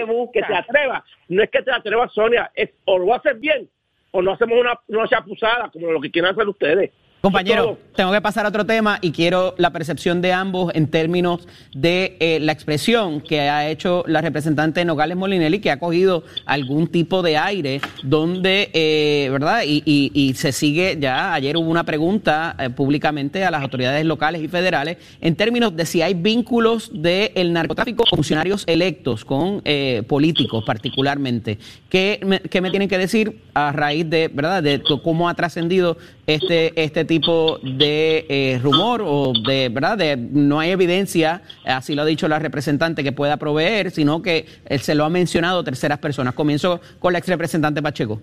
busca. 0.06 0.32
que 0.32 0.42
te 0.42 0.54
atreva. 0.54 1.04
No 1.28 1.42
es 1.42 1.50
que 1.50 1.62
te 1.62 1.72
atrevas, 1.72 2.12
Sonia, 2.12 2.50
es 2.54 2.70
o 2.84 2.98
lo 2.98 3.14
haces 3.14 3.38
bien 3.38 3.68
o 4.10 4.22
no 4.22 4.32
hacemos 4.32 4.58
una, 4.58 4.78
una 4.88 5.08
chapuzada 5.08 5.70
como 5.70 5.92
lo 5.92 6.00
que 6.00 6.10
quieren 6.10 6.30
hacer 6.30 6.48
ustedes. 6.48 6.90
Compañero, 7.20 7.78
tengo 7.96 8.12
que 8.12 8.20
pasar 8.20 8.46
a 8.46 8.50
otro 8.50 8.64
tema 8.64 9.00
y 9.02 9.10
quiero 9.10 9.56
la 9.58 9.72
percepción 9.72 10.22
de 10.22 10.32
ambos 10.32 10.70
en 10.76 10.86
términos 10.86 11.48
de 11.74 12.16
eh, 12.20 12.38
la 12.40 12.52
expresión 12.52 13.20
que 13.20 13.40
ha 13.40 13.68
hecho 13.68 14.04
la 14.06 14.20
representante 14.20 14.84
Nogales 14.84 15.16
Molinelli, 15.16 15.58
que 15.58 15.72
ha 15.72 15.80
cogido 15.80 16.22
algún 16.46 16.86
tipo 16.86 17.22
de 17.22 17.36
aire 17.36 17.80
donde, 18.04 18.70
eh, 18.72 19.28
¿verdad? 19.32 19.62
Y, 19.66 19.82
y, 19.84 20.34
se 20.34 20.52
sigue 20.52 20.96
ya, 21.00 21.34
ayer 21.34 21.56
hubo 21.56 21.68
una 21.68 21.82
pregunta 21.82 22.54
eh, 22.56 22.70
públicamente 22.70 23.44
a 23.44 23.50
las 23.50 23.62
autoridades 23.62 24.04
locales 24.04 24.40
y 24.40 24.46
federales 24.46 24.98
en 25.20 25.34
términos 25.34 25.74
de 25.74 25.86
si 25.86 26.02
hay 26.02 26.14
vínculos 26.14 26.90
del 26.92 27.52
narcotráfico 27.52 28.04
con 28.08 28.18
funcionarios 28.18 28.62
electos, 28.68 29.24
con 29.24 29.62
políticos 30.06 30.62
particularmente. 30.64 31.58
¿Qué 31.88 32.20
me, 32.24 32.40
¿Qué 32.40 32.60
me 32.60 32.70
tienen 32.70 32.88
que 32.88 32.98
decir 32.98 33.40
a 33.54 33.72
raíz 33.72 34.08
de, 34.08 34.28
¿verdad? 34.28 34.62
De 34.62 34.82
cómo 35.02 35.28
ha 35.28 35.34
trascendido 35.34 35.96
este, 36.28 36.80
este 36.80 37.06
tipo 37.06 37.58
de 37.62 38.26
eh, 38.28 38.60
rumor 38.62 39.02
o 39.02 39.32
de, 39.32 39.70
¿verdad? 39.70 39.96
De, 39.96 40.14
no 40.16 40.60
hay 40.60 40.70
evidencia, 40.70 41.40
así 41.64 41.94
lo 41.94 42.02
ha 42.02 42.04
dicho 42.04 42.28
la 42.28 42.38
representante, 42.38 43.02
que 43.02 43.12
pueda 43.12 43.38
proveer, 43.38 43.90
sino 43.90 44.20
que 44.20 44.44
él 44.66 44.80
se 44.80 44.94
lo 44.94 45.06
ha 45.06 45.08
mencionado 45.08 45.64
terceras 45.64 45.98
personas. 45.98 46.34
Comienzo 46.34 46.82
con 46.98 47.14
la 47.14 47.18
ex 47.18 47.28
representante 47.28 47.80
Pacheco. 47.80 48.20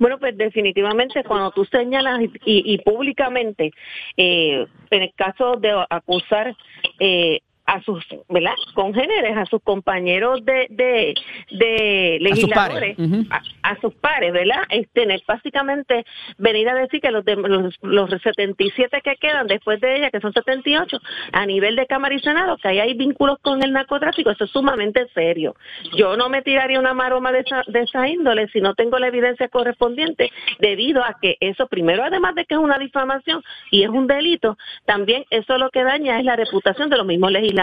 Bueno, 0.00 0.18
pues 0.18 0.36
definitivamente 0.36 1.22
cuando 1.22 1.52
tú 1.52 1.64
señalas 1.66 2.18
y, 2.44 2.78
públicamente, 2.78 3.70
eh, 4.16 4.66
en 4.90 5.02
el 5.02 5.12
caso 5.14 5.54
de 5.54 5.70
acusar 5.88 6.56
eh, 6.98 7.40
a 7.68 7.82
sus 7.82 8.02
¿verdad? 8.30 8.54
congéneres, 8.74 9.36
a 9.36 9.44
sus 9.44 9.62
compañeros 9.62 10.42
de, 10.42 10.68
de, 10.70 11.14
de 11.50 12.18
legisladores, 12.18 12.96
a 13.62 13.78
sus, 13.80 13.94
pares, 13.94 14.32
¿verdad? 14.32 14.62
Este, 14.70 15.06
básicamente 15.26 16.06
venir 16.38 16.66
a 16.70 16.74
decir 16.74 17.02
que 17.02 17.10
los, 17.10 17.26
de, 17.26 17.36
los, 17.36 18.10
77 18.22 19.02
que 19.04 19.16
quedan 19.16 19.46
después 19.48 19.80
de 19.82 19.96
ella, 19.96 20.10
que 20.10 20.20
son 20.20 20.32
78, 20.32 20.98
a 21.32 21.44
nivel 21.44 21.76
de 21.76 21.86
Cámara 21.86 22.14
y 22.14 22.20
Senado, 22.20 22.56
que 22.56 22.68
ahí 22.68 22.80
hay 22.80 22.94
vínculos 22.94 23.38
con 23.42 23.62
el 23.62 23.72
narcotráfico, 23.72 24.30
eso 24.30 24.44
es 24.44 24.50
sumamente 24.50 25.06
serio. 25.12 25.54
Yo 25.94 26.16
no 26.16 26.30
me 26.30 26.40
tiraría 26.40 26.80
una 26.80 26.94
maroma 26.94 27.32
de 27.32 27.40
esa, 27.40 27.64
de 27.66 27.82
esa 27.82 28.08
índole 28.08 28.48
si 28.48 28.62
no 28.62 28.74
tengo 28.76 28.98
la 28.98 29.08
evidencia 29.08 29.48
correspondiente, 29.48 30.32
debido 30.58 31.04
a 31.04 31.18
que 31.20 31.36
eso, 31.40 31.66
primero, 31.66 32.02
además 32.02 32.34
de 32.34 32.46
que 32.46 32.54
es 32.54 32.60
una 32.60 32.78
difamación 32.78 33.42
y 33.70 33.82
es 33.82 33.90
un 33.90 34.06
delito, 34.06 34.56
también 34.86 35.26
eso 35.28 35.58
lo 35.58 35.68
que 35.68 35.84
daña 35.84 36.18
es 36.18 36.24
la 36.24 36.34
reputación 36.34 36.88
de 36.88 36.96
los 36.96 37.04
mismos 37.04 37.30
legisladores 37.30 37.57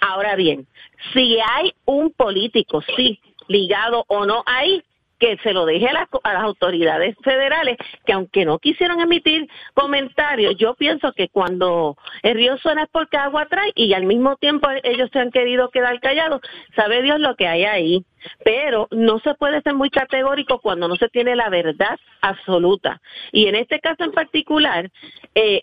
Ahora 0.00 0.36
bien, 0.36 0.66
si 1.12 1.38
hay 1.40 1.72
un 1.84 2.12
político, 2.12 2.82
sí, 2.96 3.20
ligado 3.48 4.04
o 4.08 4.26
no 4.26 4.42
ahí, 4.46 4.82
que 5.18 5.38
se 5.38 5.52
lo 5.52 5.64
deje 5.64 5.88
a 5.88 5.94
las, 5.94 6.08
a 6.24 6.34
las, 6.34 6.42
autoridades 6.42 7.16
federales, 7.22 7.78
que 8.04 8.12
aunque 8.12 8.44
no 8.44 8.58
quisieron 8.58 9.00
emitir 9.00 9.48
comentarios, 9.72 10.56
yo 10.58 10.74
pienso 10.74 11.12
que 11.12 11.28
cuando 11.28 11.96
el 12.22 12.34
río 12.34 12.58
suena 12.58 12.82
es 12.82 12.88
porque 12.90 13.16
agua 13.16 13.46
trae 13.46 13.72
y 13.74 13.94
al 13.94 14.04
mismo 14.04 14.36
tiempo 14.36 14.68
ellos 14.82 15.08
se 15.12 15.18
han 15.18 15.30
querido 15.30 15.70
quedar 15.70 16.00
callados, 16.00 16.42
sabe 16.74 17.02
Dios 17.02 17.18
lo 17.18 17.34
que 17.34 17.48
hay 17.48 17.64
ahí 17.64 18.04
pero 18.44 18.88
no 18.90 19.18
se 19.20 19.34
puede 19.34 19.60
ser 19.62 19.74
muy 19.74 19.90
categórico 19.90 20.60
cuando 20.60 20.88
no 20.88 20.96
se 20.96 21.08
tiene 21.08 21.36
la 21.36 21.48
verdad 21.48 21.98
absoluta. 22.20 23.00
Y 23.32 23.46
en 23.46 23.54
este 23.54 23.80
caso 23.80 24.04
en 24.04 24.12
particular, 24.12 24.90
eh, 25.34 25.62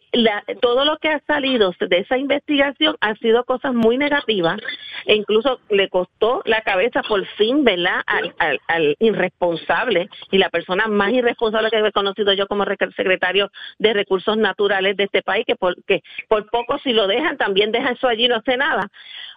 todo 0.62 0.86
lo 0.86 0.98
que 0.98 1.10
ha 1.10 1.20
salido 1.26 1.74
de 1.80 1.98
esa 1.98 2.18
investigación 2.18 2.96
ha 3.02 3.16
sido 3.16 3.44
cosas 3.44 3.74
muy 3.74 3.98
negativas 3.98 4.60
e 5.06 5.16
incluso 5.16 5.60
le 5.70 5.90
costó 5.90 6.42
la 6.46 6.62
cabeza 6.62 7.02
por 7.04 7.26
fin, 7.38 7.64
¿verdad?, 7.64 8.02
al, 8.08 8.96
irresponsable 9.00 10.10
y 10.32 10.38
la 10.38 10.50
persona 10.50 10.88
más 10.88 11.12
irresponsable 11.12 11.70
que 11.70 11.80
he 11.80 11.92
conocido 11.92 12.34
yo 12.34 12.48
como 12.48 12.66
secretario 12.96 13.50
de 13.80 13.94
Recursos 13.94 14.38
Naturales 14.38 14.96
de 14.98 15.06
este 15.06 15.22
país, 15.22 15.46
que 15.46 15.56
por, 15.56 15.82
que 15.84 16.02
por 16.28 16.50
poco 16.50 16.78
si 16.80 16.94
lo 16.94 17.08
dejan, 17.08 17.38
también 17.38 17.72
deja 17.72 17.92
eso 17.92 18.08
allí 18.08 18.28
no 18.28 18.36
hace 18.36 18.58
nada 18.58 18.90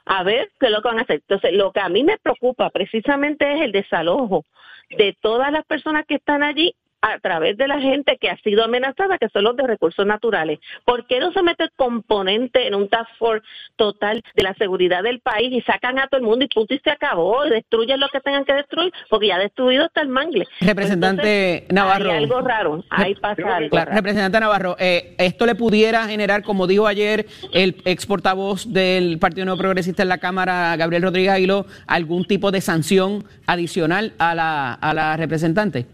a 0.06 0.22
ver 0.22 0.50
qué 0.58 0.66
es 0.66 0.72
lo 0.72 0.80
que 0.80 0.88
van 0.88 0.98
a 1.00 1.02
hacer. 1.02 1.16
Entonces, 1.16 1.52
lo 1.52 1.72
que 1.72 1.80
a 1.80 1.88
mí 1.88 2.04
me 2.04 2.16
preocupa 2.18 2.70
precisamente 2.70 3.52
es 3.52 3.60
el 3.60 3.72
desalojo 3.72 4.44
de 4.90 5.16
todas 5.20 5.52
las 5.52 5.64
personas 5.66 6.06
que 6.06 6.14
están 6.14 6.42
allí 6.42 6.74
a 7.12 7.18
través 7.20 7.56
de 7.56 7.68
la 7.68 7.80
gente 7.80 8.16
que 8.20 8.30
ha 8.30 8.36
sido 8.38 8.64
amenazada, 8.64 9.18
que 9.18 9.28
son 9.28 9.44
los 9.44 9.56
de 9.56 9.66
recursos 9.66 10.04
naturales. 10.06 10.58
¿Por 10.84 11.06
qué 11.06 11.20
no 11.20 11.32
se 11.32 11.42
mete 11.42 11.64
el 11.64 11.70
componente 11.76 12.66
en 12.66 12.74
un 12.74 12.88
task 12.88 13.10
force 13.18 13.46
total 13.76 14.22
de 14.34 14.42
la 14.42 14.54
seguridad 14.54 15.02
del 15.02 15.20
país 15.20 15.52
y 15.52 15.60
sacan 15.62 15.98
a 15.98 16.08
todo 16.08 16.20
el 16.20 16.26
mundo 16.26 16.44
y 16.44 16.48
punto 16.48 16.74
y 16.74 16.78
se 16.78 16.90
acabó 16.90 17.46
y 17.46 17.50
destruyen 17.50 18.00
lo 18.00 18.08
que 18.08 18.20
tengan 18.20 18.44
que 18.44 18.54
destruir? 18.54 18.92
Porque 19.08 19.28
ya 19.28 19.38
destruido 19.38 19.86
está 19.86 20.02
el 20.02 20.08
mangle. 20.08 20.46
Representante 20.60 21.66
Navarro. 21.70 22.10
Hay 22.10 22.16
algo 22.18 22.40
raro, 22.40 22.84
ahí 22.90 23.14
pasa 23.14 23.56
algo. 23.56 23.76
Representante 23.76 24.40
Navarro, 24.40 24.76
eh, 24.78 25.14
esto 25.18 25.46
le 25.46 25.54
pudiera 25.54 26.06
generar, 26.08 26.42
como 26.42 26.66
dijo 26.66 26.86
ayer 26.86 27.26
el 27.52 27.76
ex 27.84 28.06
portavoz 28.06 28.72
del 28.72 29.18
Partido 29.18 29.44
Nuevo 29.44 29.58
Progresista 29.58 30.02
en 30.02 30.08
la 30.08 30.18
Cámara, 30.18 30.76
Gabriel 30.76 31.02
Rodríguez 31.02 31.32
Aguiló, 31.32 31.66
algún 31.86 32.24
tipo 32.24 32.50
de 32.50 32.60
sanción 32.60 33.24
adicional 33.46 34.12
a 34.18 34.34
la, 34.34 34.72
a 34.74 34.94
la 34.94 35.16
representante? 35.16 35.86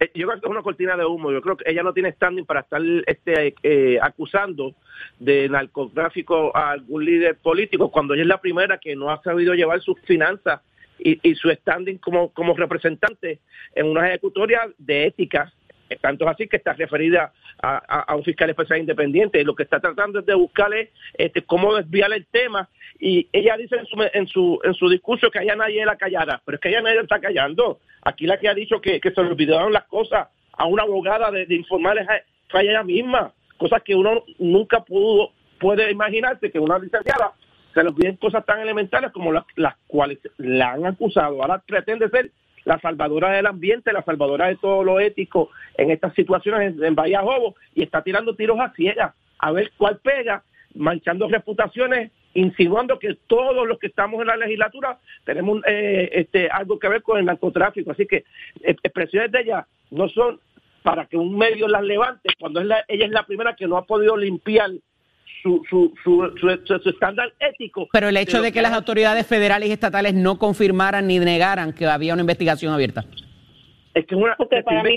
Eh, 0.00 0.10
yo 0.14 0.26
creo 0.26 0.40
que 0.40 0.46
es 0.46 0.50
una 0.50 0.62
cortina 0.62 0.96
de 0.96 1.04
humo. 1.04 1.32
Yo 1.32 1.40
creo 1.40 1.56
que 1.56 1.70
ella 1.70 1.82
no 1.82 1.92
tiene 1.92 2.12
standing 2.12 2.44
para 2.44 2.60
estar 2.60 2.82
este, 3.06 3.54
eh, 3.62 3.98
acusando 4.00 4.74
de 5.18 5.48
narcotráfico 5.48 6.56
a 6.56 6.72
algún 6.72 7.04
líder 7.04 7.36
político 7.36 7.90
cuando 7.90 8.14
ella 8.14 8.22
es 8.22 8.28
la 8.28 8.40
primera 8.40 8.78
que 8.78 8.96
no 8.96 9.10
ha 9.10 9.22
sabido 9.22 9.54
llevar 9.54 9.80
sus 9.80 10.00
finanzas 10.02 10.60
y, 10.98 11.34
su 11.34 11.50
standing 11.50 11.98
como, 11.98 12.30
como 12.32 12.56
representante 12.56 13.40
en 13.74 13.86
una 13.86 14.08
ejecutoria 14.08 14.68
de 14.78 15.06
ética. 15.06 15.52
Tanto 16.00 16.24
es 16.24 16.30
así 16.30 16.48
que 16.48 16.56
está 16.56 16.72
referida 16.72 17.32
a, 17.62 18.14
un 18.16 18.24
fiscal 18.24 18.50
especial 18.50 18.80
independiente. 18.80 19.40
Y 19.40 19.44
lo 19.44 19.54
que 19.54 19.62
está 19.62 19.80
tratando 19.80 20.20
es 20.20 20.26
de 20.26 20.34
buscarle 20.34 20.90
este, 21.14 21.42
cómo 21.42 21.74
desviar 21.74 22.12
el 22.12 22.26
tema. 22.26 22.68
Y 22.98 23.28
ella 23.32 23.56
dice 23.56 23.76
en 23.76 23.86
su, 23.86 24.08
en 24.12 24.26
su, 24.26 24.60
en 24.64 24.74
su 24.74 24.88
discurso 24.88 25.30
que 25.30 25.38
allá 25.38 25.54
nadie 25.54 25.84
la 25.84 25.96
callara, 25.96 26.40
pero 26.44 26.56
es 26.56 26.60
que 26.60 26.70
ella 26.70 26.82
nadie 26.82 27.00
está 27.00 27.20
callando. 27.20 27.80
Aquí 28.02 28.26
la 28.26 28.38
que 28.38 28.48
ha 28.48 28.54
dicho 28.54 28.80
que, 28.80 29.00
se 29.00 29.22
le 29.22 29.28
olvidaron 29.28 29.72
las 29.72 29.84
cosas 29.84 30.28
a 30.52 30.66
una 30.66 30.82
abogada 30.82 31.30
de, 31.30 31.46
informarles 31.54 32.06
fue 32.48 32.62
ella 32.62 32.82
misma, 32.82 33.32
cosas 33.58 33.82
que 33.82 33.94
uno 33.94 34.24
nunca 34.38 34.84
pudo, 34.84 35.32
puede 35.58 35.90
imaginarse 35.90 36.50
que 36.50 36.58
una 36.58 36.78
licenciada 36.78 37.32
se 37.74 37.82
le 37.82 37.90
olviden 37.90 38.16
cosas 38.16 38.44
tan 38.46 38.60
elementales 38.60 39.12
como 39.12 39.32
las, 39.32 39.44
las 39.56 39.74
cuales 39.86 40.18
la 40.38 40.72
han 40.72 40.86
acusado. 40.86 41.42
Ahora 41.42 41.62
pretende 41.66 42.08
ser 42.08 42.30
la 42.66 42.80
salvadora 42.80 43.30
del 43.30 43.46
ambiente, 43.46 43.92
la 43.92 44.02
salvadora 44.02 44.48
de 44.48 44.56
todo 44.56 44.82
lo 44.82 45.00
ético 45.00 45.50
en 45.78 45.90
estas 45.92 46.12
situaciones 46.14 46.74
en, 46.82 46.94
Bahía 46.96 47.22
Jobo 47.22 47.54
y 47.74 47.82
está 47.82 48.02
tirando 48.02 48.34
tiros 48.34 48.58
a 48.60 48.72
ciegas 48.72 49.14
a 49.38 49.52
ver 49.52 49.70
cuál 49.76 49.98
pega, 49.98 50.42
manchando 50.74 51.28
reputaciones 51.28 52.10
insinuando 52.34 52.98
que 52.98 53.16
todos 53.26 53.66
los 53.66 53.78
que 53.78 53.86
estamos 53.86 54.20
en 54.20 54.26
la 54.26 54.36
legislatura 54.36 54.98
tenemos 55.24 55.62
eh, 55.66 56.10
este, 56.12 56.50
algo 56.50 56.78
que 56.78 56.88
ver 56.88 57.02
con 57.02 57.18
el 57.18 57.24
narcotráfico. 57.24 57.92
Así 57.92 58.04
que 58.06 58.16
eh, 58.62 58.76
expresiones 58.82 59.30
de 59.30 59.40
ella 59.40 59.66
no 59.90 60.08
son 60.08 60.40
para 60.82 61.06
que 61.06 61.16
un 61.16 61.38
medio 61.38 61.68
las 61.68 61.82
levante, 61.82 62.30
cuando 62.38 62.60
ella 62.60 62.84
es 62.88 63.10
la 63.10 63.24
primera 63.24 63.56
que 63.56 63.66
no 63.66 63.76
ha 63.76 63.86
podido 63.86 64.16
limpiar 64.16 64.70
su, 65.42 65.62
su, 65.68 65.92
su, 66.02 66.88
estándar 66.88 67.32
ético. 67.40 67.88
Pero 67.92 68.08
el 68.08 68.16
hecho 68.16 68.42
de, 68.42 68.52
que, 68.52 68.62
las 68.62 68.72
autoridades 68.72 69.26
federales 69.26 69.68
y 69.68 69.72
estatales 69.72 70.14
no 70.14 70.38
confirmaran 70.38 71.06
ni 71.06 71.18
negaran 71.18 71.72
que 71.72 71.86
había 71.86 72.12
una 72.12 72.22
investigación 72.22 72.72
abierta. 72.72 73.04
Es 73.94 74.06
que 74.06 74.14
una, 74.14 74.36
para 74.36 74.82
mí 74.82 74.96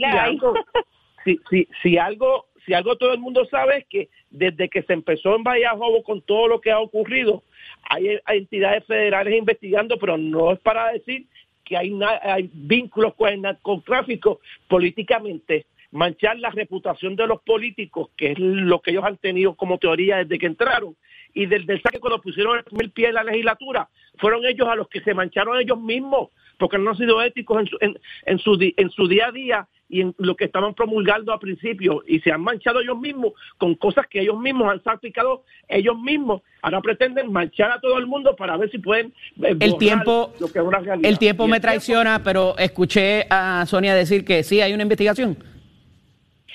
si, 1.23 1.39
si, 1.49 1.67
si 1.81 1.97
algo 1.97 2.49
si 2.65 2.73
algo 2.75 2.95
todo 2.97 3.13
el 3.13 3.19
mundo 3.19 3.45
sabe 3.49 3.79
es 3.79 3.85
que 3.87 4.09
desde 4.29 4.69
que 4.69 4.83
se 4.83 4.93
empezó 4.93 5.35
en 5.35 5.43
Bahía 5.43 5.71
Jobo 5.71 6.03
con 6.03 6.21
todo 6.21 6.47
lo 6.47 6.61
que 6.61 6.71
ha 6.71 6.79
ocurrido, 6.79 7.43
hay, 7.89 8.19
entidades 8.27 8.85
federales 8.85 9.35
investigando, 9.35 9.97
pero 9.97 10.17
no 10.17 10.51
es 10.51 10.59
para 10.59 10.91
decir 10.91 11.25
que 11.65 11.75
hay, 11.75 11.91
hay 12.21 12.49
vínculos 12.53 13.15
con 13.15 13.29
el 13.29 13.41
narcotráfico 13.41 14.39
políticamente. 14.67 15.65
Manchar 15.91 16.37
la 16.37 16.51
reputación 16.51 17.15
de 17.15 17.25
los 17.25 17.41
políticos, 17.41 18.09
que 18.15 18.31
es 18.31 18.39
lo 18.39 18.81
que 18.81 18.91
ellos 18.91 19.03
han 19.03 19.17
tenido 19.17 19.55
como 19.55 19.77
teoría 19.77 20.17
desde 20.17 20.37
que 20.37 20.45
entraron, 20.45 20.95
y 21.33 21.45
desde 21.45 21.73
el 21.73 21.81
saque 21.81 21.99
cuando 21.99 22.21
pusieron 22.21 22.57
el 22.57 22.63
primer 22.63 22.91
pie 22.91 23.07
en 23.07 23.15
la 23.15 23.23
legislatura, 23.23 23.89
fueron 24.17 24.45
ellos 24.45 24.67
a 24.67 24.75
los 24.75 24.87
que 24.87 25.01
se 25.01 25.13
mancharon 25.13 25.59
ellos 25.59 25.79
mismos, 25.79 26.29
porque 26.57 26.77
no 26.77 26.91
han 26.91 26.97
sido 26.97 27.21
éticos 27.21 27.61
en 27.61 27.67
su, 27.67 27.77
en, 28.25 28.39
su, 28.39 28.73
en 28.75 28.89
su 28.91 29.07
día 29.07 29.27
a 29.27 29.31
día 29.31 29.67
y 29.89 30.01
en 30.01 30.15
lo 30.19 30.35
que 30.35 30.45
estaban 30.45 30.75
promulgando 30.75 31.33
al 31.33 31.39
principio 31.39 32.03
y 32.07 32.19
se 32.19 32.31
han 32.31 32.41
manchado 32.41 32.79
ellos 32.79 32.99
mismos 32.99 33.33
con 33.57 33.73
cosas 33.75 34.05
que 34.07 34.21
ellos 34.21 34.39
mismos 34.39 34.71
han 34.71 34.83
salpicado 34.83 35.43
ellos 35.67 35.97
mismos. 35.97 36.41
Ahora 36.61 36.81
pretenden 36.81 37.31
manchar 37.31 37.71
a 37.71 37.79
todo 37.79 37.97
el 37.97 38.05
mundo 38.05 38.35
para 38.35 38.55
ver 38.57 38.69
si 38.69 38.77
pueden 38.77 39.13
eh, 39.41 39.55
el 39.59 39.77
tiempo 39.77 40.33
lo 40.39 40.51
que 40.51 40.59
es 40.59 40.65
una 40.65 40.79
realidad. 40.79 41.09
El 41.09 41.17
tiempo 41.17 41.47
me 41.47 41.59
traiciona, 41.59 42.21
pero 42.23 42.55
escuché 42.57 43.25
a 43.29 43.65
Sonia 43.65 43.95
decir 43.95 44.23
que 44.23 44.43
sí 44.43 44.61
hay 44.61 44.73
una 44.73 44.83
investigación. 44.83 45.37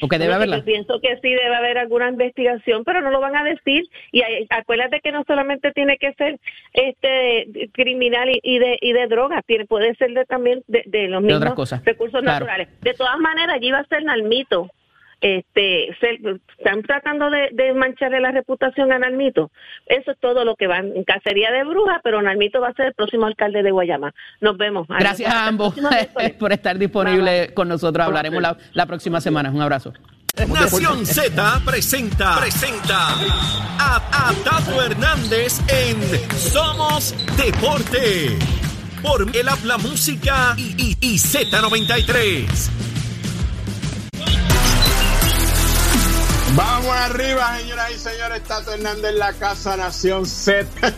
¿O 0.00 0.08
que 0.08 0.18
debe 0.18 0.34
haberla? 0.34 0.58
Yo 0.58 0.64
pienso 0.64 1.00
que 1.00 1.16
sí 1.16 1.28
debe 1.28 1.54
haber 1.54 1.78
alguna 1.78 2.08
investigación, 2.08 2.84
pero 2.84 3.00
no 3.00 3.10
lo 3.10 3.20
van 3.20 3.36
a 3.36 3.44
decir. 3.44 3.84
Y 4.12 4.22
acuérdate 4.50 5.00
que 5.00 5.12
no 5.12 5.24
solamente 5.26 5.72
tiene 5.72 5.96
que 5.98 6.12
ser 6.14 6.38
este 6.72 7.70
criminal 7.72 8.28
y, 8.42 8.58
de 8.58 8.78
y 8.80 8.92
de 8.92 9.06
drogas, 9.06 9.42
tiene, 9.46 9.66
puede 9.66 9.94
ser 9.96 10.12
de, 10.12 10.24
también 10.24 10.62
de, 10.66 11.08
los 11.08 11.22
mismos 11.22 11.70
recursos 11.84 12.22
naturales. 12.22 12.68
De 12.80 12.94
todas 12.94 13.18
maneras, 13.18 13.56
allí 13.56 13.70
va 13.70 13.78
a 13.78 13.86
ser 13.86 14.04
Nalmito 14.04 14.70
este, 15.20 15.96
se- 16.00 16.20
están 16.58 16.82
tratando 16.82 17.30
de, 17.30 17.48
de 17.52 17.72
mancharle 17.74 18.20
la 18.20 18.30
reputación 18.30 18.92
a 18.92 18.98
Nalmito. 18.98 19.50
Eso 19.86 20.10
es 20.12 20.18
todo 20.20 20.44
lo 20.44 20.56
que 20.56 20.66
va 20.66 20.78
en 20.78 21.04
cacería 21.04 21.50
de 21.50 21.64
brujas, 21.64 22.00
pero 22.02 22.20
Nalmito 22.22 22.60
va 22.60 22.68
a 22.68 22.72
ser 22.74 22.86
el 22.86 22.94
próximo 22.94 23.26
alcalde 23.26 23.62
de 23.62 23.70
Guayama. 23.70 24.12
Nos 24.40 24.56
vemos. 24.56 24.86
Gracias 24.88 25.32
a 25.32 25.46
ambos 25.46 25.74
por 26.38 26.52
estar 26.52 26.78
disponibles 26.78 27.52
con 27.52 27.68
nosotros. 27.68 28.06
Hablaremos 28.06 28.40
la, 28.42 28.56
la 28.72 28.86
próxima 28.86 29.20
semana. 29.20 29.50
Un 29.50 29.62
abrazo. 29.62 29.92
Nación 30.48 31.06
Z 31.06 31.60
presenta, 31.64 32.36
presenta 32.40 32.96
a, 33.78 33.96
a 34.28 34.32
Tato 34.42 34.82
Hernández 34.84 35.60
en 35.68 36.00
Somos 36.36 37.14
Deporte. 37.36 38.36
Por 39.00 39.26
el 39.36 39.48
Habla 39.48 39.78
Música 39.78 40.54
y, 40.56 40.74
y- 40.76 40.96
y 41.00 41.18
Z93. 41.18 42.93
Vamos 46.56 46.94
arriba, 46.94 47.58
señoras 47.58 47.90
y 47.90 47.98
señores. 47.98 48.44
Tato 48.44 48.72
Hernández 48.72 49.10
en 49.10 49.18
la 49.18 49.32
casa 49.32 49.76
Nación 49.76 50.24
Z. 50.24 50.64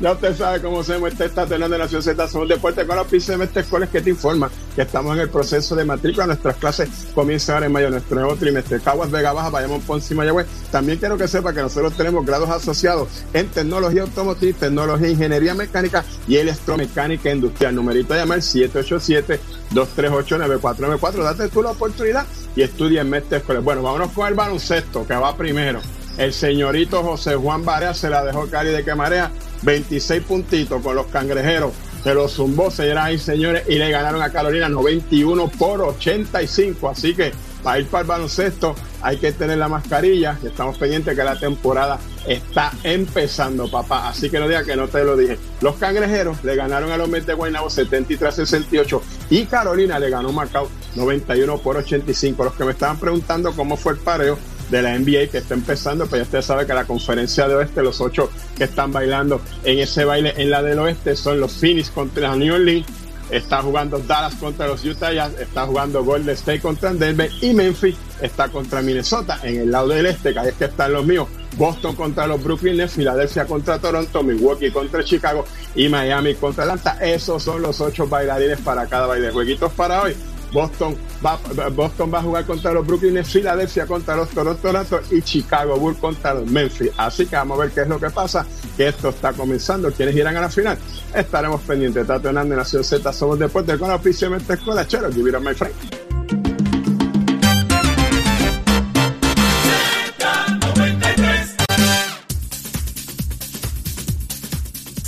ya 0.00 0.12
usted 0.12 0.36
sabe 0.36 0.62
cómo 0.62 0.84
se 0.84 0.96
muestra 0.98 1.26
este 1.26 1.34
Tato 1.34 1.54
Hernández 1.54 1.80
Nación 1.80 2.00
Z. 2.00 2.28
Somos 2.28 2.48
deporte 2.48 2.86
con 2.86 2.96
oficina 2.96 3.38
de 3.38 3.60
Escuelas 3.60 3.88
que 3.88 4.00
te 4.00 4.10
informa 4.10 4.48
que 4.76 4.82
estamos 4.82 5.16
en 5.16 5.22
el 5.22 5.30
proceso 5.30 5.74
de 5.74 5.84
matrícula. 5.84 6.26
Nuestras 6.26 6.58
clases 6.58 6.88
comienzan 7.12 7.54
ahora 7.54 7.66
en 7.66 7.72
mayo, 7.72 7.90
nuestro 7.90 8.20
nuevo 8.20 8.36
trimestre. 8.36 8.78
Caguas, 8.78 9.10
Vega 9.10 9.32
Baja, 9.32 9.50
Bayamón, 9.50 9.80
Ponce 9.80 10.14
y 10.14 10.16
Mayagüez. 10.16 10.46
También 10.70 11.00
quiero 11.00 11.18
que 11.18 11.26
sepa 11.26 11.52
que 11.52 11.60
nosotros 11.60 11.96
tenemos 11.96 12.24
grados 12.24 12.48
asociados 12.48 13.08
en 13.32 13.48
tecnología 13.48 14.02
automotriz, 14.02 14.54
tecnología, 14.54 15.08
ingeniería 15.08 15.54
mecánica 15.54 16.04
y 16.28 16.36
electromecánica 16.36 17.32
industrial. 17.32 17.74
Numerito 17.74 18.14
de 18.14 18.20
llamar 18.20 18.38
787-238-9494. 18.38 21.24
Date 21.24 21.48
tú 21.48 21.64
la 21.64 21.72
oportunidad 21.72 22.24
y 22.54 22.62
estudia 22.62 23.00
en 23.00 23.10
Mestre 23.10 23.38
Escuelas. 23.38 23.64
Bueno, 23.64 23.82
vámonos 23.82 24.12
con 24.12 24.28
el 24.28 24.34
baloncesto 24.34 24.67
que 24.68 25.14
va 25.14 25.34
primero. 25.34 25.80
El 26.18 26.34
señorito 26.34 27.02
José 27.02 27.36
Juan 27.36 27.64
Barea 27.64 27.94
se 27.94 28.10
la 28.10 28.22
dejó 28.22 28.48
Cari 28.48 28.68
de 28.68 28.84
que 28.84 28.94
marea 28.94 29.30
26 29.62 30.22
puntitos 30.24 30.82
con 30.82 30.94
los 30.94 31.06
cangrejeros. 31.06 31.72
Se 32.04 32.12
los 32.12 32.32
zumbó, 32.32 32.70
señoras 32.70 33.12
y 33.12 33.18
señores, 33.18 33.64
y 33.66 33.76
le 33.76 33.90
ganaron 33.90 34.20
a 34.22 34.30
Carolina 34.30 34.68
91 34.68 35.48
por 35.58 35.80
85. 35.80 36.88
Así 36.90 37.14
que 37.14 37.32
para 37.62 37.78
ir 37.78 37.86
para 37.86 38.02
el 38.02 38.08
baloncesto 38.08 38.74
hay 39.00 39.16
que 39.16 39.32
tener 39.32 39.56
la 39.58 39.68
mascarilla. 39.68 40.38
Estamos 40.44 40.76
pendientes 40.76 41.16
que 41.16 41.24
la 41.24 41.38
temporada 41.38 41.98
está 42.26 42.72
empezando, 42.82 43.70
papá. 43.70 44.08
Así 44.08 44.28
que 44.28 44.38
no 44.38 44.48
diga 44.48 44.64
que 44.64 44.76
no 44.76 44.86
te 44.88 45.02
lo 45.02 45.16
dije. 45.16 45.38
Los 45.62 45.76
cangrejeros 45.76 46.44
le 46.44 46.56
ganaron 46.56 46.92
a 46.92 46.98
los 46.98 47.08
Mets 47.08 47.26
de 47.26 47.34
Guaynabo 47.34 47.68
73-68 47.68 49.00
y 49.30 49.46
Carolina 49.46 49.98
le 49.98 50.10
ganó 50.10 50.30
Macao 50.30 50.68
91 50.94 51.58
por 51.58 51.78
85. 51.78 52.44
Los 52.44 52.54
que 52.54 52.64
me 52.64 52.72
estaban 52.72 52.98
preguntando 52.98 53.52
cómo 53.52 53.76
fue 53.76 53.94
el 53.94 53.98
pareo 53.98 54.38
de 54.70 54.82
la 54.82 54.98
NBA 54.98 55.28
que 55.30 55.38
está 55.38 55.54
empezando, 55.54 56.06
pues 56.06 56.20
ya 56.20 56.24
usted 56.24 56.42
sabe 56.42 56.66
que 56.66 56.74
la 56.74 56.84
conferencia 56.84 57.48
de 57.48 57.54
oeste, 57.54 57.82
los 57.82 58.00
ocho 58.00 58.30
que 58.56 58.64
están 58.64 58.92
bailando 58.92 59.40
en 59.64 59.78
ese 59.78 60.04
baile 60.04 60.34
en 60.36 60.50
la 60.50 60.62
del 60.62 60.78
oeste 60.78 61.16
son 61.16 61.40
los 61.40 61.52
Phoenix 61.52 61.90
contra 61.90 62.34
New 62.36 62.54
Orleans, 62.54 62.86
está 63.30 63.62
jugando 63.62 63.98
Dallas 63.98 64.34
contra 64.36 64.66
los 64.66 64.84
Utah 64.84 65.12
Jazz, 65.12 65.32
está 65.38 65.66
jugando 65.66 66.04
Golden 66.04 66.34
State 66.34 66.60
contra 66.60 66.92
Denver 66.92 67.30
y 67.40 67.52
Memphis 67.52 67.96
está 68.20 68.48
contra 68.48 68.82
Minnesota 68.82 69.38
en 69.42 69.60
el 69.60 69.70
lado 69.70 69.88
del 69.88 70.06
este, 70.06 70.32
que 70.32 70.38
ahí 70.38 70.48
es 70.48 70.54
que 70.54 70.64
están 70.66 70.92
los 70.92 71.04
míos. 71.04 71.28
Boston 71.56 71.96
contra 71.96 72.26
los 72.26 72.42
Brooklyn 72.42 72.76
Nets, 72.76 72.92
Filadelfia 72.92 73.44
contra 73.44 73.78
Toronto, 73.78 74.22
Milwaukee 74.22 74.70
contra 74.70 75.02
Chicago 75.02 75.44
y 75.74 75.88
Miami 75.88 76.34
contra 76.34 76.64
Atlanta. 76.64 76.98
Esos 77.00 77.42
son 77.42 77.62
los 77.62 77.80
ocho 77.80 78.06
bailarines 78.06 78.60
para 78.60 78.86
cada 78.86 79.06
baile. 79.06 79.30
Jueguitos 79.30 79.72
para 79.72 80.02
hoy. 80.02 80.14
Boston 80.52 80.96
va, 81.24 81.38
Boston 81.70 82.12
va 82.12 82.18
a 82.18 82.22
jugar 82.22 82.46
contra 82.46 82.72
los 82.72 82.86
Brooklyn 82.86 83.24
Filadelfia 83.24 83.86
contra 83.86 84.16
los 84.16 84.28
Toronto 84.28 85.00
y 85.10 85.22
Chicago 85.22 85.76
Bulls 85.76 85.98
contra 85.98 86.34
los 86.34 86.46
Memphis. 86.46 86.90
Así 86.96 87.26
que 87.26 87.36
vamos 87.36 87.58
a 87.58 87.62
ver 87.62 87.72
qué 87.72 87.82
es 87.82 87.88
lo 87.88 87.98
que 87.98 88.10
pasa, 88.10 88.46
que 88.76 88.88
esto 88.88 89.10
está 89.10 89.32
comenzando. 89.32 89.90
¿Quiénes 89.92 90.16
irán 90.16 90.36
a 90.36 90.42
la 90.42 90.50
final? 90.50 90.78
Estaremos 91.14 91.60
pendientes. 91.62 92.06
Tato 92.06 92.28
Hernández, 92.28 92.56
Nación 92.56 92.84
Z, 92.84 93.12
Somos 93.12 93.38
Deportes 93.38 93.78
con 93.78 93.88
la 93.88 93.96
oficio 93.96 94.30
de 94.30 94.54
Escuela 94.54 94.86
Chero. 94.86 95.10
Give 95.12 95.28
it 95.28 95.34
up, 95.34 95.42
my 95.42 95.54
friend. 95.54 96.07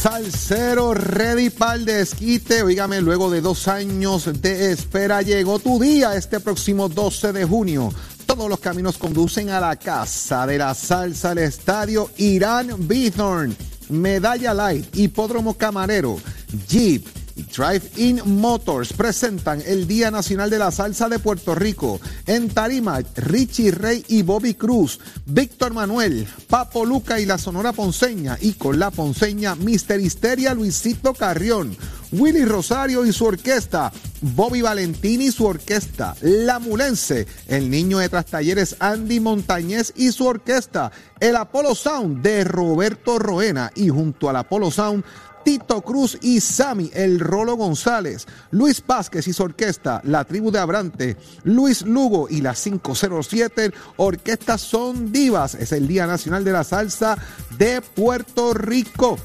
Salsero 0.01 0.95
ready 0.95 1.51
para 1.51 1.75
el 1.75 1.85
desquite. 1.85 2.63
Oígame, 2.63 3.03
luego 3.03 3.31
de 3.31 3.43
dos 3.43 3.69
años 3.69 4.31
de 4.41 4.73
espera, 4.73 5.21
llegó 5.21 5.59
tu 5.59 5.79
día 5.79 6.17
este 6.17 6.41
próximo 6.41 6.89
12 6.89 7.35
de 7.35 7.45
junio. 7.45 7.93
Todos 8.25 8.49
los 8.49 8.61
caminos 8.61 8.97
conducen 8.97 9.51
a 9.51 9.61
la 9.61 9.77
casa 9.77 10.47
de 10.47 10.57
la 10.57 10.75
salsa, 10.75 11.33
al 11.33 11.39
estadio 11.39 12.09
Irán 12.17 12.89
Bithorn, 12.89 13.55
Medalla 13.91 14.55
Light, 14.55 14.87
Hipódromo 14.97 15.53
Camarero, 15.53 16.19
Jeep. 16.67 17.20
Y 17.41 17.53
Drive-In 17.53 18.21
Motors 18.27 18.93
presentan 18.93 19.63
el 19.65 19.87
Día 19.87 20.11
Nacional 20.11 20.51
de 20.51 20.59
la 20.59 20.71
Salsa 20.71 21.09
de 21.09 21.19
Puerto 21.19 21.55
Rico. 21.55 22.01
En 22.27 22.49
Tarima, 22.49 23.01
Richie 23.17 23.71
Rey 23.71 24.05
y 24.09 24.23
Bobby 24.23 24.55
Cruz, 24.55 24.99
Víctor 25.27 25.73
Manuel, 25.73 26.29
Papo 26.49 26.85
Luca 26.85 27.19
y 27.19 27.27
la 27.27 27.39
Sonora 27.39 27.73
Ponceña. 27.73 28.37
Y 28.41 28.53
con 28.55 28.79
la 28.79 28.91
Ponceña, 28.91 29.55
Mister 29.55 30.01
Histeria 30.01 30.55
Luisito 30.55 31.15
Carrión. 31.15 31.77
Willy 32.13 32.45
Rosario 32.45 33.07
y 33.07 33.13
su 33.13 33.25
orquesta, 33.25 33.93
Bobby 34.21 34.63
Valentini 34.63 35.27
y 35.27 35.33
su 35.33 35.47
orquesta, 35.47 36.17
La 36.23 36.59
Mulense, 36.59 37.29
el 37.47 37.71
niño 37.71 37.99
de 37.99 38.09
Trastalleres 38.09 38.75
Andy 38.81 39.21
Montañez 39.21 39.93
y 39.95 40.11
su 40.11 40.27
orquesta, 40.27 40.91
el 41.21 41.37
Apollo 41.37 41.77
Sound 41.77 42.21
de 42.21 42.43
Roberto 42.43 43.21
Roena 43.21 43.71
y 43.77 43.91
junto 43.91 44.29
al 44.29 44.35
Apollo 44.35 44.73
Sound, 44.73 45.05
Tito 45.45 45.81
Cruz 45.83 46.19
y 46.21 46.41
Sammy 46.41 46.91
El 46.93 47.21
Rolo 47.21 47.57
González, 47.57 48.27
Luis 48.51 48.83
Vázquez 48.87 49.27
y 49.29 49.33
su 49.33 49.43
orquesta, 49.43 50.01
La 50.05 50.25
Tribu 50.25 50.51
de 50.51 50.59
Abrante, 50.59 51.17
Luis 51.45 51.83
Lugo 51.83 52.29
y 52.29 52.41
la 52.41 52.55
507 52.55 53.73
Orquesta 53.97 54.59
Son 54.59 55.13
Divas. 55.13 55.55
Es 55.55 55.73
el 55.73 55.89
Día 55.89 56.07
Nacional 56.07 56.45
de 56.45 56.53
la 56.53 56.65
Salsa 56.65 57.17
de 57.59 57.81
Puerto 57.81 58.55
Rico. 58.55 59.19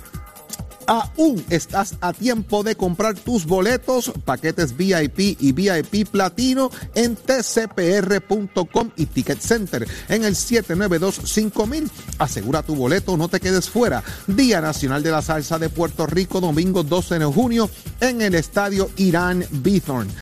Aún 0.87 1.43
estás 1.49 1.95
a 2.01 2.13
tiempo 2.13 2.63
de 2.63 2.75
comprar 2.75 3.15
tus 3.15 3.45
boletos, 3.45 4.11
paquetes 4.23 4.75
VIP 4.75 5.37
y 5.39 5.51
VIP 5.51 6.07
Platino 6.09 6.71
en 6.93 7.15
tcpr.com 7.15 8.91
y 8.95 9.05
Ticket 9.05 9.39
Center 9.39 9.87
en 10.09 10.23
el 10.23 10.35
792-5000. 10.35 11.89
Asegura 12.19 12.63
tu 12.63 12.75
boleto, 12.75 13.17
no 13.17 13.27
te 13.27 13.39
quedes 13.39 13.69
fuera. 13.69 14.03
Día 14.27 14.61
Nacional 14.61 15.03
de 15.03 15.11
la 15.11 15.21
Salsa 15.21 15.59
de 15.59 15.69
Puerto 15.69 16.05
Rico, 16.05 16.39
domingo 16.41 16.83
12 16.83 17.19
de 17.19 17.25
junio 17.25 17.69
en 17.99 18.21
el 18.21 18.35
estadio 18.35 18.89
Irán 18.97 19.45
Bithorn. 19.51 20.09